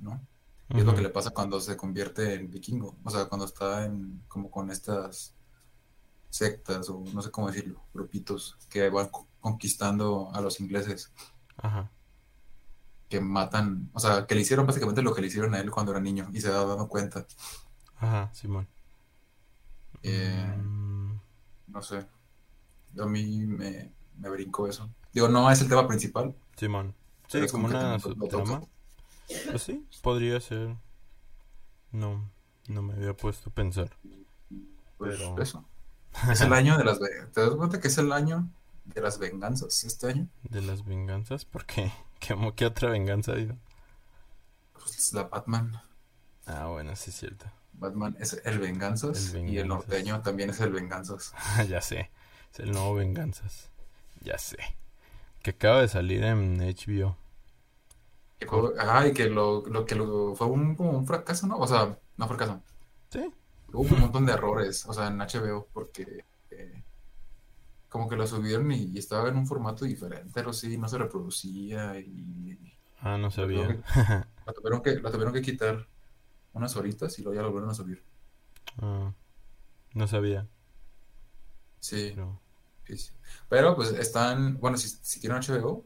¿no? 0.00 0.26
Y 0.74 0.80
es 0.80 0.86
lo 0.86 0.94
que 0.94 1.02
le 1.02 1.10
pasa 1.10 1.30
cuando 1.30 1.60
se 1.60 1.76
convierte 1.76 2.34
en 2.34 2.50
vikingo. 2.50 2.96
O 3.04 3.10
sea, 3.10 3.26
cuando 3.26 3.46
está 3.46 3.84
en, 3.86 4.22
como 4.28 4.50
con 4.50 4.70
estas 4.70 5.34
sectas, 6.30 6.88
o 6.90 7.04
no 7.14 7.22
sé 7.22 7.30
cómo 7.30 7.48
decirlo, 7.48 7.82
grupitos 7.94 8.56
que 8.70 8.88
van 8.90 9.08
co- 9.10 9.28
conquistando 9.40 10.30
a 10.34 10.40
los 10.40 10.60
ingleses, 10.60 11.12
Ajá, 11.56 11.90
que 13.08 13.20
matan, 13.20 13.90
o 13.94 14.00
sea, 14.00 14.26
que 14.26 14.34
le 14.34 14.42
hicieron 14.42 14.66
básicamente 14.66 15.02
lo 15.02 15.14
que 15.14 15.20
le 15.22 15.28
hicieron 15.28 15.54
a 15.54 15.60
él 15.60 15.70
cuando 15.70 15.92
era 15.92 16.00
niño 16.00 16.28
y 16.32 16.40
se 16.40 16.50
da 16.50 16.64
dando 16.64 16.88
cuenta. 16.88 17.26
ajá, 17.96 18.30
Simón. 18.34 18.66
Eh, 20.02 20.54
Mm, 20.58 21.20
no 21.68 21.82
sé, 21.82 22.06
a 23.00 23.06
mí 23.06 23.46
me, 23.46 23.92
me 24.18 24.30
brincó 24.30 24.68
eso. 24.68 24.90
Digo, 25.12 25.28
no 25.28 25.50
es 25.50 25.60
el 25.62 25.68
tema 25.68 25.86
principal, 25.88 26.34
Simón. 26.56 26.94
Sí, 27.28 27.38
es 27.38 27.52
como 27.52 27.66
una 27.66 27.98
subtrama. 27.98 28.62
Pues 29.50 29.62
sí, 29.62 29.86
podría 30.02 30.40
ser. 30.40 30.76
No, 31.92 32.30
no 32.68 32.82
me 32.82 32.94
había 32.94 33.14
puesto 33.14 33.50
a 33.50 33.52
pensar. 33.54 33.90
Pues 34.96 35.18
Pero, 35.18 35.42
eso. 35.42 35.64
Es 36.30 36.40
el 36.40 36.52
año 36.52 36.76
de 36.78 36.84
las... 36.84 36.98
¿Te 36.98 37.40
das 37.40 37.50
cuenta 37.56 37.80
que 37.80 37.88
es 37.88 37.98
el 37.98 38.12
año 38.12 38.48
de 38.86 39.00
las 39.00 39.18
venganzas 39.18 39.84
este 39.84 40.08
año? 40.08 40.28
de 40.42 40.62
las 40.62 40.84
venganzas, 40.84 41.44
¿por 41.44 41.64
qué? 41.66 41.92
¿Qué, 42.20 42.34
qué 42.56 42.66
otra 42.66 42.90
venganza 42.90 43.32
ha 43.32 43.34
habido? 43.34 43.56
Pues 44.72 44.96
es 44.98 45.12
la 45.12 45.24
Batman. 45.24 45.80
Ah, 46.46 46.66
bueno, 46.66 46.96
sí 46.96 47.10
es 47.10 47.16
cierto. 47.16 47.46
Batman 47.74 48.16
es 48.18 48.40
el 48.44 48.54
El 48.54 48.58
Venganzas 48.58 49.34
y 49.46 49.58
el 49.58 49.68
Venganzas. 49.68 49.68
norteño 49.68 50.22
también 50.22 50.50
es 50.50 50.60
el 50.60 50.72
Venganzas. 50.72 51.32
Ya 51.68 51.80
sé. 51.80 52.10
Es 52.52 52.60
el 52.60 52.72
nuevo 52.72 52.94
Venganzas. 52.94 53.70
Ya 54.20 54.38
sé. 54.38 54.56
Que 55.42 55.50
acaba 55.50 55.80
de 55.82 55.88
salir 55.88 56.24
en 56.24 56.58
HBO. 56.60 57.16
Que 58.38 58.46
ajá, 58.78 59.08
y 59.08 59.12
que 59.12 59.28
lo, 59.28 59.66
lo 59.66 59.84
que 59.84 59.94
lo, 59.94 60.34
fue 60.34 60.46
un, 60.46 60.76
como 60.76 60.90
un 60.92 61.06
fracaso, 61.06 61.46
¿no? 61.46 61.58
O 61.58 61.66
sea, 61.66 61.98
no 62.16 62.28
fracaso. 62.28 62.62
Sí. 63.10 63.30
Hubo 63.72 63.94
un 63.94 64.00
montón 64.00 64.26
de 64.26 64.32
errores, 64.32 64.86
o 64.86 64.92
sea, 64.92 65.08
en 65.08 65.18
HBO, 65.18 65.68
porque 65.72 66.24
eh, 66.50 66.82
como 67.88 68.08
que 68.08 68.16
lo 68.16 68.26
subieron 68.26 68.70
y, 68.72 68.84
y 68.92 68.98
estaba 68.98 69.28
en 69.28 69.36
un 69.36 69.46
formato 69.46 69.84
diferente, 69.84 70.30
pero 70.32 70.52
sí, 70.52 70.78
no 70.78 70.88
se 70.88 70.98
reproducía 70.98 71.98
y 71.98 72.58
Ah, 73.00 73.16
no 73.16 73.30
sabía. 73.30 73.66
lo 74.46 74.52
tuvieron 74.52 74.82
que, 74.82 74.96
lo 74.96 75.10
tuvieron 75.10 75.32
que 75.32 75.42
quitar 75.42 75.86
unas 76.52 76.74
horitas 76.76 77.16
y 77.18 77.22
luego 77.22 77.36
ya 77.36 77.42
lo 77.42 77.48
volvieron 77.48 77.70
a 77.70 77.74
subir. 77.74 78.02
Ah, 78.78 79.12
no 79.94 80.06
sabía. 80.08 80.46
Sí, 81.80 82.12
Pero... 82.14 82.40
sí. 82.84 83.10
Pero 83.48 83.76
pues 83.76 83.92
están, 83.92 84.58
bueno, 84.58 84.76
si, 84.76 84.88
si 84.88 85.20
tienen 85.20 85.40
HBO 85.40 85.84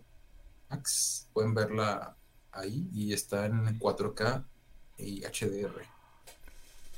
Max, 0.70 1.28
pueden 1.32 1.52
verla 1.54 2.16
ahí 2.52 2.88
y 2.92 3.12
está 3.12 3.46
en 3.46 3.78
4K 3.78 4.44
y 4.98 5.22
HDR. 5.22 5.82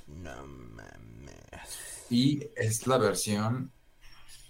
No 0.08 0.46
mames. 0.46 2.04
Y 2.10 2.48
es 2.56 2.86
la 2.86 2.98
versión 2.98 3.72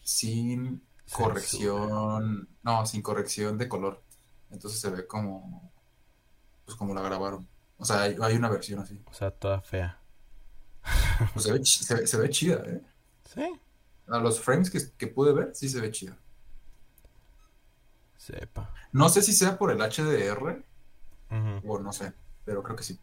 sin 0.03 0.83
Censura. 1.07 1.29
corrección, 1.29 2.49
no, 2.63 2.87
sin 2.87 3.03
corrección 3.03 3.57
de 3.59 3.69
color. 3.69 4.03
Entonces 4.51 4.81
se 4.81 4.91
ve 4.91 5.07
como, 5.07 5.73
pues 6.65 6.77
como 6.77 6.95
la 6.95 7.03
grabaron. 7.03 7.47
O 7.77 7.85
sea, 7.85 8.03
hay, 8.03 8.17
hay 8.21 8.37
una 8.37 8.49
versión 8.49 8.81
así. 8.81 9.01
O 9.07 9.15
sea, 9.15 9.31
toda 9.31 9.61
fea. 9.61 9.99
Pues 11.33 11.45
se 11.45 11.53
ve, 11.53 11.65
se 11.65 12.07
se 12.07 12.17
ve 12.17 12.31
chida, 12.31 12.63
¿eh? 12.67 12.83
Sí. 13.33 13.61
A 14.09 14.19
los 14.19 14.41
frames 14.41 14.71
que, 14.71 14.81
que 14.99 15.07
pude 15.07 15.33
ver, 15.33 15.55
sí 15.55 15.69
se 15.69 15.81
ve 15.81 15.91
chida. 15.91 16.17
Sepa. 18.17 18.73
No 18.93 19.09
sé 19.09 19.23
si 19.23 19.33
sea 19.33 19.57
por 19.57 19.71
el 19.71 19.79
HDR 19.79 20.65
O 21.63 21.79
no 21.81 21.93
sé, 21.93 22.13
pero 22.45 22.63
creo 22.63 22.77
que 22.77 22.85
sí. 22.85 23.01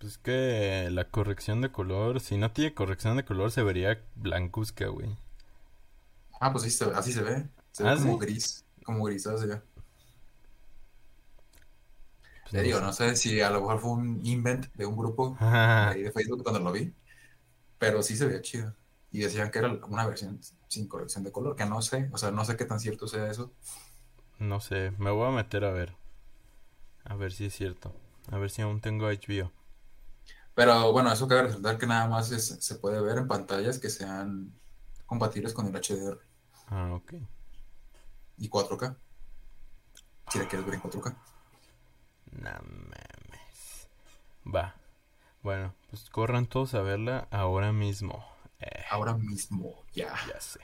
Pues 0.00 0.18
que 0.18 0.88
la 0.90 1.08
corrección 1.10 1.60
de 1.60 1.70
color, 1.70 2.18
si 2.18 2.36
no 2.36 2.50
tiene 2.50 2.74
corrección 2.74 3.16
de 3.16 3.24
color, 3.24 3.52
se 3.52 3.62
vería 3.62 4.02
blancuzca, 4.16 4.88
güey. 4.88 5.16
Ah, 6.40 6.50
pues 6.52 6.64
sí, 6.64 6.70
se 6.70 6.86
ve- 6.86 6.92
así 6.96 7.12
se 7.12 7.22
ve. 7.22 7.48
Se 7.72 7.84
ve 7.84 7.92
¿Ah, 7.92 7.96
como 7.96 8.16
sí? 8.16 8.18
gris, 8.18 8.64
como 8.84 9.04
grisácea. 9.04 9.62
Pues 12.42 12.52
Te 12.52 12.62
no 12.62 12.62
digo, 12.62 12.80
sé. 12.80 12.80
no 12.80 12.92
sé 12.92 13.14
si 13.16 13.40
a 13.40 13.50
lo 13.50 13.60
mejor 13.60 13.80
fue 13.80 13.90
un 13.92 14.20
invent 14.26 14.66
de 14.74 14.86
un 14.86 14.96
grupo 14.96 15.40
Ajá. 15.44 15.94
ahí 15.94 16.02
de 16.02 16.10
Facebook 16.12 16.42
cuando 16.42 16.60
lo 16.60 16.72
vi, 16.72 16.92
pero 17.78 18.02
sí 18.02 18.16
se 18.16 18.26
veía 18.26 18.42
chido. 18.42 18.74
Y 19.12 19.20
decían 19.20 19.50
que 19.50 19.60
era 19.60 19.72
una 19.88 20.06
versión 20.06 20.40
sin 20.68 20.88
corrección 20.88 21.24
de 21.24 21.32
color, 21.32 21.56
que 21.56 21.66
no 21.66 21.82
sé, 21.82 22.10
o 22.12 22.18
sea, 22.18 22.30
no 22.32 22.44
sé 22.44 22.56
qué 22.56 22.64
tan 22.66 22.80
cierto 22.80 23.08
sea 23.08 23.30
eso. 23.30 23.52
No 24.40 24.58
sé, 24.58 24.90
me 24.98 25.12
voy 25.12 25.28
a 25.28 25.30
meter 25.30 25.64
a 25.64 25.70
ver. 25.70 25.94
A 27.04 27.14
ver 27.14 27.32
si 27.32 27.44
es 27.44 27.54
cierto. 27.54 27.92
A 28.30 28.38
ver 28.38 28.48
si 28.50 28.62
aún 28.62 28.80
tengo 28.80 29.06
HBO. 29.06 29.52
Pero 30.54 30.92
bueno, 30.92 31.12
eso 31.12 31.28
cabe 31.28 31.42
resaltar 31.44 31.78
que 31.78 31.86
nada 31.86 32.08
más 32.08 32.30
es- 32.32 32.58
se 32.60 32.74
puede 32.76 33.00
ver 33.00 33.18
en 33.18 33.28
pantallas 33.28 33.78
que 33.78 33.90
sean 33.90 34.52
compatibles 35.06 35.52
con 35.54 35.66
el 35.66 35.76
HDR 35.76 36.18
Ah, 36.70 36.94
ok. 36.94 37.12
y 38.38 38.48
4K, 38.48 38.96
si 40.28 40.38
la 40.38 40.48
quieres 40.48 40.64
ver 40.66 40.74
en 40.76 40.80
4K. 40.80 41.16
No 42.32 42.50
mames. 42.62 43.88
Va. 44.46 44.74
Bueno, 45.42 45.74
pues 45.90 46.10
corran 46.10 46.46
todos 46.46 46.74
a 46.74 46.82
verla 46.82 47.28
ahora 47.30 47.72
mismo. 47.72 48.24
Eh, 48.60 48.84
Ahora 48.90 49.14
mismo, 49.16 49.84
ya. 49.94 50.14
ya 50.28 50.40
sé. 50.40 50.60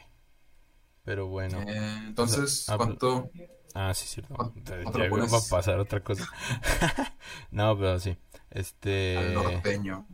Pero 1.05 1.27
bueno. 1.29 1.59
Eh, 1.67 2.03
entonces, 2.07 2.67
¿cuánto? 2.77 3.31
Ah, 3.79 3.93
sí, 3.95 4.07
cierto. 4.07 4.35
¿Cuánto 4.35 4.73
Ya 4.73 5.05
le 5.07 5.07
iba 5.27 5.37
a 5.39 5.41
pasar 5.51 5.79
otra 5.79 6.03
cosa. 6.03 6.27
No, 7.51 7.77
pero 7.77 8.01
sí. 8.01 8.11
al 8.11 8.17
Este. 8.51 9.31
norteño? 9.35 10.07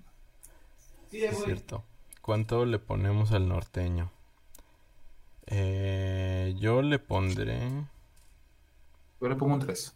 Es 1.12 1.44
cierto. 1.44 1.84
¿Cuánto 2.22 2.64
le 2.64 2.78
ponemos 2.80 3.30
al 3.32 3.48
norteño? 3.48 4.10
Eh, 5.46 6.54
yo 6.58 6.82
le 6.82 6.98
pondré 6.98 7.68
Yo 9.20 9.28
le 9.28 9.36
pongo 9.36 9.54
un 9.54 9.60
3. 9.60 9.94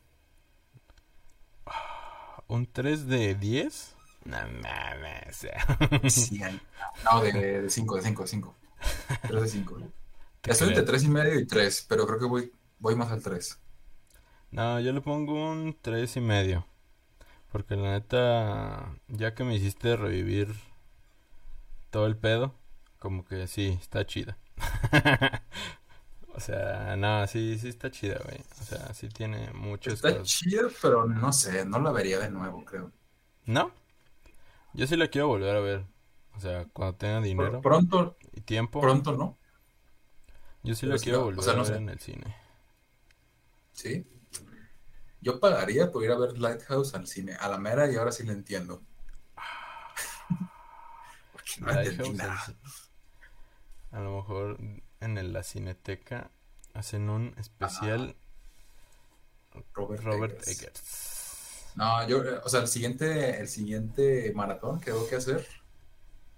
un 2.48 2.66
3 2.72 3.06
de 3.08 3.34
10. 3.34 3.96
No 4.24 4.36
mames. 4.62 5.46
100. 6.06 6.60
No, 7.04 7.20
de 7.20 7.68
5, 7.70 7.96
de 7.96 8.02
5, 8.02 8.22
de 8.22 8.28
5. 8.28 8.54
3 9.26 9.42
de 9.42 9.48
5. 9.48 9.78
Te 10.42 10.50
Estoy 10.52 10.68
entre 10.68 10.84
creo. 10.84 10.84
3 10.84 11.02
y 11.04 11.08
medio 11.08 11.40
y 11.40 11.46
3, 11.46 11.86
pero 11.88 12.06
creo 12.06 12.18
que 12.18 12.24
voy, 12.26 12.52
voy 12.78 12.96
más 12.96 13.12
al 13.12 13.22
3. 13.22 13.60
No, 14.50 14.80
yo 14.80 14.92
le 14.92 15.00
pongo 15.00 15.50
un 15.52 15.76
tres 15.80 16.16
y 16.16 16.20
medio. 16.20 16.66
Porque 17.52 17.76
la 17.76 17.92
neta, 17.92 18.96
ya 19.08 19.34
que 19.34 19.44
me 19.44 19.56
hiciste 19.56 19.96
revivir 19.96 20.54
todo 21.90 22.06
el 22.06 22.16
pedo, 22.16 22.54
como 22.98 23.24
que 23.24 23.46
sí, 23.46 23.78
está 23.80 24.06
chida. 24.06 24.38
O 26.34 26.40
sea, 26.40 26.96
no, 26.96 27.26
sí, 27.26 27.58
sí 27.58 27.68
está 27.68 27.90
chida, 27.90 28.20
güey. 28.24 28.38
O 28.60 28.64
sea, 28.64 28.94
sí 28.94 29.08
tiene 29.08 29.52
muchas 29.54 29.96
Está 29.96 30.02
cosas. 30.02 30.28
chida, 30.28 30.68
pero 30.82 31.06
no 31.06 31.32
sé, 31.32 31.64
no 31.64 31.78
la 31.80 31.90
vería 31.90 32.18
de 32.18 32.30
nuevo, 32.30 32.62
creo. 32.64 32.92
¿No? 33.46 33.72
Yo 34.72 34.86
sí 34.86 34.96
la 34.96 35.08
quiero 35.08 35.28
volver 35.28 35.56
a 35.56 35.60
ver. 35.60 35.86
O 36.36 36.40
sea, 36.40 36.66
cuando 36.72 36.96
tenga 36.96 37.20
dinero 37.20 37.64
Pronto, 37.64 38.16
y 38.32 38.40
tiempo, 38.42 38.80
pronto 38.80 39.12
no. 39.16 39.38
yo 40.62 40.74
sí 40.74 40.84
Pero 40.84 40.98
la 40.98 40.98
quiero 41.00 41.22
o 41.34 41.42
volver 41.44 41.50
a 41.50 41.62
ver 41.62 41.74
sé. 41.74 41.76
en 41.76 41.88
el 41.88 41.98
cine. 42.00 42.34
Sí. 43.76 44.06
Yo 45.20 45.38
pagaría 45.40 45.90
por 45.92 46.02
ir 46.04 46.10
a 46.12 46.16
ver 46.18 46.38
Lighthouse 46.38 46.94
al 46.94 47.06
cine, 47.06 47.34
a 47.34 47.48
la 47.48 47.58
mera, 47.58 47.90
y 47.90 47.96
ahora 47.96 48.10
sí 48.12 48.24
la 48.24 48.32
entiendo. 48.32 48.82
Porque 51.32 51.52
no 51.60 51.70
entendí 51.72 52.10
nada. 52.10 52.42
a 53.92 54.00
lo 54.00 54.16
mejor 54.16 54.58
en 55.00 55.18
el- 55.18 55.32
la 55.32 55.42
cineteca 55.42 56.30
hacen 56.74 57.08
un 57.08 57.34
especial 57.38 58.16
Robert, 59.74 60.02
Robert 60.02 60.42
Eggers. 60.46 60.48
Eggers. 60.60 61.72
No, 61.76 62.06
yo, 62.08 62.22
eh, 62.24 62.40
o 62.44 62.48
sea, 62.48 62.60
el 62.60 62.68
siguiente, 62.68 63.38
el 63.40 63.48
siguiente 63.48 64.32
maratón 64.34 64.78
que 64.80 64.86
tengo 64.90 65.06
que 65.08 65.16
hacer 65.16 65.46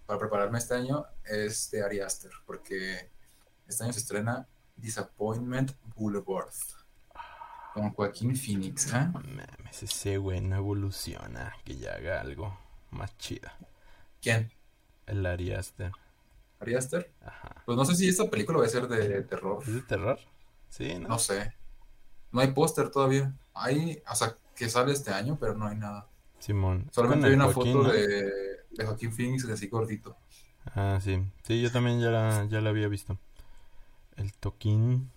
para 0.07 0.19
prepararme 0.19 0.59
este 0.59 0.75
año 0.75 1.05
es 1.25 1.71
de 1.71 1.83
Ari 1.83 2.01
Aster, 2.01 2.31
porque 2.47 3.11
este 3.67 3.85
año 3.85 3.93
se 3.93 4.01
estrena 4.01 4.47
Disappointment 4.77 5.73
Boulevard 5.97 6.53
con 7.75 7.91
Joaquín 7.91 8.37
Phoenix, 8.37 8.93
¿eh? 8.93 9.09
Mames, 9.13 9.83
ese 9.83 10.19
güey 10.19 10.41
no 10.41 10.57
evoluciona, 10.57 11.55
que 11.65 11.77
ya 11.77 11.95
haga 11.95 12.21
algo 12.21 12.59
más 12.91 13.17
chido. 13.19 13.49
¿Quién? 14.21 14.51
El 15.07 15.25
Ari 15.25 15.53
Aster. 15.53 15.93
¿Ari 16.61 16.75
Aster? 16.75 17.11
Ajá. 17.25 17.63
Pues 17.65 17.77
no 17.77 17.85
sé 17.85 17.95
si 17.95 18.09
esta 18.09 18.29
película 18.29 18.59
va 18.59 18.67
a 18.67 18.69
ser 18.69 18.89
de 18.89 19.23
terror, 19.23 19.63
¿Es 19.67 19.75
de 19.75 19.83
terror? 19.83 20.19
Sí, 20.69 20.99
¿no? 20.99 21.09
no 21.09 21.19
sé. 21.19 21.55
No 22.33 22.41
hay 22.41 22.49
póster 22.49 22.91
todavía. 22.91 23.33
Hay, 23.55 24.03
o 24.11 24.15
sea, 24.15 24.37
que 24.55 24.69
sale 24.69 24.93
este 24.93 25.13
año, 25.13 25.39
pero 25.41 25.55
no 25.55 25.67
hay 25.67 25.77
nada. 25.77 26.07
Simón. 26.39 26.89
Solamente 26.93 27.27
hay 27.27 27.35
una 27.35 27.53
Joaquín, 27.53 27.73
foto 27.75 27.89
¿no? 27.89 27.93
de, 27.93 28.25
de 28.71 28.85
Joaquín 28.85 29.13
Phoenix 29.13 29.45
así 29.49 29.69
gordito. 29.69 30.17
Ah, 30.75 30.99
sí. 31.03 31.25
Sí, 31.45 31.61
yo 31.63 31.73
también 31.73 32.01
ya 32.01 32.11
la, 32.11 32.47
ya 32.51 32.61
la 32.61 32.71
había 32.71 32.89
visto. 32.89 33.19
El 34.17 34.33
Toquín 34.35 35.11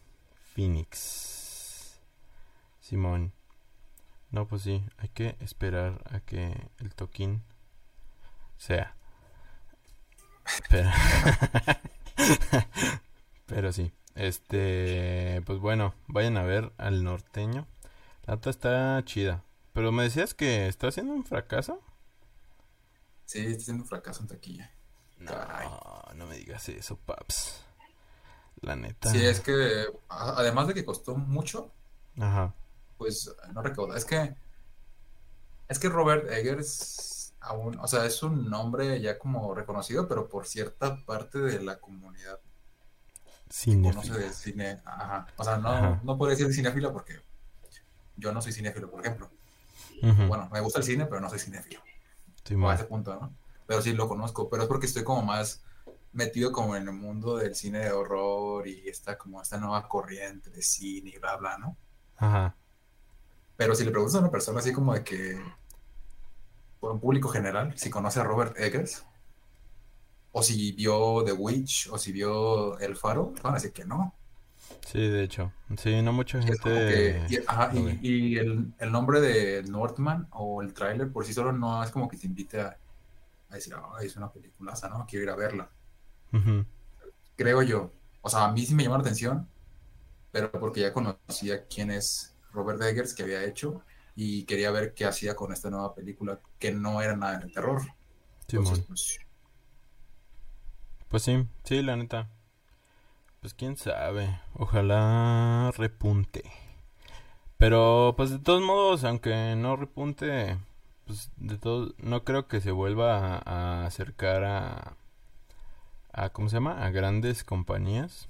Phoenix. 0.55 1.40
Simón. 2.91 3.31
No, 4.31 4.49
pues 4.49 4.63
sí, 4.63 4.83
hay 4.97 5.07
que 5.07 5.37
esperar 5.39 6.03
a 6.11 6.19
que 6.19 6.69
el 6.79 6.93
Toquín 6.93 7.41
sea. 8.57 8.97
Pero, 10.69 10.89
pero 13.45 13.71
sí. 13.71 13.93
Este, 14.15 15.41
pues 15.45 15.59
bueno, 15.59 15.95
vayan 16.07 16.35
a 16.35 16.43
ver 16.43 16.73
al 16.77 17.05
norteño. 17.05 17.65
La 18.25 18.35
neta 18.35 18.49
está 18.49 19.01
chida. 19.05 19.41
Pero 19.71 19.93
me 19.93 20.03
decías 20.03 20.33
que 20.33 20.67
está 20.67 20.89
haciendo 20.89 21.13
un 21.13 21.23
fracaso. 21.23 21.79
Sí, 23.23 23.39
está 23.39 23.63
siendo 23.63 23.83
un 23.83 23.89
fracaso 23.89 24.21
en 24.21 24.27
taquilla. 24.27 24.69
No, 25.17 25.33
no 26.13 26.27
me 26.27 26.35
digas 26.35 26.67
eso, 26.67 26.97
paps. 26.97 27.63
La 28.59 28.75
neta. 28.75 29.11
Sí, 29.11 29.25
es 29.25 29.39
que 29.39 29.85
además 30.09 30.67
de 30.67 30.73
que 30.73 30.83
costó 30.83 31.15
mucho, 31.15 31.71
Ajá. 32.19 32.53
Pues 33.01 33.35
no 33.51 33.63
recauda. 33.63 33.97
Es 33.97 34.05
que 34.05 34.35
es 35.67 35.79
que 35.79 35.89
Robert 35.89 36.29
Eggers 36.29 37.33
aún, 37.39 37.79
o 37.79 37.87
sea, 37.87 38.05
es 38.05 38.21
un 38.21 38.47
nombre 38.47 39.01
ya 39.01 39.17
como 39.17 39.55
reconocido, 39.55 40.07
pero 40.07 40.29
por 40.29 40.45
cierta 40.45 41.03
parte 41.03 41.39
de 41.39 41.63
la 41.63 41.79
comunidad 41.79 42.39
conoce 43.81 44.13
de 44.13 44.31
cine. 44.31 44.81
Ajá. 44.85 45.25
O 45.35 45.43
sea, 45.43 45.57
no, 45.57 45.69
Ajá. 45.69 45.99
no 46.03 46.15
podría 46.15 46.37
decir 46.37 46.53
cinéfilo 46.53 46.93
porque 46.93 47.19
yo 48.17 48.31
no 48.31 48.39
soy 48.39 48.53
cinéfilo, 48.53 48.91
por 48.91 49.01
ejemplo. 49.01 49.31
Bueno, 50.27 50.47
me 50.51 50.61
gusta 50.61 50.77
el 50.77 50.85
cine, 50.85 51.07
pero 51.07 51.19
no 51.21 51.29
soy 51.29 51.39
cinéfilo. 51.39 51.81
O 52.61 52.69
a 52.69 52.75
ese 52.75 52.83
punto, 52.83 53.15
¿no? 53.15 53.33
Pero 53.65 53.81
sí 53.81 53.93
lo 53.93 54.07
conozco, 54.07 54.47
pero 54.47 54.61
es 54.61 54.69
porque 54.69 54.85
estoy 54.85 55.03
como 55.03 55.23
más 55.23 55.63
metido 56.13 56.51
como 56.51 56.75
en 56.75 56.87
el 56.87 56.93
mundo 56.93 57.37
del 57.37 57.55
cine 57.55 57.79
de 57.79 57.91
horror 57.91 58.67
y 58.67 58.87
está 58.87 59.17
como 59.17 59.41
esta 59.41 59.57
nueva 59.57 59.87
corriente 59.87 60.51
de 60.51 60.61
cine 60.61 61.13
y 61.15 61.17
bla, 61.17 61.37
bla, 61.37 61.57
¿no? 61.57 61.75
Ajá. 62.17 62.55
Pero 63.61 63.75
si 63.75 63.85
le 63.85 63.91
preguntas 63.91 64.15
a 64.15 64.19
una 64.21 64.31
persona 64.31 64.59
así 64.59 64.73
como 64.73 64.95
de 64.95 65.03
que, 65.03 65.39
por 66.79 66.91
un 66.91 66.99
público 66.99 67.29
general, 67.29 67.73
si 67.77 67.89
conoce 67.89 68.19
a 68.19 68.23
Robert 68.23 68.57
Eggers, 68.59 69.05
o 70.31 70.41
si 70.41 70.71
vio 70.71 71.23
The 71.25 71.33
Witch, 71.33 71.89
o 71.91 71.97
si 71.97 72.11
vio 72.11 72.77
El 72.79 72.95
Faro, 72.95 73.33
van 73.43 73.53
a 73.53 73.55
decir 73.57 73.71
que 73.73 73.85
no. 73.85 74.13
Sí, 74.85 74.99
de 74.99 75.23
hecho. 75.23 75.51
Sí, 75.77 76.01
no 76.01 76.13
mucha 76.13 76.39
que, 76.39 76.53
gente. 76.57 77.25
y, 77.29 77.37
ajá, 77.45 77.71
lo 77.73 77.81
y- 77.81 77.83
ve. 77.83 77.99
y 78.01 78.37
el, 78.37 78.73
el 78.79 78.91
nombre 78.91 79.21
de 79.21 79.63
Northman 79.63 80.27
o 80.31 80.61
el 80.61 80.73
tráiler 80.73 81.11
por 81.11 81.25
sí 81.25 81.33
solo 81.33 81.51
no 81.51 81.83
es 81.83 81.91
como 81.91 82.07
que 82.09 82.17
te 82.17 82.27
invite 82.27 82.61
a, 82.61 82.77
a 83.49 83.55
decir, 83.55 83.73
ay, 83.97 84.07
es 84.07 84.15
una 84.17 84.31
peliculaza, 84.31 84.89
¿no? 84.89 85.05
Quiero 85.07 85.23
ir 85.25 85.29
a 85.31 85.35
verla. 85.35 85.69
Creo 87.35 87.61
yo. 87.61 87.91
O 88.21 88.29
sea, 88.29 88.45
a 88.45 88.51
mí 88.51 88.65
sí 88.65 88.75
me 88.75 88.83
llamó 88.83 88.95
la 88.95 89.01
atención, 89.01 89.47
pero 90.31 90.51
porque 90.51 90.81
ya 90.81 90.93
conocía 90.93 91.65
quién 91.67 91.91
es 91.91 92.30
Robert 92.53 92.81
Eggers, 92.81 93.13
que 93.13 93.23
había 93.23 93.43
hecho, 93.45 93.83
y 94.15 94.43
quería 94.45 94.71
ver 94.71 94.93
qué 94.93 95.05
hacía 95.05 95.35
con 95.35 95.53
esta 95.53 95.69
nueva 95.69 95.95
película, 95.95 96.39
que 96.59 96.71
no 96.71 97.01
era 97.01 97.15
nada 97.15 97.39
de 97.39 97.49
terror. 97.49 97.81
Entonces, 98.47 98.79
Simón. 98.79 98.87
pues, 98.87 99.19
Pues 101.09 101.21
sí, 101.23 101.45
sí, 101.63 101.83
la 101.83 101.95
neta. 101.95 102.27
Pues 103.41 103.53
quién 103.53 103.75
sabe. 103.77 104.39
Ojalá 104.53 105.71
repunte. 105.77 106.43
Pero, 107.57 108.13
pues 108.17 108.31
de 108.31 108.39
todos 108.39 108.61
modos, 108.61 109.03
aunque 109.03 109.55
no 109.55 109.75
repunte, 109.75 110.57
pues 111.05 111.31
de 111.37 111.57
todos, 111.57 111.93
no 111.99 112.23
creo 112.23 112.47
que 112.47 112.61
se 112.61 112.71
vuelva 112.71 113.37
a, 113.37 113.83
a 113.83 113.85
acercar 113.85 114.43
a, 114.45 114.97
a, 116.13 116.29
¿cómo 116.31 116.49
se 116.49 116.55
llama? 116.57 116.85
A 116.85 116.91
grandes 116.91 117.43
compañías. 117.43 118.29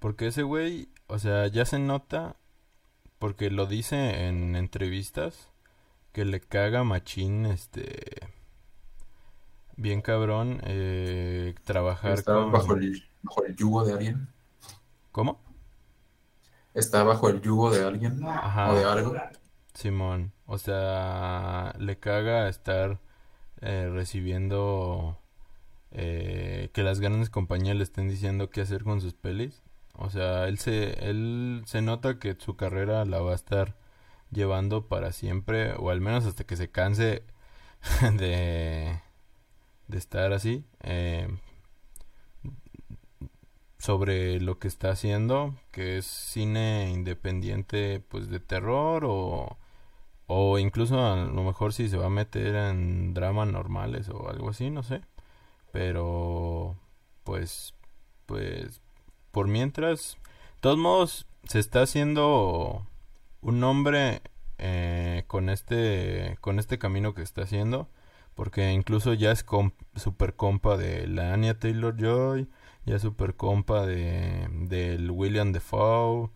Porque 0.00 0.28
ese 0.28 0.42
güey, 0.42 0.88
o 1.08 1.18
sea, 1.18 1.48
ya 1.48 1.64
se 1.66 1.78
nota, 1.78 2.36
porque 3.18 3.50
lo 3.50 3.66
dice 3.66 4.26
en 4.28 4.56
entrevistas, 4.56 5.50
que 6.12 6.24
le 6.24 6.40
caga 6.40 6.84
machín, 6.84 7.46
este, 7.46 8.28
bien 9.76 10.00
cabrón, 10.02 10.60
eh, 10.64 11.54
trabajar 11.64 12.12
está 12.12 12.34
con... 12.34 12.52
bajo 12.52 12.74
el, 12.74 13.04
bajo 13.22 13.44
el 13.44 13.56
yugo 13.56 13.84
de 13.84 13.92
alguien. 13.92 14.28
¿Cómo? 15.12 15.40
Está 16.74 17.04
bajo 17.04 17.28
el 17.28 17.40
yugo 17.40 17.70
de 17.70 17.84
alguien 17.84 18.22
Ajá. 18.26 18.72
o 18.72 18.74
de 18.74 18.84
algo. 18.84 19.14
Simón, 19.74 20.32
o 20.46 20.58
sea, 20.58 21.74
le 21.78 21.98
caga 21.98 22.48
estar 22.48 22.98
eh, 23.60 23.90
recibiendo 23.92 25.18
eh, 25.90 26.70
que 26.72 26.82
las 26.82 27.00
grandes 27.00 27.30
compañías 27.30 27.76
le 27.76 27.82
estén 27.82 28.08
diciendo 28.08 28.50
qué 28.50 28.60
hacer 28.62 28.84
con 28.84 29.00
sus 29.00 29.14
pelis. 29.14 29.62
O 29.98 30.10
sea, 30.10 30.46
él 30.48 30.58
se, 30.58 31.08
él 31.08 31.62
se 31.66 31.82
nota 31.82 32.18
que 32.18 32.36
su 32.38 32.56
carrera 32.56 33.04
la 33.04 33.20
va 33.20 33.32
a 33.32 33.34
estar 33.34 33.76
llevando 34.30 34.88
para 34.88 35.12
siempre, 35.12 35.74
o 35.74 35.90
al 35.90 36.00
menos 36.00 36.26
hasta 36.26 36.44
que 36.44 36.56
se 36.56 36.70
canse 36.70 37.24
de, 38.18 39.00
de 39.88 39.98
estar 39.98 40.32
así, 40.32 40.64
eh, 40.82 41.28
sobre 43.78 44.40
lo 44.40 44.58
que 44.58 44.68
está 44.68 44.90
haciendo, 44.90 45.54
que 45.70 45.98
es 45.98 46.06
cine 46.06 46.90
independiente, 46.92 48.00
pues 48.00 48.28
de 48.30 48.40
terror 48.40 49.04
o, 49.06 49.58
o 50.26 50.58
incluso 50.58 51.04
a 51.04 51.16
lo 51.16 51.42
mejor 51.44 51.72
si 51.72 51.88
se 51.88 51.96
va 51.98 52.06
a 52.06 52.10
meter 52.10 52.56
en 52.56 53.14
dramas 53.14 53.48
normales 53.48 54.08
o 54.10 54.28
algo 54.30 54.50
así, 54.50 54.70
no 54.70 54.82
sé. 54.82 55.02
Pero, 55.72 56.76
pues, 57.24 57.74
pues, 58.26 58.82
por 59.36 59.48
mientras, 59.48 60.16
de 60.54 60.60
todos 60.62 60.78
modos, 60.78 61.26
se 61.46 61.58
está 61.58 61.82
haciendo 61.82 62.86
un 63.42 63.60
nombre 63.60 64.22
eh, 64.56 65.24
con 65.26 65.50
este, 65.50 66.38
con 66.40 66.58
este 66.58 66.78
camino 66.78 67.12
que 67.12 67.20
está 67.20 67.42
haciendo, 67.42 67.86
porque 68.34 68.72
incluso 68.72 69.12
ya 69.12 69.32
es 69.32 69.44
super 69.94 70.36
compa 70.36 70.78
de 70.78 71.06
la 71.06 71.34
Anya 71.34 71.58
Taylor 71.58 71.94
Joy, 71.98 72.48
ya 72.86 72.96
es 72.96 73.02
super 73.02 73.34
compa 73.34 73.84
de 73.84 74.48
del 74.50 75.10
William 75.10 75.52
Defoe, 75.52 76.30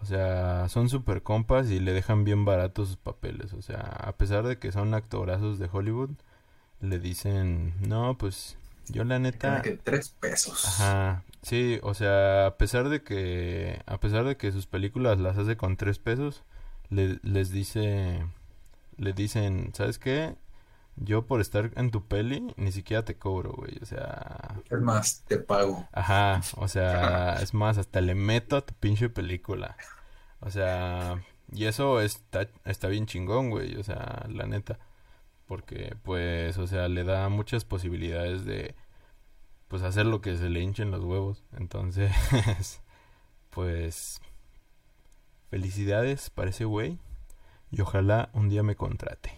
o 0.00 0.04
sea, 0.06 0.70
son 0.70 0.88
super 0.88 1.22
compas 1.22 1.68
y 1.68 1.78
le 1.78 1.92
dejan 1.92 2.24
bien 2.24 2.46
baratos 2.46 2.88
sus 2.88 2.96
papeles, 2.96 3.52
o 3.52 3.60
sea, 3.60 3.80
a 3.80 4.12
pesar 4.16 4.46
de 4.46 4.58
que 4.58 4.72
son 4.72 4.94
actorazos 4.94 5.58
de 5.58 5.68
Hollywood, 5.70 6.12
le 6.80 7.00
dicen, 7.00 7.74
no, 7.86 8.16
pues 8.16 8.56
yo 8.88 9.04
la 9.04 9.18
neta, 9.18 9.60
que 9.60 9.72
tres 9.72 10.08
pesos. 10.08 10.64
Ajá, 10.64 11.22
sí, 11.46 11.78
o 11.82 11.94
sea, 11.94 12.46
a 12.46 12.56
pesar 12.58 12.88
de 12.88 13.02
que, 13.02 13.82
a 13.86 13.98
pesar 14.00 14.24
de 14.24 14.36
que 14.36 14.52
sus 14.52 14.66
películas 14.66 15.18
las 15.18 15.38
hace 15.38 15.56
con 15.56 15.76
tres 15.76 15.98
pesos, 15.98 16.44
le- 16.90 17.18
les 17.22 17.50
dice, 17.50 18.26
le 18.98 19.12
dicen, 19.14 19.72
¿sabes 19.74 19.98
qué? 20.00 20.36
Yo 20.96 21.26
por 21.26 21.40
estar 21.42 21.72
en 21.76 21.90
tu 21.92 22.06
peli 22.08 22.54
ni 22.56 22.72
siquiera 22.72 23.04
te 23.04 23.18
cobro, 23.18 23.52
güey, 23.54 23.78
o 23.82 23.86
sea, 23.86 24.62
Es 24.70 24.80
más, 24.80 25.24
te 25.26 25.38
pago. 25.38 25.88
ajá, 25.92 26.42
o 26.56 26.68
sea, 26.68 27.38
es 27.42 27.54
más, 27.54 27.78
hasta 27.78 28.00
le 28.00 28.14
meto 28.14 28.56
a 28.56 28.66
tu 28.66 28.74
pinche 28.74 29.08
película, 29.08 29.76
o 30.40 30.50
sea, 30.50 31.22
y 31.52 31.66
eso 31.66 32.00
está, 32.02 32.48
está 32.64 32.88
bien 32.88 33.06
chingón, 33.06 33.50
güey, 33.50 33.76
o 33.76 33.84
sea, 33.84 34.26
la 34.30 34.46
neta, 34.46 34.78
porque, 35.46 35.96
pues, 36.04 36.58
o 36.58 36.66
sea, 36.68 36.88
le 36.88 37.04
da 37.04 37.28
muchas 37.30 37.64
posibilidades 37.64 38.44
de 38.46 38.76
pues 39.68 39.82
hacer 39.82 40.06
lo 40.06 40.20
que 40.20 40.36
se 40.36 40.48
le 40.48 40.60
hinchen 40.60 40.90
los 40.90 41.04
huevos. 41.04 41.44
Entonces, 41.56 42.12
pues 43.50 44.20
felicidades 45.50 46.30
para 46.30 46.50
ese 46.50 46.64
güey 46.64 46.98
y 47.70 47.80
ojalá 47.80 48.30
un 48.32 48.48
día 48.48 48.62
me 48.62 48.76
contrate. 48.76 49.32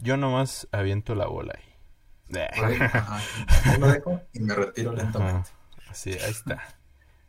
Yo 0.00 0.16
nomás 0.16 0.68
aviento 0.72 1.14
la 1.14 1.26
bola 1.26 1.54
ahí. 1.56 1.70
Ahí 2.62 2.78
lo 3.78 3.86
dejo 3.88 4.20
y 4.32 4.40
me 4.40 4.54
retiro 4.54 4.92
lentamente. 4.92 5.50
Ajá. 5.50 5.90
Así, 5.90 6.10
ahí 6.10 6.30
está. 6.30 6.62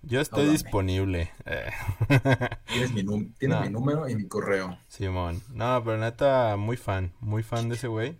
Yo 0.01 0.21
estoy 0.21 0.47
disponible. 0.49 1.31
Eh. 1.45 1.71
Tienes, 2.67 2.91
mi, 2.93 3.03
tienes 3.33 3.57
No. 3.57 3.61
mi 3.61 3.69
número 3.69 4.07
y 4.07 4.15
mi 4.15 4.27
correo. 4.27 4.77
Simón. 4.87 5.41
No, 5.49 5.83
pero 5.83 5.97
neta, 5.97 6.55
muy 6.57 6.77
fan. 6.77 7.11
Muy 7.19 7.43
fan 7.43 7.69
de 7.69 7.75
ese 7.75 7.87
güey. 7.87 8.17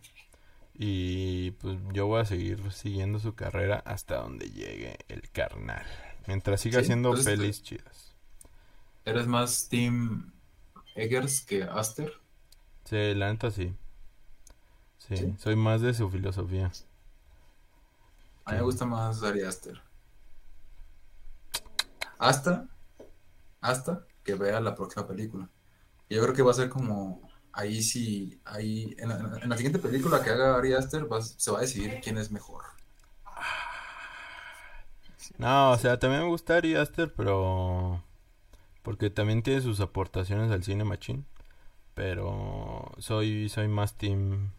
Y 0.77 1.51
pues 1.51 1.77
yo 1.93 2.07
voy 2.07 2.21
a 2.21 2.25
seguir 2.25 2.71
siguiendo 2.73 3.19
su 3.19 3.33
carrera 3.33 3.81
hasta 3.85 4.17
donde 4.17 4.49
llegue 4.51 4.97
el 5.07 5.29
carnal. 5.31 5.85
Mientras 6.27 6.59
siga 6.61 6.79
Sí, 6.79 6.85
haciendo 6.85 7.11
pues, 7.11 7.21
este- 7.21 7.37
pelis 7.37 7.63
chidas. 7.63 8.13
¿Eres 9.05 9.27
más 9.27 9.69
Team 9.69 10.33
Eggers 10.95 11.41
que 11.45 11.63
Aster? 11.63 12.11
Sí, 12.85 13.13
la 13.13 13.31
neta 13.31 13.51
sí. 13.51 13.73
Sí, 14.97 15.15
¿Sí? 15.17 15.35
soy 15.37 15.55
más 15.55 15.81
de 15.81 15.93
su 15.93 16.09
filosofía. 16.09 16.71
A 18.45 18.51
mí 18.51 18.57
me 18.57 18.63
gusta 18.63 18.85
más 18.85 19.21
Ari 19.23 19.43
Aster. 19.43 19.81
Hasta, 22.17 22.67
hasta 23.61 24.05
que 24.23 24.35
vea 24.35 24.59
la 24.59 24.75
próxima 24.75 25.07
película. 25.07 25.49
Yo 26.09 26.21
creo 26.21 26.33
que 26.33 26.41
va 26.41 26.51
a 26.51 26.55
ser 26.55 26.69
como, 26.69 27.21
ahí 27.55 27.81
sí, 27.81 28.39
ahí, 28.45 28.95
en 28.99 29.09
la, 29.09 29.39
en 29.41 29.49
la 29.49 29.55
siguiente 29.57 29.79
película 29.79 30.21
que 30.23 30.29
haga 30.29 30.57
Ari 30.57 30.73
Aster 30.73 31.11
va- 31.11 31.21
se 31.21 31.51
va 31.51 31.57
a 31.59 31.61
decidir 31.61 31.99
quién 32.03 32.17
es 32.17 32.29
mejor. 32.31 32.63
No, 35.37 35.71
o 35.71 35.77
sea, 35.77 35.99
también 35.99 36.23
me 36.23 36.29
gusta 36.29 36.57
Ari 36.57 36.75
Aster, 36.75 37.13
pero... 37.13 38.03
Porque 38.83 39.09
también 39.09 39.41
tiene 39.41 39.61
sus 39.61 39.79
aportaciones 39.79 40.51
al 40.51 40.63
cine 40.63 40.83
machín. 40.83 41.25
Pero 41.95 42.91
soy, 42.99 43.49
soy 43.49 43.67
más 43.67 43.95
team 43.95 44.51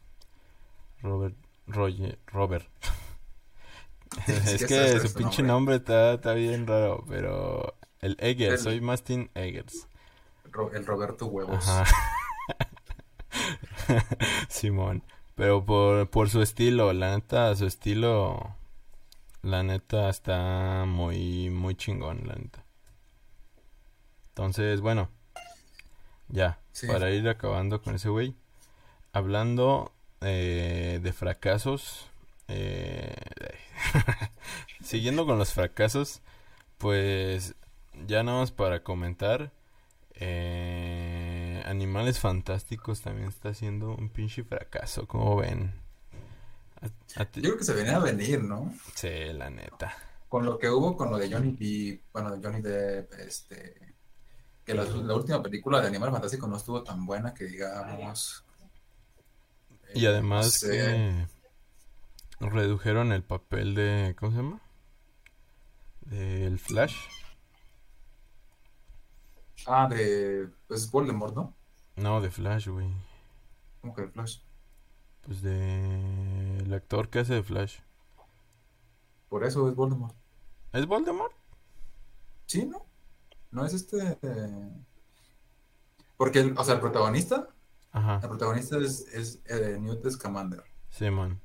Robert, 1.02 1.36
Roger, 1.66 2.18
Robert. 2.26 2.66
Es 4.26 4.62
es 4.62 4.66
que 4.66 4.98
su 5.00 5.08
su 5.08 5.14
pinche 5.14 5.42
nombre. 5.42 5.52
nombre 5.52 5.76
está, 5.76 6.14
está 6.14 6.32
bien 6.32 6.66
raro, 6.66 7.04
pero... 7.08 7.74
El 8.00 8.16
Eggers, 8.20 8.54
El- 8.54 8.58
soy 8.60 8.80
más 8.80 9.02
team 9.02 9.28
Eggers. 9.34 9.86
El 10.72 10.86
Roberto 10.86 11.26
Huevos. 11.26 11.66
Ajá. 11.68 11.84
Simón. 14.48 15.02
Pero 15.34 15.64
por, 15.64 16.08
por 16.10 16.30
su 16.30 16.40
estilo, 16.42 16.92
la 16.92 17.14
neta, 17.16 17.54
su 17.56 17.66
estilo, 17.66 18.54
la 19.42 19.62
neta 19.62 20.08
está 20.08 20.84
muy, 20.86 21.50
muy 21.50 21.74
chingón, 21.74 22.22
la 22.26 22.34
neta. 22.36 22.64
Entonces, 24.28 24.80
bueno, 24.80 25.08
ya, 26.28 26.58
Sí. 26.72 26.86
para 26.86 27.10
ir 27.10 27.28
acabando 27.28 27.80
con 27.82 27.94
ese 27.94 28.08
güey. 28.08 28.34
Hablando 29.12 29.92
eh, 30.20 31.00
de 31.02 31.12
fracasos, 31.12 32.06
eh, 32.48 33.14
siguiendo 34.82 35.26
con 35.26 35.38
los 35.38 35.52
fracasos, 35.52 36.20
pues 36.78 37.54
ya 38.06 38.22
nada 38.22 38.40
más 38.40 38.52
para 38.52 38.82
comentar. 38.82 39.52
Eh, 40.14 41.05
Animales 41.66 42.18
Fantásticos 42.20 43.00
también 43.02 43.28
está 43.28 43.52
siendo 43.54 43.94
un 43.94 44.08
pinche 44.08 44.44
fracaso, 44.44 45.06
como 45.06 45.36
ven. 45.36 45.74
A- 46.80 47.20
a 47.22 47.24
ti- 47.26 47.40
Yo 47.40 47.48
creo 47.50 47.58
que 47.58 47.64
se 47.64 47.74
venía 47.74 47.96
a 47.96 48.00
venir, 48.00 48.42
¿no? 48.42 48.74
Sí, 48.94 49.08
la 49.32 49.50
neta. 49.50 49.94
Con 50.28 50.44
lo 50.44 50.58
que 50.58 50.68
hubo 50.70 50.96
con 50.96 51.10
lo 51.10 51.18
de 51.18 51.30
Johnny 51.32 51.52
Depp, 51.52 52.02
bueno, 52.12 52.36
de 52.36 52.46
Johnny 52.46 52.60
Depp, 52.62 53.12
este, 53.14 53.94
que 54.64 54.74
la, 54.74 54.84
la 54.84 55.14
última 55.14 55.42
película 55.42 55.80
de 55.80 55.86
Animal 55.88 56.10
Fantástico 56.12 56.46
no 56.46 56.56
estuvo 56.56 56.82
tan 56.82 57.06
buena 57.06 57.32
que 57.34 57.44
digamos. 57.44 58.44
Y 59.94 60.04
eh, 60.04 60.08
además 60.08 60.46
no 60.46 60.50
sé, 60.52 60.68
que 60.68 61.26
redujeron 62.40 63.12
el 63.12 63.22
papel 63.22 63.74
de, 63.74 64.14
¿cómo 64.18 64.32
se 64.32 64.38
llama? 64.38 64.60
Del 66.02 66.58
Flash. 66.58 66.96
Ah, 69.66 69.86
de, 69.88 70.48
pues 70.68 70.90
Voldemort, 70.90 71.34
¿no? 71.34 71.54
No, 71.96 72.20
de 72.20 72.30
Flash, 72.30 72.68
güey. 72.68 72.88
Como 73.80 73.94
que 73.94 74.02
de 74.02 74.08
Flash. 74.08 74.40
Pues 75.22 75.42
de 75.42 76.58
el 76.60 76.72
actor 76.72 77.10
que 77.10 77.18
hace 77.20 77.34
de 77.34 77.42
Flash. 77.42 77.80
Por 79.28 79.44
eso 79.44 79.68
es 79.68 79.76
Voldemort. 79.76 80.16
¿Es 80.72 80.86
Voldemort? 80.86 81.32
Sí, 82.46 82.64
¿no? 82.66 82.86
No 83.50 83.66
es 83.66 83.74
este. 83.74 84.18
Porque, 86.16 86.40
el- 86.40 86.58
o 86.58 86.64
sea, 86.64 86.74
el 86.74 86.80
protagonista. 86.80 87.48
Ajá, 87.92 88.20
El 88.22 88.28
protagonista 88.28 88.78
es, 88.78 89.00
es 89.14 89.40
eh, 89.46 89.78
Newt 89.80 90.08
Scamander. 90.10 90.64
sí, 90.90 91.10
man. 91.10 91.40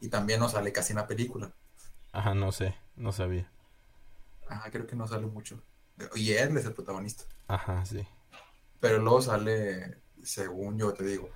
Y 0.00 0.08
también 0.10 0.38
no 0.40 0.50
sale 0.50 0.70
casi 0.70 0.92
en 0.92 0.98
la 0.98 1.06
película. 1.06 1.54
Ajá, 2.12 2.34
no 2.34 2.52
sé, 2.52 2.74
no 2.96 3.12
sabía. 3.12 3.50
Ajá, 4.48 4.70
creo 4.70 4.86
que 4.86 4.94
no 4.96 5.06
sale 5.08 5.26
mucho. 5.26 5.60
Y 6.14 6.32
él 6.32 6.56
es 6.56 6.64
el 6.64 6.72
protagonista. 6.72 7.24
Ajá, 7.48 7.84
sí. 7.84 8.06
Pero 8.80 8.98
luego 8.98 9.22
sale, 9.22 9.98
según 10.22 10.78
yo 10.78 10.92
te 10.92 11.04
digo, 11.04 11.30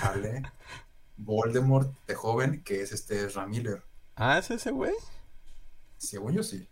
sale 0.00 0.42
Voldemort 1.16 1.92
de 2.06 2.14
joven, 2.14 2.62
que 2.64 2.82
es 2.82 2.92
este 2.92 3.24
Ezra 3.24 3.46
Miller. 3.46 3.82
Ah, 4.16 4.38
¿es 4.38 4.50
ese 4.50 4.70
güey? 4.70 4.94
Según 5.98 6.32
yo 6.32 6.42
sí. 6.42 6.66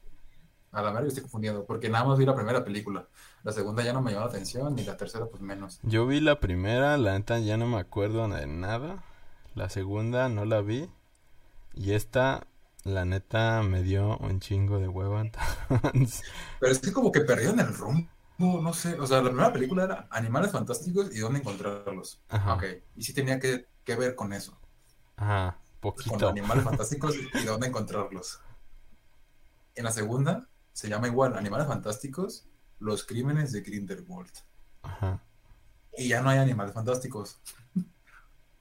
A 0.71 0.83
la 0.83 0.91
verdad 0.91 1.09
estoy 1.09 1.23
confundiendo, 1.23 1.65
porque 1.65 1.89
nada 1.89 2.05
más 2.05 2.19
vi 2.19 2.27
la 2.27 2.35
primera 2.35 2.65
película. 2.65 3.09
La 3.43 3.53
segunda 3.53 3.83
ya 3.83 3.93
no 3.93 4.03
me 4.03 4.13
llamó 4.13 4.25
la 4.25 4.31
atención, 4.31 4.79
y 4.79 4.85
la 4.85 4.97
tercera 4.97 5.27
pues 5.27 5.43
menos. 5.43 5.81
Yo 5.83 6.07
vi 6.07 6.21
la 6.21 6.41
primera, 6.41 6.97
la 6.99 7.19
neta 7.19 7.39
ya 7.39 7.57
no 7.57 7.67
me 7.67 7.79
acuerdo 7.79 8.29
de 8.29 8.47
nada. 8.47 9.03
La 9.55 9.69
segunda 9.71 10.29
no 10.29 10.45
la 10.45 10.61
vi. 10.61 10.91
Y 11.75 11.93
esta, 11.93 12.47
la 12.89 13.05
neta, 13.05 13.63
me 13.63 13.83
dio 13.83 14.17
un 14.19 14.41
chingo 14.41 14.79
de 14.79 14.89
hueva. 14.89 15.21
entonces- 15.23 16.23
Pero 16.61 16.73
es 16.73 16.79
que 16.81 16.93
como 16.93 17.13
que 17.13 17.21
perdieron 17.23 17.61
el 17.61 17.75
rumbo, 17.75 18.09
no 18.39 18.73
sé. 18.73 18.99
O 18.99 19.07
sea, 19.07 19.19
la 19.23 19.29
primera 19.31 19.53
película 19.53 19.85
era 19.85 20.09
Animales 20.11 20.53
Fantásticos 20.53 21.15
y 21.15 21.19
dónde 21.19 21.41
encontrarlos. 21.41 22.21
Ajá. 22.29 22.55
Ok, 22.55 22.65
y 22.97 23.03
sí 23.03 23.13
tenía 23.15 23.39
que, 23.39 23.67
que 23.85 23.97
ver 23.97 24.15
con 24.15 24.33
eso. 24.33 24.59
Ajá, 25.17 25.59
Con 25.81 25.93
poquito. 25.93 26.29
Animales 26.29 26.65
Fantásticos 26.71 27.15
y 27.17 27.45
dónde 27.45 27.69
encontrarlos. 27.69 28.41
En 29.75 29.85
la 29.85 29.93
segunda 29.93 30.49
se 30.73 30.89
llama 30.89 31.09
igual 31.09 31.37
Animales 31.37 31.67
Fantásticos, 31.69 32.47
los 32.79 33.05
crímenes 33.05 33.53
de 33.53 33.61
Grindelwald. 33.63 34.33
Ajá. 34.83 35.23
Y 35.97 36.09
ya 36.09 36.23
no 36.23 36.31
hay 36.31 36.39
animales 36.39 36.75
fantásticos. 36.75 37.41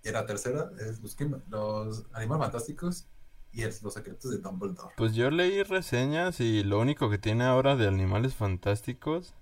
Y 0.03 0.09
en 0.09 0.13
la 0.13 0.25
tercera 0.25 0.69
es 0.79 1.01
los, 1.01 1.17
los 1.49 2.05
animales 2.13 2.45
fantásticos 2.45 3.07
y 3.51 3.63
es 3.63 3.81
los 3.83 3.93
secretos 3.93 4.31
de 4.31 4.37
Dumbledore. 4.39 4.95
Pues 4.95 5.13
yo 5.15 5.29
leí 5.29 5.63
reseñas 5.63 6.39
y 6.39 6.63
lo 6.63 6.79
único 6.79 7.09
que 7.09 7.17
tiene 7.19 7.43
ahora 7.45 7.75
de 7.75 7.87
animales 7.87 8.35
fantásticos 8.35 9.35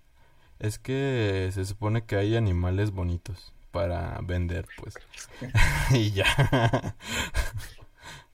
es 0.59 0.79
que 0.79 1.49
se 1.53 1.65
supone 1.65 2.05
que 2.05 2.17
hay 2.17 2.35
animales 2.37 2.91
bonitos 2.91 3.53
para 3.71 4.19
vender, 4.23 4.69
pues. 4.77 4.99
y 5.91 6.11
ya. 6.11 6.25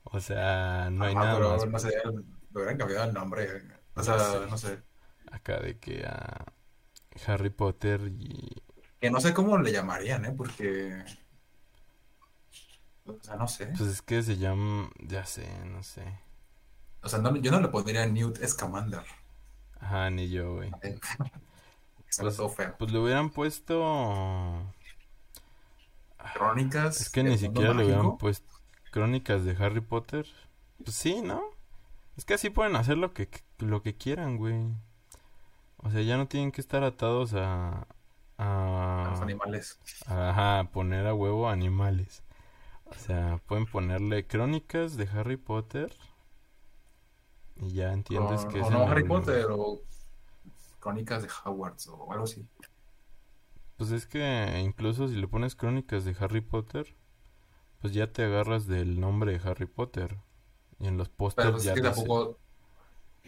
o 0.04 0.20
sea, 0.20 0.90
no 0.90 1.04
hay 1.06 1.14
Ajá, 1.14 1.20
nada 1.20 1.38
pero 1.38 1.50
más 1.56 1.66
no 1.66 1.78
sé, 1.78 1.90
hubieran 2.54 2.76
cambiado 2.78 3.04
el 3.04 3.14
nombre. 3.14 3.48
O 3.94 4.02
sea, 4.02 4.16
Sí. 4.16 4.38
no 4.48 4.56
sé. 4.58 4.82
acá 5.30 5.60
de 5.60 5.78
que 5.78 6.04
a 6.06 6.44
Harry 7.26 7.50
Potter 7.50 8.00
y 8.18 8.62
Que 9.00 9.10
no 9.10 9.20
sé 9.20 9.34
cómo 9.34 9.58
le 9.58 9.72
llamarían, 9.72 10.24
¿eh? 10.24 10.32
Porque. 10.36 11.04
O 13.06 13.18
sea, 13.22 13.36
no 13.36 13.48
sé. 13.48 13.66
pues 13.76 13.88
es 13.90 14.02
que 14.02 14.22
se 14.22 14.36
llama, 14.38 14.90
ya 15.00 15.24
sé, 15.26 15.48
no 15.66 15.82
sé. 15.82 16.04
O 17.02 17.08
sea, 17.08 17.18
no- 17.18 17.34
yo 17.36 17.50
no 17.50 17.60
le 17.60 17.68
pondría 17.68 18.06
Newt 18.06 18.38
Scamander. 18.46 19.02
Ajá, 19.80 20.10
ni 20.10 20.28
yo, 20.30 20.54
güey. 20.54 20.70
Pues- 22.18 22.36
feo. 22.54 22.76
Pues 22.78 22.92
le 22.92 22.98
hubieran 22.98 23.30
puesto 23.30 24.70
Crónicas. 26.34 27.00
Es 27.00 27.10
que 27.10 27.22
ni 27.22 27.38
siquiera 27.38 27.72
le 27.74 27.84
hubieran 27.86 28.18
puesto 28.18 28.46
crónicas 28.90 29.44
de 29.44 29.56
Harry 29.58 29.80
Potter. 29.80 30.26
Pues 30.84 30.94
sí, 30.94 31.22
¿no? 31.22 31.42
Es 32.16 32.24
que 32.26 32.34
así 32.34 32.50
pueden 32.50 32.76
hacer 32.76 32.98
lo 32.98 33.14
que, 33.14 33.28
lo 33.58 33.82
que 33.82 33.96
quieran, 33.96 34.36
güey. 34.36 34.54
O 35.78 35.90
sea, 35.90 36.02
ya 36.02 36.16
no 36.18 36.28
tienen 36.28 36.52
que 36.52 36.60
estar 36.60 36.84
atados 36.84 37.32
a... 37.34 37.86
A 38.38 39.08
los 39.10 39.20
A, 39.20 39.22
animales. 39.22 39.78
a- 40.06 40.30
ajá, 40.30 40.70
poner 40.70 41.06
a 41.06 41.14
huevo 41.14 41.48
animales. 41.48 42.22
O 42.96 42.98
sea, 42.98 43.40
pueden 43.46 43.66
ponerle 43.66 44.26
crónicas 44.26 44.96
de 44.96 45.08
Harry 45.08 45.36
Potter. 45.36 45.96
Y 47.56 47.72
ya 47.74 47.92
entiendes 47.92 48.44
O- 48.44 48.48
que 48.48 48.60
o 48.60 48.64
es 48.64 48.70
no 48.70 48.82
Harry 48.84 49.04
Potter 49.04 49.46
o 49.50 49.80
Crónicas 50.80 51.22
de 51.22 51.28
Hogwarts 51.44 51.88
o 51.88 52.10
algo 52.12 52.24
así. 52.24 52.46
Pues 53.76 53.90
es 53.92 54.06
que 54.06 54.60
incluso 54.64 55.08
si 55.08 55.14
le 55.16 55.28
pones 55.28 55.54
crónicas 55.56 56.04
de 56.04 56.16
Harry 56.20 56.40
Potter, 56.40 56.94
pues 57.80 57.92
ya 57.94 58.12
te 58.12 58.24
agarras 58.24 58.66
del 58.66 59.00
nombre 59.00 59.38
de 59.38 59.48
Harry 59.48 59.66
Potter. 59.66 60.18
Y 60.80 60.86
en 60.88 60.96
los 60.96 61.08
pósters 61.08 61.50
pues, 61.52 61.64
ya 61.64 61.72
es 61.74 61.80
que 61.80 61.82
tampoco. 61.88 62.38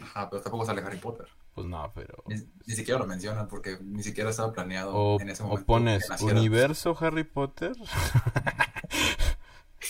Ajá, 0.03 0.29
pero 0.31 0.43
tampoco 0.43 0.65
sale 0.65 0.83
Harry 0.83 0.99
Potter. 0.99 1.29
Pues 1.55 1.69
no, 1.69 1.89
pero... 1.95 2.25
Ni, 2.27 2.35
ni 2.67 2.75
siquiera 2.75 2.99
lo 2.99 3.07
mencionan 3.07 3.47
porque 3.47 3.79
ni 3.81 4.03
siquiera 4.03 4.31
estaba 4.31 4.53
planeado 4.53 4.93
O, 4.93 5.21
en 5.21 5.29
ese 5.29 5.45
o 5.45 5.47
momento. 5.47 5.67
pones 5.67 6.03
que 6.03 6.09
naciera. 6.09 6.41
universo 6.41 6.97
Harry 7.01 7.23
Potter. 7.23 7.77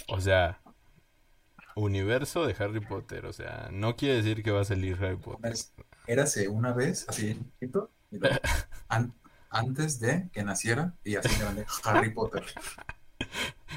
o 0.08 0.20
sea, 0.20 0.60
universo 1.76 2.46
de 2.46 2.54
Harry 2.58 2.80
Potter. 2.80 3.26
O 3.26 3.32
sea, 3.32 3.68
no 3.72 3.96
quiere 3.96 4.16
decir 4.16 4.42
que 4.42 4.50
va 4.50 4.60
a 4.62 4.64
salir 4.64 4.96
Harry 5.02 5.16
Potter. 5.16 5.40
Pones, 5.42 5.72
Érase 6.06 6.48
una 6.48 6.72
vez, 6.72 7.06
así, 7.08 7.40
y 7.60 7.66
luego, 7.66 7.90
an- 8.88 9.14
antes 9.50 10.00
de 10.00 10.28
que 10.32 10.44
naciera, 10.44 10.94
y 11.04 11.16
así 11.16 11.34
grande, 11.38 11.66
Harry 11.84 12.10
Potter. 12.12 12.44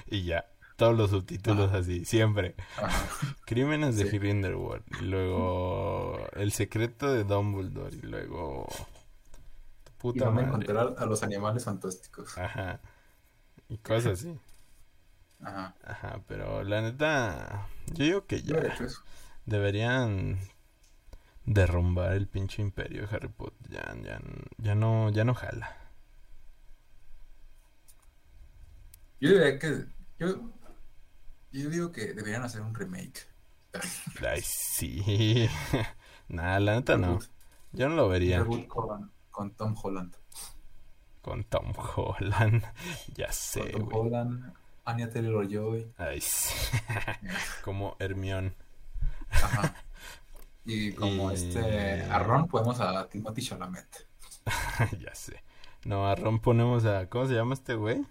Y 0.10 0.24
ya, 0.26 0.46
todos 0.78 0.96
los 0.98 1.10
subtítulos 1.10 1.74
así, 1.74 2.06
siempre. 2.06 2.56
Ajá. 2.78 3.08
Crímenes 3.46 3.98
de 3.98 4.06
Sí. 4.06 4.18
Grindelwald. 4.20 4.84
Y 5.02 5.06
luego, 5.06 6.28
El 6.34 6.52
secreto 6.52 7.12
de 7.12 7.24
Dumbledore. 7.24 7.96
Y 7.96 8.02
luego, 8.02 8.68
Y 9.96 9.98
puta 9.98 10.30
van 10.30 10.38
a 10.40 10.42
encontrar 10.44 10.96
a 10.98 11.06
los 11.06 11.24
animales 11.24 11.66
fantásticos. 11.66 12.38
Ajá. 12.38 12.80
Y 13.70 13.78
cosas 13.80 14.20
así. 14.20 14.40
Ajá. 15.42 15.76
Ajá, 15.84 16.22
pero 16.28 16.64
la 16.64 16.82
neta, 16.82 17.68
yo 17.88 18.04
digo 18.06 18.26
que 18.28 18.44
ya. 18.44 18.58
eso. 18.80 19.02
Deberían 19.46 20.40
derrumbar 21.46 22.14
el 22.14 22.28
pinche 22.28 22.62
imperio 22.62 23.08
de 23.08 23.16
Harry 23.16 23.28
Potter. 23.30 23.70
Ya, 23.72 23.96
ya, 24.04 24.20
ya 24.60 24.76
no, 24.76 25.10
ya 25.10 25.24
no 25.24 25.34
jala. 25.34 25.76
Yo 29.20 29.30
diría 29.30 29.60
que. 29.60 29.86
Yo, 30.20 30.54
yo 31.52 31.70
digo 31.70 31.92
que 31.92 32.14
deberían 32.14 32.44
hacer 32.44 32.62
un 32.62 32.74
remake. 32.76 33.28
Ay, 34.22 34.42
sí. 34.44 35.50
Nah, 36.30 36.60
la 36.60 36.76
neta 36.76 36.98
no. 36.98 37.20
Yo 37.72 37.88
no 37.90 37.96
lo 37.96 38.10
vería 38.10 38.46
con, 38.46 39.12
con 39.32 39.56
Tom 39.56 39.76
Holland. 39.82 40.16
con 41.22 41.44
Tom 41.44 41.74
Holland. 41.78 42.64
Ya 43.16 43.32
Con 43.52 43.70
sé, 43.72 43.72
Tom 43.72 43.86
güey. 43.86 43.98
Holland, 44.00 44.54
Anya 44.88 45.10
Taylor 45.10 45.46
Joy. 45.48 45.92
Ay, 45.98 46.22
sí. 46.22 46.54
Como 47.64 47.96
Hermione. 48.00 48.54
Ajá. 49.30 49.76
Y 50.64 50.94
como 50.94 51.32
Y- 51.32 51.36
este 51.36 52.04
a 52.04 52.20
Ron 52.20 52.48
podemos 52.48 52.80
a 52.80 53.08
Timothy 53.10 53.42
Chalamet. 53.42 54.08
ya 55.00 55.14
sé. 55.14 55.44
No, 55.86 56.08
a 56.08 56.16
Ron 56.16 56.40
ponemos 56.40 56.86
a. 56.86 57.10
¿Cómo 57.10 57.28
se 57.28 57.34
llama 57.36 57.54
este 57.54 57.76
güey? 57.76 58.06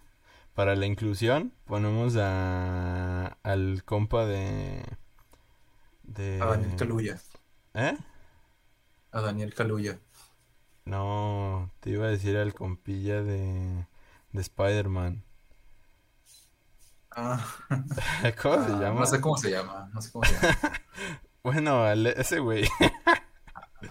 Para 0.54 0.74
la 0.76 0.86
inclusión, 0.86 1.52
ponemos 1.64 2.14
a. 2.18 3.36
Al 3.42 3.82
compa 3.84 4.24
de. 4.26 4.82
De. 6.02 6.40
A 6.42 6.46
Daniel 6.46 6.76
Kaluuya. 6.76 7.18
¿Eh? 7.74 7.96
A 9.12 9.20
Daniel 9.22 9.54
Kaluuya. 9.54 9.98
No, 10.84 11.70
te 11.80 11.90
iba 11.90 12.06
a 12.06 12.10
decir 12.10 12.36
al 12.36 12.54
compilla 12.54 13.22
de. 13.22 13.86
De 14.32 14.40
Spider-Man. 14.42 15.24
Ah, 17.18 17.42
¿Cómo 18.42 18.62
se 18.62 18.72
ah, 18.72 18.78
llama? 18.78 19.00
No 19.00 19.06
sé 19.06 19.20
cómo 19.22 19.36
se 19.38 19.50
llama. 19.50 19.90
No 19.94 20.02
sé 20.02 20.12
cómo 20.12 20.24
se 20.24 20.34
llama. 20.34 20.58
Bueno, 21.42 21.88
ese 21.92 22.40
güey. 22.40 22.68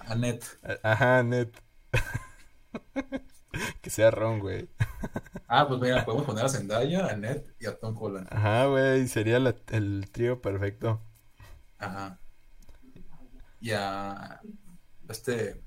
Annette. 0.07 0.45
Ajá, 0.83 1.23
net. 1.23 1.49
Que 3.81 3.89
sea 3.89 4.11
Ron, 4.11 4.39
güey. 4.39 4.69
Ah, 5.47 5.65
pues 5.65 5.79
mira, 5.79 6.03
podemos 6.03 6.25
poner 6.25 6.43
a 6.43 6.49
Zendaya, 6.49 7.05
a 7.05 7.11
Annette 7.11 7.55
y 7.57 7.65
a 7.67 7.79
Tom 7.79 7.95
Holland. 7.97 8.27
Ajá, 8.29 8.65
güey, 8.65 9.07
sería 9.07 9.39
la- 9.39 9.55
el 9.71 10.09
trío 10.11 10.41
perfecto. 10.41 11.01
Ajá. 11.79 12.19
Y 13.61 13.71
a 13.71 14.41
este 15.07 15.63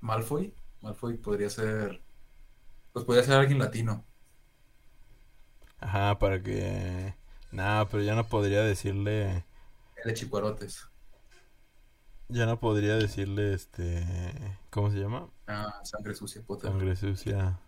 Malfoy. 0.00 0.54
Malfoy 0.80 1.18
podría 1.18 1.50
ser. 1.50 2.02
Pues 2.94 3.04
podría 3.04 3.24
ser 3.24 3.34
alguien 3.34 3.58
latino. 3.58 4.06
Ajá, 5.80 6.18
para 6.18 6.42
que... 6.42 7.14
Nah, 7.52 7.84
pero 7.86 8.02
ya 8.02 8.14
no 8.14 8.26
podría 8.28 8.62
decirle... 8.62 9.44
El 9.96 10.04
de 10.04 10.14
Chicuarotes. 10.14 10.86
Ya 12.28 12.46
no 12.46 12.60
podría 12.60 12.96
decirle, 12.96 13.54
este... 13.54 14.06
¿Cómo 14.70 14.90
se 14.90 14.98
llama? 14.98 15.28
Ah, 15.46 15.80
sangre 15.82 16.14
sucia, 16.14 16.42
Potter. 16.42 16.70
Sangre 16.70 16.94
sucia. 16.94 17.58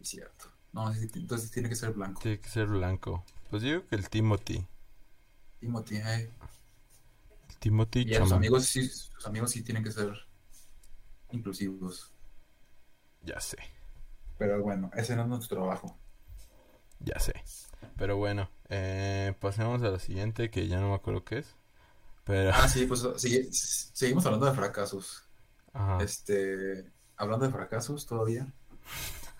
Es 0.00 0.08
cierto. 0.08 0.52
No, 0.72 0.92
entonces 0.92 1.50
tiene 1.50 1.68
que 1.68 1.76
ser 1.76 1.92
blanco. 1.92 2.20
Tiene 2.20 2.38
que 2.38 2.48
ser 2.48 2.66
blanco. 2.66 3.24
pues 3.50 3.62
digo 3.62 3.86
que 3.86 3.96
el 3.96 4.08
Timothy. 4.08 4.66
Timothy, 5.60 5.96
eh. 5.96 6.30
El 7.48 7.56
Timothy 7.58 8.04
Y 8.06 8.14
a 8.14 8.20
sus 8.20 8.32
amigos 8.32 8.66
sí, 8.66 8.86
sus 8.88 9.26
amigos 9.26 9.50
sí 9.50 9.62
tienen 9.62 9.82
que 9.82 9.92
ser 9.92 10.12
inclusivos. 11.30 12.12
Ya 13.22 13.40
sé, 13.40 13.56
Pero 14.36 14.62
bueno, 14.62 14.90
ese 14.94 15.16
no 15.16 15.22
es 15.22 15.28
nuestro 15.28 15.56
trabajo. 15.56 15.96
Ya 17.04 17.18
sé. 17.20 17.34
Pero 17.96 18.16
bueno, 18.16 18.48
eh, 18.70 19.34
pasemos 19.40 19.82
a 19.82 19.88
la 19.90 19.98
siguiente 19.98 20.50
que 20.50 20.68
ya 20.68 20.80
no 20.80 20.88
me 20.90 20.94
acuerdo 20.94 21.24
qué 21.24 21.38
es. 21.38 21.54
Pero, 22.24 22.50
Ah, 22.52 22.68
sí, 22.68 22.86
pues 22.86 23.00
sigue- 23.16 23.48
seguimos 23.52 24.24
hablando 24.26 24.46
de 24.46 24.54
fracasos. 24.54 25.24
ajá. 25.72 26.02
Este, 26.04 26.90
hablando 27.16 27.46
de 27.46 27.52
fracasos 27.52 28.06
todavía. 28.06 28.46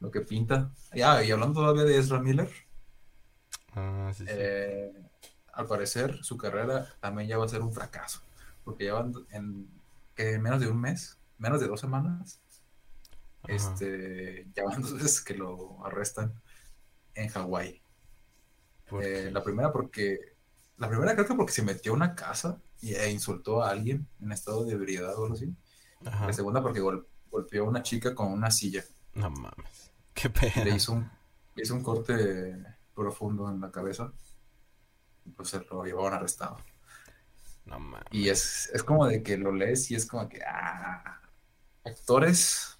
Lo 0.00 0.10
que 0.10 0.20
pinta. 0.22 0.70
Ya, 0.94 1.22
y 1.24 1.30
hablando 1.30 1.60
todavía 1.60 1.84
de 1.84 1.98
Ezra 1.98 2.20
Miller, 2.20 2.48
Ah, 3.74 4.10
sí, 4.14 4.28
sí. 4.28 4.30
eh, 4.30 4.92
al 5.52 5.66
parecer 5.66 6.22
su 6.24 6.36
carrera 6.36 6.88
también 7.00 7.28
ya 7.28 7.38
va 7.38 7.44
a 7.44 7.48
ser 7.48 7.62
un 7.62 7.72
fracaso. 7.72 8.20
Porque 8.64 8.86
ya 8.86 8.94
van 8.94 9.12
en, 9.30 9.68
en 10.16 10.42
menos 10.42 10.60
de 10.60 10.68
un 10.68 10.80
mes, 10.80 11.18
menos 11.38 11.60
de 11.60 11.68
dos 11.68 11.80
semanas, 11.80 12.40
Ajá. 13.56 13.72
este, 13.72 14.46
veces 14.54 15.20
que 15.24 15.34
lo 15.34 15.84
arrestan 15.84 16.34
en 17.14 17.28
Hawái. 17.28 17.82
¿Por 18.88 19.02
Eh, 19.04 19.30
la 19.30 19.42
primera 19.42 19.72
porque, 19.72 20.36
la 20.76 20.88
primera 20.88 21.14
creo 21.14 21.26
que 21.26 21.34
porque 21.34 21.52
se 21.52 21.62
metió 21.62 21.92
a 21.92 21.96
una 21.96 22.14
casa 22.14 22.60
y, 22.80 22.94
e 22.94 23.10
insultó 23.10 23.62
a 23.62 23.70
alguien 23.70 24.06
en 24.20 24.32
estado 24.32 24.64
de 24.64 24.74
ebriedad 24.74 25.16
o 25.18 25.24
algo 25.24 25.34
así. 25.34 25.54
Ajá. 26.04 26.26
La 26.26 26.32
segunda 26.32 26.62
porque 26.62 26.80
gol- 26.80 27.06
golpeó 27.30 27.64
a 27.64 27.68
una 27.68 27.82
chica 27.82 28.14
con 28.14 28.32
una 28.32 28.50
silla. 28.50 28.84
No 29.14 29.30
mames. 29.30 29.90
Qué 30.14 30.28
Le 30.28 30.50
pena. 30.50 30.74
hizo 30.76 30.92
un, 30.92 31.10
le 31.54 31.62
hizo 31.62 31.74
un 31.74 31.82
corte 31.82 32.56
profundo 32.94 33.50
en 33.50 33.60
la 33.60 33.70
cabeza. 33.70 34.12
Y 35.24 35.30
pues 35.30 35.48
se 35.50 35.60
lo 35.60 35.84
llevaban 35.84 36.14
arrestado. 36.14 36.56
No 37.66 37.78
mames. 37.78 38.06
Y 38.12 38.28
es, 38.30 38.70
es 38.72 38.82
como 38.82 39.06
de 39.06 39.22
que 39.22 39.36
lo 39.36 39.52
lees 39.52 39.90
y 39.90 39.94
es 39.96 40.06
como 40.06 40.28
que, 40.28 40.40
ah, 40.42 41.20
actores 41.84 42.77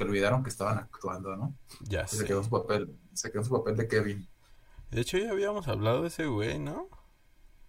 que 0.00 0.04
olvidaron 0.06 0.42
que 0.44 0.50
estaban 0.50 0.78
actuando, 0.78 1.36
¿no? 1.36 1.56
Ya 1.88 2.06
Y 2.10 2.16
se 2.16 2.24
sé. 2.24 2.26
quedó 2.26 2.42
su 2.44 2.50
papel, 2.50 2.98
se 3.14 3.30
quedó 3.32 3.44
su 3.44 3.50
papel 3.52 3.76
de 3.76 3.88
Kevin. 3.88 4.28
De 4.90 5.00
hecho, 5.00 5.18
ya 5.18 5.30
habíamos 5.30 5.68
hablado 5.68 6.02
de 6.02 6.08
ese 6.08 6.26
güey, 6.26 6.58
¿no? 6.58 6.88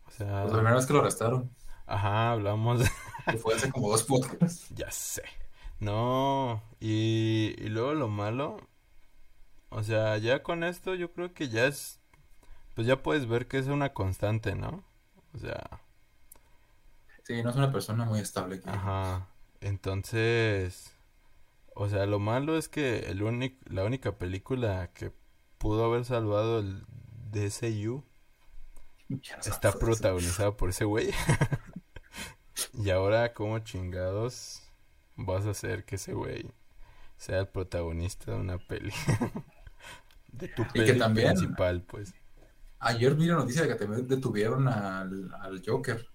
O 0.07 0.11
sea, 0.11 0.41
Pues 0.41 0.51
la 0.53 0.57
primera 0.59 0.75
vez 0.75 0.85
que 0.85 0.93
lo 0.93 0.99
arrestaron, 0.99 1.55
ajá, 1.85 2.31
hablamos 2.33 2.79
de... 2.79 2.89
que 3.27 3.37
fue 3.39 3.55
hace 3.55 3.69
como 3.71 3.89
dos 3.89 4.03
podcasts. 4.03 4.75
Ya 4.75 4.89
sé. 4.91 5.23
No, 5.79 6.63
y, 6.79 7.55
y 7.57 7.69
luego 7.69 7.93
lo 7.93 8.07
malo, 8.07 8.57
o 9.69 9.83
sea, 9.83 10.17
ya 10.17 10.43
con 10.43 10.63
esto 10.63 10.95
yo 10.95 11.11
creo 11.13 11.33
que 11.33 11.49
ya 11.49 11.65
es, 11.65 11.99
pues 12.75 12.87
ya 12.87 13.03
puedes 13.03 13.27
ver 13.27 13.47
que 13.47 13.59
es 13.59 13.67
una 13.67 13.93
constante, 13.93 14.55
¿no? 14.55 14.83
O 15.35 15.39
sea, 15.39 15.81
Sí, 17.23 17.41
no 17.43 17.49
es 17.49 17.55
una 17.55 17.71
persona 17.71 18.05
muy 18.05 18.19
estable. 18.19 18.61
que 18.61 18.69
ajá. 18.71 19.27
Entonces, 19.61 20.95
o 21.75 21.89
sea, 21.89 22.05
lo 22.05 22.19
malo 22.19 22.57
es 22.57 22.69
que 22.69 22.99
el 23.09 23.23
único, 23.23 23.57
la 23.69 23.83
única 23.83 24.17
película 24.17 24.91
que 24.93 25.11
pudo 25.57 25.85
haber 25.85 26.05
salvado 26.05 26.59
el 26.59 26.83
DCU 27.31 28.03
está 29.45 29.71
protagonizada 29.79 30.55
por 30.57 30.69
ese 30.69 30.85
güey. 30.85 31.11
Y 32.73 32.89
ahora, 32.91 33.33
¿cómo 33.33 33.57
chingados 33.59 34.61
vas 35.15 35.45
a 35.45 35.51
hacer 35.51 35.83
que 35.83 35.95
ese 35.95 36.13
güey 36.13 36.51
sea 37.17 37.39
el 37.39 37.47
protagonista 37.47 38.31
de 38.33 38.37
una 38.39 38.57
peli? 38.59 38.91
De 40.31 40.47
tu 40.47 40.63
que 40.67 40.83
peli 40.83 40.99
también- 40.99 41.33
principal, 41.33 41.81
pues. 41.81 42.13
Ayer 42.79 43.15
vi 43.15 43.25
la 43.27 43.35
noticia 43.35 43.63
de 43.63 43.67
que 43.67 43.75
también 43.75 44.07
detuvieron 44.07 44.67
al, 44.67 45.33
al 45.41 45.61
Joker. 45.65 46.07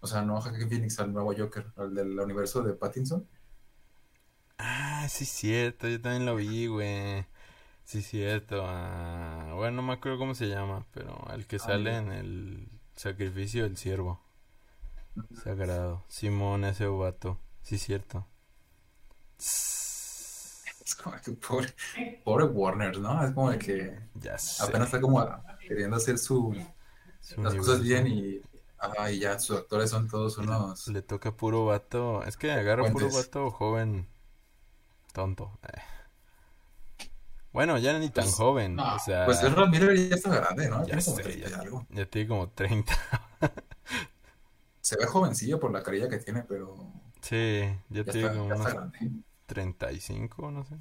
O 0.00 0.06
sea, 0.06 0.22
no 0.22 0.36
a 0.36 0.40
Joaquin 0.40 0.68
Phoenix, 0.68 0.98
al 1.00 1.12
nuevo 1.12 1.32
Joker, 1.36 1.66
al 1.76 1.94
del 1.94 2.18
universo 2.20 2.62
de 2.62 2.72
Pattinson. 2.74 3.26
Ah, 4.64 5.06
sí, 5.08 5.24
cierto, 5.24 5.88
yo 5.88 6.00
también 6.00 6.24
lo 6.26 6.36
vi, 6.36 6.66
güey. 6.66 7.26
Sí, 7.84 8.02
cierto. 8.02 8.64
ah, 8.66 9.52
bueno, 9.56 9.78
no 9.78 9.82
me 9.82 9.94
acuerdo 9.94 10.18
cómo 10.18 10.34
se 10.36 10.48
llama, 10.48 10.86
pero 10.92 11.26
el 11.34 11.46
que 11.46 11.58
Ah, 11.58 11.68
sale 11.68 11.96
en 11.98 12.12
el 12.12 12.68
sacrificio 12.96 13.64
del 13.64 13.76
siervo 13.78 14.20
sagrado. 15.44 16.04
Simón, 16.08 16.64
ese 16.64 16.86
vato. 16.86 17.38
Sí, 17.62 17.76
cierto. 17.78 18.26
Es 20.84 20.94
como 21.02 21.16
que 21.20 21.32
pobre, 21.32 21.74
pobre 22.24 22.44
Warner, 22.46 22.98
¿no? 22.98 23.24
Es 23.24 23.32
como 23.32 23.50
de 23.50 23.58
que 23.58 23.98
Ya 24.22 24.38
sé. 24.38 24.62
apenas 24.62 24.88
está 24.88 25.00
como 25.00 25.24
queriendo 25.66 25.96
hacer 25.96 26.18
su, 26.18 26.54
su 27.20 27.40
las 27.42 27.54
cosas 27.54 27.80
bien 27.82 28.06
y, 28.08 28.40
ajá, 28.78 29.10
y 29.12 29.20
ya 29.20 29.38
sus 29.38 29.58
actores 29.58 29.90
son 29.90 30.08
todos 30.08 30.38
unos... 30.38 30.96
Le 30.96 31.02
toca 31.02 31.36
puro 31.36 31.64
vato. 31.66 32.22
Es 32.22 32.36
que 32.36 32.52
agarra 32.52 32.88
puro 32.88 33.10
vato 33.10 33.50
joven. 33.50 34.06
Tonto. 35.12 35.58
Eh. 35.62 35.80
Bueno, 37.52 37.78
ya 37.78 37.98
ni 37.98 38.10
tan 38.10 38.24
Pues, 38.24 38.32
joven. 38.32 38.76
No, 38.76 38.96
o 38.96 38.98
sea, 38.98 39.24
pues 39.24 39.42
Ezra 39.42 39.66
Miller 39.66 39.96
ya 40.08 40.16
está 40.16 40.30
grande, 40.34 40.68
¿no? 40.68 40.84
ya 40.84 40.84
Tiene 40.86 41.04
como 41.04 41.20
sé, 41.20 41.22
30 41.22 41.48
y 41.48 41.52
ya, 41.52 41.60
algo. 41.60 41.88
ya 41.90 42.06
tiene 42.06 42.28
como 42.28 42.50
30. 42.50 42.94
Se 44.82 44.96
ve 44.98 45.06
jovencillo 45.06 45.58
por 45.58 45.72
la 45.72 45.82
carilla 45.82 46.08
que 46.10 46.18
tiene, 46.18 46.42
pero 46.42 46.76
Sí, 47.22 47.62
ya 47.88 48.04
ya 48.04 48.12
tiene 48.12 48.28
está, 48.28 48.32
como 48.32 48.46
ya 48.48 48.54
unos 48.54 48.66
grande. 48.68 48.98
35, 49.46 50.50
no 50.50 50.64
sé. 50.64 50.76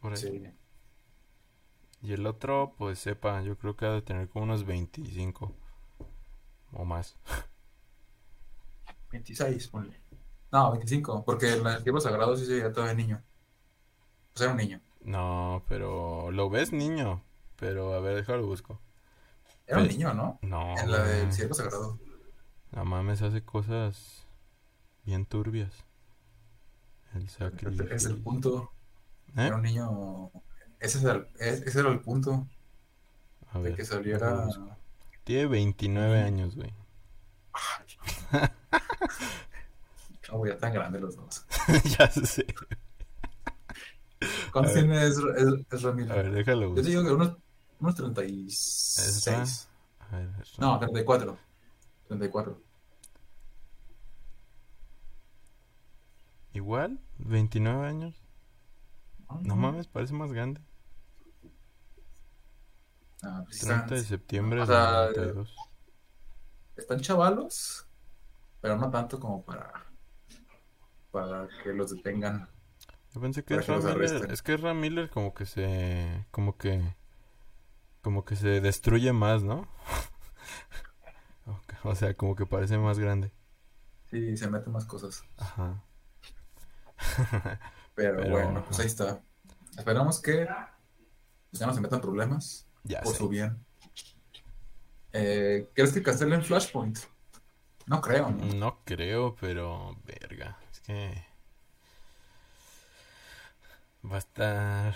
Por 0.00 0.14
ahí. 0.14 0.22
Sí. 0.22 0.52
Y 2.02 2.12
el 2.12 2.26
otro, 2.26 2.74
pues 2.76 2.98
sepa, 2.98 3.40
yo 3.40 3.56
creo 3.56 3.76
que 3.78 3.86
ha 3.86 3.92
de 3.92 4.02
tener 4.02 4.28
como 4.28 4.44
unos 4.44 4.66
25 4.66 5.54
o 6.72 6.84
más. 6.84 7.16
26, 9.10 9.68
ponle. 9.68 10.00
No, 10.52 10.72
25, 10.72 11.24
porque 11.24 11.52
el 11.54 11.62
libro 11.84 12.00
sagrado 12.00 12.36
sí 12.36 12.44
se 12.46 12.54
veía 12.54 12.72
todavía 12.72 12.94
niño. 12.94 13.24
O 14.34 14.38
sea, 14.38 14.44
era 14.46 14.52
un 14.52 14.58
niño. 14.58 14.80
No, 15.02 15.62
pero 15.68 16.30
lo 16.30 16.48
ves 16.50 16.72
niño. 16.72 17.22
Pero 17.56 17.94
a 17.94 18.00
ver, 18.00 18.16
déjalo 18.16 18.46
busco. 18.46 18.80
Era 19.66 19.78
un 19.78 19.86
Pe- 19.86 19.92
niño, 19.92 20.14
¿no? 20.14 20.38
No, 20.42 20.76
En 20.78 20.90
la 20.90 21.02
del 21.04 21.22
güey. 21.26 21.32
cielo 21.32 21.54
sagrado. 21.54 21.98
La 22.72 22.84
mames 22.84 23.22
hace 23.22 23.42
cosas 23.44 24.26
bien 25.04 25.26
turbias. 25.26 25.84
El 27.14 27.24
Ese 27.24 27.34
es 27.34 27.40
el 27.40 27.50
sacrificio. 27.50 28.22
punto. 28.22 28.72
¿Eh? 29.36 29.46
Era 29.46 29.56
un 29.56 29.62
niño. 29.62 30.30
Ese, 30.80 30.98
es 30.98 31.04
el- 31.04 31.26
es- 31.38 31.62
ese 31.62 31.80
era 31.80 31.90
el 31.90 32.00
punto 32.00 32.46
A 33.52 33.58
de 33.58 33.64
ver, 33.64 33.76
que 33.76 33.84
saliera. 33.84 34.46
Tiene 35.24 35.46
29 35.46 36.20
años, 36.22 36.56
güey. 36.56 36.72
No, 40.30 40.46
ya 40.46 40.56
tan 40.56 40.72
grandes 40.72 41.02
los 41.02 41.16
dos. 41.16 41.44
ya 41.98 42.10
sé. 42.10 42.46
¿Cuántos 44.52 44.72
A 44.76 44.78
tiene 44.80 45.02
Ezra, 45.06 45.34
Ezra- 45.36 45.64
Ezra 45.70 45.90
A 45.90 45.92
Miller? 45.94 46.16
ver, 46.24 46.32
déjalo 46.32 46.68
Yo 46.74 46.82
te 46.82 46.88
digo 46.88 47.02
que 47.04 47.10
unos, 47.12 47.36
unos 47.80 47.94
36. 47.94 49.68
A 49.98 50.16
ver. 50.16 50.30
No, 50.58 50.78
34. 50.78 51.38
34. 52.08 52.60
Igual, 56.52 57.00
29 57.18 57.86
años. 57.86 58.22
Ah, 59.28 59.38
No 59.42 59.56
mames, 59.56 59.86
parece 59.86 60.12
más 60.12 60.32
grande. 60.32 60.60
Ah, 63.22 63.42
pues 63.46 63.60
30 63.60 63.94
de 63.94 64.04
septiembre 64.04 64.60
o 64.60 64.66
sea, 64.66 65.06
92. 65.14 65.54
están 66.76 67.00
chavalos, 67.00 67.86
pero 68.60 68.76
no 68.76 68.90
tanto 68.90 69.18
como 69.20 69.44
para, 69.44 69.72
para 71.10 71.48
que 71.62 71.72
los 71.72 71.94
detengan. 71.94 72.48
Yo 73.14 73.20
pensé 73.20 73.44
que 73.44 73.56
para 73.56 73.80
que 73.80 73.98
Miller, 73.98 74.32
es 74.32 74.42
que 74.42 74.54
Ezra 74.54 74.74
Miller 74.74 75.10
como 75.10 75.34
que 75.34 75.44
se, 75.44 76.24
como 76.30 76.56
que, 76.56 76.80
como 78.00 78.24
que 78.24 78.36
se 78.36 78.60
destruye 78.60 79.12
más, 79.12 79.42
¿no? 79.42 79.68
O 81.84 81.96
sea, 81.96 82.14
como 82.14 82.36
que 82.36 82.46
parece 82.46 82.78
más 82.78 83.00
grande. 83.00 83.32
Sí, 84.08 84.36
se 84.36 84.48
meten 84.48 84.72
más 84.72 84.84
cosas. 84.84 85.24
Ajá. 85.36 85.82
Pero, 87.96 88.18
Pero, 88.18 88.30
bueno, 88.30 88.64
pues 88.64 88.78
ahí 88.78 88.86
está. 88.86 89.20
Esperamos 89.76 90.22
que 90.22 90.46
pues, 91.50 91.60
ya 91.60 91.66
no 91.66 91.74
se 91.74 91.80
metan 91.80 92.00
problemas 92.00 92.68
Ya 92.84 93.00
por 93.00 93.12
sé. 93.12 93.18
su 93.18 93.28
bien. 93.28 93.58
Eh, 95.12 95.68
¿crees 95.74 95.92
que 95.92 96.02
cancelen 96.02 96.42
Flashpoint? 96.42 96.98
No 97.86 98.00
creo, 98.00 98.30
¿no? 98.30 98.44
No 98.54 98.78
creo, 98.84 99.34
pero 99.34 99.96
verga, 100.04 100.58
es 100.70 100.80
que 100.80 101.26
va 104.04 104.16
a 104.16 104.18
estar. 104.18 104.94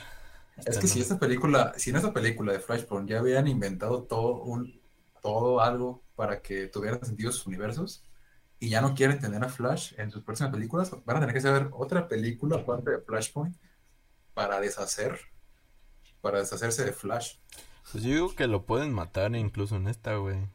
Es 0.65 0.79
que 0.79 0.87
si 0.87 1.01
esta 1.01 1.19
película, 1.19 1.75
si 1.77 1.91
en 1.91 1.97
esta 1.97 2.13
película 2.13 2.53
de 2.53 2.61
Flashpoint 2.61 3.09
ya 3.09 3.19
habían 3.19 3.47
inventado 3.47 4.05
todo 4.05 4.43
un, 4.43 4.81
todo 5.21 5.61
algo 5.61 6.03
para 6.15 6.41
que 6.41 6.67
tuvieran 6.69 7.05
sentido 7.05 7.31
sus 7.31 7.47
universos 7.47 8.05
y 8.59 8.71
ya 8.71 8.81
no 8.81 8.95
quieren 8.95 9.21
tener 9.21 9.45
a 9.45 9.49
Flash 9.49 9.93
en 9.99 10.11
sus 10.11 10.23
próximas 10.23 10.53
películas, 10.53 10.91
van 11.05 11.19
a 11.19 11.21
tener 11.21 11.35
que 11.35 11.41
hacer 11.41 11.69
otra 11.73 12.09
película 12.09 12.57
aparte 12.57 12.91
de 12.91 13.01
Flashpoint 13.01 13.57
para 14.33 14.61
deshacer, 14.61 15.21
para 16.23 16.39
deshacerse 16.39 16.85
de 16.85 16.93
Flash. 16.93 17.37
Pues 17.93 18.03
yo 18.03 18.11
digo 18.11 18.35
que 18.35 18.47
lo 18.47 18.65
pueden 18.65 18.93
matar 18.93 19.35
incluso 19.37 19.77
en 19.77 19.89
esta, 19.89 20.17
güey. 20.17 20.49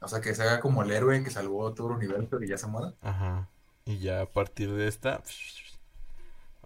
O 0.00 0.08
sea, 0.08 0.20
que 0.20 0.34
se 0.34 0.42
haga 0.42 0.60
como 0.60 0.82
el 0.82 0.92
héroe 0.92 1.24
que 1.24 1.30
salvó 1.30 1.72
todo 1.72 1.88
el 1.88 1.94
universo 1.94 2.40
y 2.42 2.48
ya 2.48 2.58
se 2.58 2.66
muera. 2.66 2.94
Ajá. 3.00 3.48
Y 3.84 3.98
ya 3.98 4.20
a 4.20 4.26
partir 4.26 4.72
de 4.72 4.86
esta... 4.86 5.22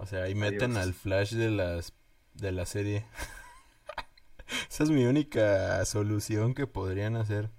O 0.01 0.07
sea, 0.07 0.23
ahí 0.23 0.35
meten 0.35 0.73
Adiós. 0.73 0.87
al 0.87 0.95
Flash 0.95 1.35
de 1.35 1.51
las 1.51 1.93
de 2.33 2.53
la 2.53 2.65
serie. 2.65 3.05
Esa 4.71 4.85
es 4.85 4.91
mi 4.91 5.05
única 5.05 5.85
solución 5.85 6.55
que 6.55 6.67
podrían 6.67 7.17
hacer. 7.17 7.51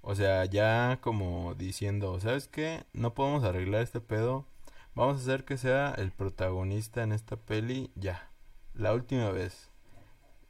O 0.00 0.14
sea, 0.14 0.46
ya 0.46 1.00
como 1.02 1.54
diciendo, 1.54 2.18
¿sabes 2.18 2.48
qué? 2.48 2.86
No 2.94 3.12
podemos 3.12 3.44
arreglar 3.44 3.82
este 3.82 4.00
pedo. 4.00 4.46
Vamos 4.94 5.18
a 5.18 5.20
hacer 5.20 5.44
que 5.44 5.58
sea 5.58 5.92
el 5.98 6.12
protagonista 6.12 7.02
en 7.02 7.12
esta 7.12 7.36
peli 7.36 7.90
ya. 7.94 8.30
La 8.72 8.94
última 8.94 9.30
vez. 9.30 9.68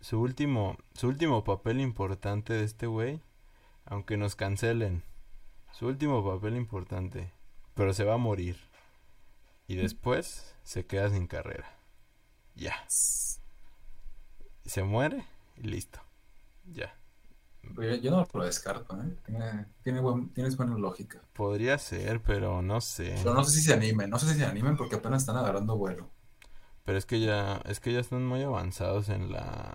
Su 0.00 0.20
último, 0.20 0.76
su 0.94 1.08
último 1.08 1.42
papel 1.42 1.80
importante 1.80 2.52
de 2.52 2.62
este 2.62 2.86
güey. 2.86 3.20
Aunque 3.84 4.16
nos 4.16 4.36
cancelen. 4.36 5.02
Su 5.72 5.88
último 5.88 6.24
papel 6.24 6.54
importante. 6.54 7.32
Pero 7.74 7.92
se 7.94 8.04
va 8.04 8.14
a 8.14 8.18
morir. 8.18 8.71
Y 9.66 9.74
después 9.74 10.54
se 10.62 10.86
queda 10.86 11.10
sin 11.10 11.26
carrera. 11.26 11.76
Ya. 12.56 12.74
Se 14.64 14.82
muere 14.82 15.24
y 15.56 15.68
listo. 15.68 16.00
Ya. 16.64 16.94
Yo, 18.02 18.10
no 18.10 18.26
lo 18.34 18.44
descarto, 18.44 18.96
¿eh? 19.02 19.16
Tiene, 19.24 19.66
tiene 19.82 20.00
buen- 20.00 20.32
tienes 20.34 20.56
buena 20.56 20.76
lógica. 20.78 21.20
Podría 21.34 21.76
ser, 21.78 22.22
pero 22.22 22.62
no 22.62 22.80
sé. 22.80 23.14
Pero 23.16 23.34
no 23.34 23.44
sé 23.44 23.52
si 23.52 23.62
se 23.62 23.72
animen, 23.74 24.10
no 24.10 24.18
sé 24.18 24.28
si 24.32 24.38
se 24.38 24.44
animen 24.46 24.76
porque 24.76 24.96
apenas 24.96 25.22
están 25.22 25.36
agarrando 25.36 25.76
vuelo. 25.76 26.08
Pero 26.84 26.98
es 26.98 27.06
que 27.06 27.20
ya, 27.20 27.62
es 27.66 27.80
que 27.80 27.92
ya 27.92 28.00
están 28.00 28.26
muy 28.26 28.42
avanzados 28.42 29.08
en 29.08 29.32
la, 29.32 29.74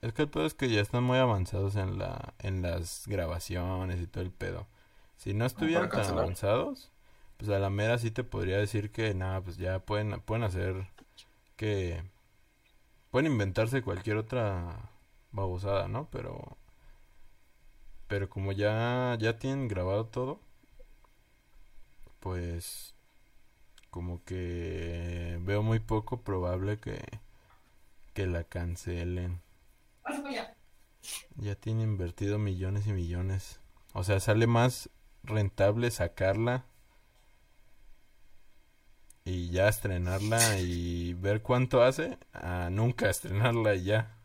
es 0.00 0.12
que 0.14 0.22
el 0.22 0.30
pedo 0.30 0.46
es 0.46 0.54
que 0.54 0.70
ya 0.70 0.80
están 0.80 1.04
muy 1.04 1.18
avanzados 1.18 1.76
en 1.76 1.98
la, 1.98 2.34
en 2.38 2.62
las 2.62 3.04
grabaciones 3.06 4.00
y 4.00 4.06
todo 4.06 4.24
el 4.24 4.32
pedo. 4.32 4.66
Si 5.16 5.34
no 5.34 5.44
estuvieran 5.46 5.90
tan 5.90 5.90
cancelar. 5.90 6.24
avanzados, 6.24 6.92
pues 7.36 7.50
a 7.50 7.58
la 7.58 7.70
mera 7.70 7.98
sí 7.98 8.10
te 8.10 8.24
podría 8.24 8.58
decir 8.58 8.90
que 8.92 9.14
nada, 9.14 9.42
pues 9.42 9.56
ya 9.56 9.80
pueden, 9.80 10.20
pueden 10.20 10.44
hacer 10.44 10.88
que, 11.56 12.02
pueden 13.10 13.32
inventarse 13.32 13.82
cualquier 13.82 14.16
otra 14.16 14.90
babosada, 15.32 15.88
¿no? 15.88 16.08
Pero, 16.10 16.56
pero 18.08 18.28
como 18.30 18.52
ya, 18.52 19.16
ya 19.20 19.38
tienen 19.38 19.68
grabado 19.68 20.06
todo, 20.06 20.40
pues 22.20 22.94
como 23.90 24.24
que 24.24 25.38
veo 25.42 25.62
muy 25.62 25.80
poco 25.80 26.22
probable 26.22 26.78
que, 26.78 27.02
que 28.14 28.26
la 28.26 28.44
cancelen. 28.44 29.40
Ya 31.36 31.54
tiene 31.54 31.82
invertido 31.82 32.38
millones 32.38 32.86
y 32.86 32.92
millones. 32.92 33.60
O 33.92 34.04
sea, 34.04 34.20
sale 34.20 34.46
más 34.46 34.90
rentable 35.22 35.90
sacarla 35.90 36.64
y 39.26 39.50
ya 39.50 39.68
estrenarla 39.68 40.58
y 40.60 41.12
ver 41.14 41.42
cuánto 41.42 41.82
hace 41.82 42.16
a 42.32 42.70
nunca 42.70 43.10
estrenarla 43.10 43.74
y 43.74 43.84
ya. 43.84 44.16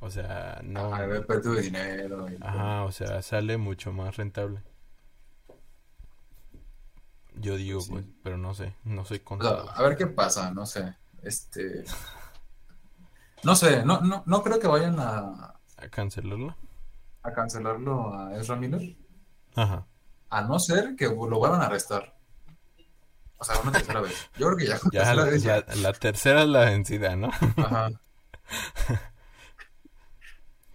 O 0.00 0.10
sea, 0.10 0.60
no. 0.64 0.92
Ajá, 0.92 1.04
haber 1.04 1.26
perdido 1.26 1.54
dinero. 1.54 2.28
y 2.30 2.36
todo. 2.36 2.48
Ajá, 2.48 2.82
o 2.84 2.92
sea, 2.92 3.22
sale 3.22 3.56
mucho 3.56 3.92
más 3.92 4.16
rentable. 4.18 4.60
Yo 7.34 7.56
digo, 7.56 7.80
Sí. 7.80 7.92
pues, 7.92 8.04
pero 8.22 8.36
no 8.36 8.54
sé, 8.54 8.74
no 8.84 9.04
soy 9.04 9.16
O 9.18 9.20
sea, 9.20 9.24
contador. 9.24 9.70
a 9.74 9.82
ver 9.82 9.96
qué 9.96 10.06
pasa, 10.06 10.50
no 10.52 10.66
sé. 10.66 10.94
Este. 11.22 11.84
No 13.42 13.54
sé, 13.56 13.84
no, 13.84 14.00
no, 14.00 14.22
no 14.26 14.42
creo 14.42 14.58
que 14.60 14.66
vayan 14.66 14.96
a, 15.00 15.54
¿A 15.76 15.88
cancelarla? 15.90 16.56
a 17.22 17.32
cancelarlo 17.32 18.14
a 18.14 18.36
Ezra 18.36 18.56
Miller, 18.56 18.96
Ajá. 19.54 19.86
a 20.30 20.42
no 20.42 20.58
ser 20.58 20.94
que 20.96 21.06
lo 21.06 21.38
vuelvan 21.38 21.62
a 21.62 21.66
arrestar. 21.66 22.14
O 23.40 23.44
sea, 23.44 23.58
una 23.60 23.72
tercera 23.72 24.00
vez. 24.02 24.30
Yo 24.36 24.46
creo 24.46 24.56
que 24.58 24.66
ya 24.66 24.78
Ya 24.92 25.14
tercera 25.14 25.14
la, 25.14 25.24
vez 25.24 25.42
ya. 25.42 25.64
la- 25.66 25.74
la 25.76 25.92
tercera 25.94 26.42
es 26.42 26.48
la 26.48 26.64
vencida, 26.66 27.16
¿no? 27.16 27.30
Ajá. 27.56 27.90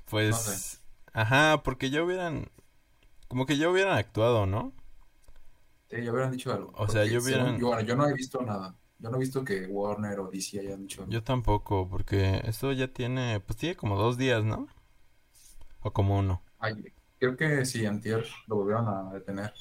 Pues, 0.09 0.31
No 0.31 0.37
sé. 0.37 0.77
ajá, 1.13 1.61
porque 1.63 1.89
ya 1.89 2.03
hubieran, 2.03 2.49
como 3.29 3.45
que 3.45 3.57
ya 3.57 3.69
hubieran 3.69 3.97
actuado, 3.97 4.45
¿no? 4.47 4.73
Sí, 5.89 6.03
ya 6.03 6.11
hubieran 6.11 6.31
dicho 6.31 6.51
algo. 6.53 6.73
O 6.75 6.87
sea, 6.87 7.05
yo 7.05 7.21
hubieran- 7.21 7.57
yo, 7.59 7.67
bueno, 7.67 7.81
yo 7.81 7.95
no 7.95 8.07
he 8.07 8.13
visto 8.13 8.41
nada. 8.41 8.75
Yo 8.97 9.09
no 9.09 9.17
he 9.17 9.19
visto 9.19 9.43
que 9.43 9.65
Warner 9.67 10.19
o 10.19 10.27
DC 10.29 10.59
hayan 10.59 10.81
dicho 10.81 11.01
algo. 11.01 11.11
Yo 11.11 11.23
tampoco, 11.23 11.87
porque 11.89 12.41
esto 12.45 12.71
ya 12.71 12.87
tiene, 12.87 13.39
pues 13.41 13.57
tiene 13.57 13.75
como 13.75 13.97
dos 13.97 14.17
días, 14.17 14.43
¿no? 14.43 14.67
O 15.81 15.91
como 15.93 16.17
uno. 16.17 16.41
Ay, 16.59 16.73
creo 17.19 17.37
que 17.37 17.65
sí, 17.65 17.85
antier 17.85 18.25
lo 18.47 18.55
volvieron 18.57 18.87
a 18.87 19.13
detener. 19.13 19.53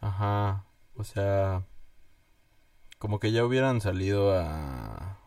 Ajá, 0.00 0.64
o 0.96 1.04
sea, 1.04 1.64
como 3.00 3.18
que 3.20 3.32
ya 3.32 3.44
hubieran 3.44 3.80
salido 3.82 4.32
a, 4.38 5.18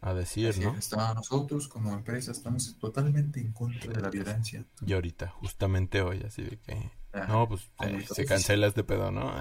a 0.00 0.14
decir, 0.14 0.50
Así 0.50 0.60
¿no? 0.60 0.74
está, 0.76 1.12
nosotros 1.14 1.68
como 1.68 1.92
empresa 1.92 2.32
estamos 2.32 2.78
totalmente 2.78 3.40
en 3.40 3.52
contra 3.52 3.92
de 3.92 4.00
la 4.00 4.10
violencia. 4.10 4.64
Y 4.86 4.92
ahorita, 4.94 5.28
justamente 5.28 6.02
hoy, 6.02 6.22
así 6.22 6.42
de 6.42 6.58
que, 6.60 6.90
Ajá. 7.12 7.26
no, 7.26 7.48
pues 7.48 7.70
eh, 7.80 8.06
se 8.10 8.24
cancela 8.26 8.66
este 8.68 8.84
pedo, 8.84 9.10
¿no? 9.10 9.32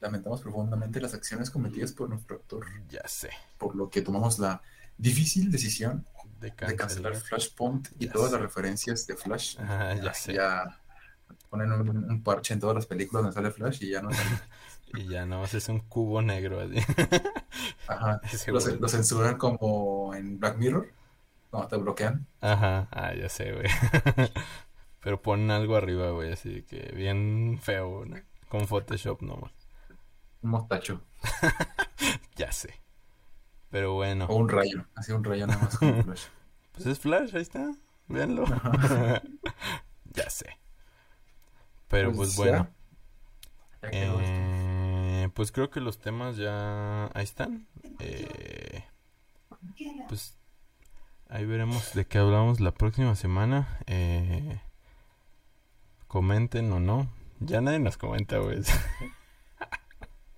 Lamentamos 0.00 0.42
profundamente 0.42 1.00
las 1.00 1.14
acciones 1.14 1.50
cometidas 1.50 1.92
por 1.92 2.08
nuestro 2.10 2.36
actor, 2.36 2.66
Ya 2.88 3.06
sé, 3.08 3.30
por 3.58 3.74
lo 3.76 3.88
que 3.90 4.02
tomamos 4.02 4.38
la 4.38 4.62
difícil 4.98 5.50
decisión 5.50 6.06
de 6.40 6.50
de 6.64 6.76
cancelar 6.76 6.76
cancelar. 6.76 7.16
Flashpoint 7.16 7.88
y 7.98 8.06
Ya 8.06 8.12
todas 8.12 8.30
sé. 8.30 8.32
las 8.32 8.40
referencias 8.42 9.06
de 9.06 9.16
Flash. 9.16 9.56
Ah, 9.58 9.94
ya 10.02 10.12
sé. 10.14 10.34
Ya 10.34 10.80
ponen 11.50 11.72
un, 11.72 11.88
un 12.10 12.22
parche 12.22 12.54
en 12.54 12.60
todas 12.60 12.76
las 12.76 12.86
películas 12.86 13.22
donde 13.24 13.34
sale 13.34 13.50
Flash 13.52 13.82
y 13.82 13.90
ya 13.90 14.02
no 14.02 14.10
sale. 14.14 14.40
Y 14.96 15.08
ya 15.08 15.26
no, 15.26 15.44
es 15.44 15.68
un 15.68 15.80
cubo 15.80 16.22
negro 16.22 16.60
así. 16.60 16.76
Ajá. 17.88 18.20
Lo, 18.80 18.88
censuran 18.88 19.36
como 19.36 20.14
en 20.14 20.38
Black 20.38 20.56
Mirror, 20.56 20.88
cuando 21.50 21.68
te 21.68 21.76
bloquean. 21.76 22.26
Ajá, 22.40 22.88
ah, 22.90 23.14
ya 23.14 23.28
sé, 23.28 23.52
güey. 23.52 23.66
Pero 25.00 25.22
ponen 25.22 25.50
algo 25.50 25.76
arriba, 25.76 26.10
güey, 26.10 26.32
así 26.32 26.62
que 26.62 26.92
bien 26.94 27.58
feo, 27.62 28.04
¿no? 28.06 28.16
Con 28.48 28.66
Photoshop 28.66 29.22
nomás. 29.22 29.52
Un 30.42 30.50
mostacho 30.50 31.02
Ya 32.36 32.50
sé. 32.52 32.80
Pero 33.70 33.94
bueno, 33.94 34.26
o 34.26 34.36
un 34.36 34.48
rayo, 34.48 34.86
así 34.94 35.12
un 35.12 35.24
rayo 35.24 35.46
nada 35.46 35.60
más 35.60 35.78
como 35.78 36.02
Flash. 36.02 36.26
pues 36.72 36.86
es 36.86 36.98
Flash, 36.98 37.34
ahí 37.34 37.42
está. 37.42 37.72
Véanlo. 38.08 38.44
Ya 40.12 40.30
sé. 40.30 40.58
Pero 41.88 42.12
pues, 42.12 42.34
Pues 42.34 42.36
bueno. 42.36 42.68
Ya 43.82 43.90
quedó 43.90 44.20
esto. 44.20 44.65
Pues 45.36 45.52
creo 45.52 45.68
que 45.68 45.82
los 45.82 45.98
temas 45.98 46.38
ya 46.38 47.10
ahí 47.12 47.24
están. 47.24 47.68
Eh, 47.98 48.82
pues 50.08 50.38
ahí 51.28 51.44
veremos 51.44 51.92
de 51.92 52.06
qué 52.06 52.16
hablamos 52.16 52.60
la 52.60 52.72
próxima 52.72 53.14
semana. 53.16 53.78
Eh, 53.86 54.62
comenten 56.08 56.72
o 56.72 56.80
no. 56.80 57.12
Ya 57.40 57.60
nadie 57.60 57.78
nos 57.78 57.98
comenta, 57.98 58.38
güey. 58.38 58.62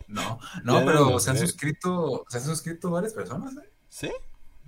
No, 0.08 0.40
no, 0.64 0.86
pero 0.86 1.20
se 1.20 1.28
han 1.28 1.36
sé. 1.36 1.46
suscrito, 1.46 2.24
se 2.30 2.38
han 2.38 2.44
suscrito 2.44 2.90
varias 2.90 3.12
personas, 3.12 3.52
¿eh? 3.58 3.70
¿Sí? 3.90 4.10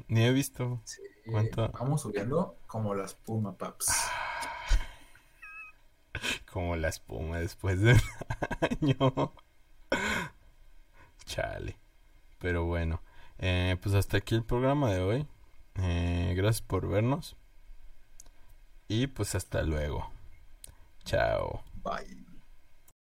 Ni 0.06 0.22
he 0.22 0.32
visto. 0.32 0.82
Sí, 0.84 1.00
¿Cuánto? 1.30 1.70
vamos 1.70 2.02
subiendo 2.02 2.58
como 2.66 2.94
las 2.94 3.14
Puma 3.14 3.56
Paps. 3.56 3.86
Como 6.52 6.76
la 6.76 6.88
espuma 6.88 7.38
después 7.38 7.80
de 7.80 7.94
un 7.94 8.00
año. 8.82 9.32
Chale. 11.30 11.76
Pero 12.40 12.64
bueno. 12.64 13.02
eh, 13.38 13.76
pues 13.80 13.94
hasta 13.94 14.16
aquí 14.16 14.34
el 14.34 14.42
programa 14.42 14.90
de 14.90 15.00
hoy. 15.00 15.26
Eh, 15.76 16.34
gracias 16.36 16.60
por 16.62 16.88
vernos. 16.88 17.36
Y 18.88 19.06
pues 19.06 19.36
hasta 19.36 19.62
luego. 19.62 20.10
Chao. 21.04 21.62
Bye. 21.84 22.29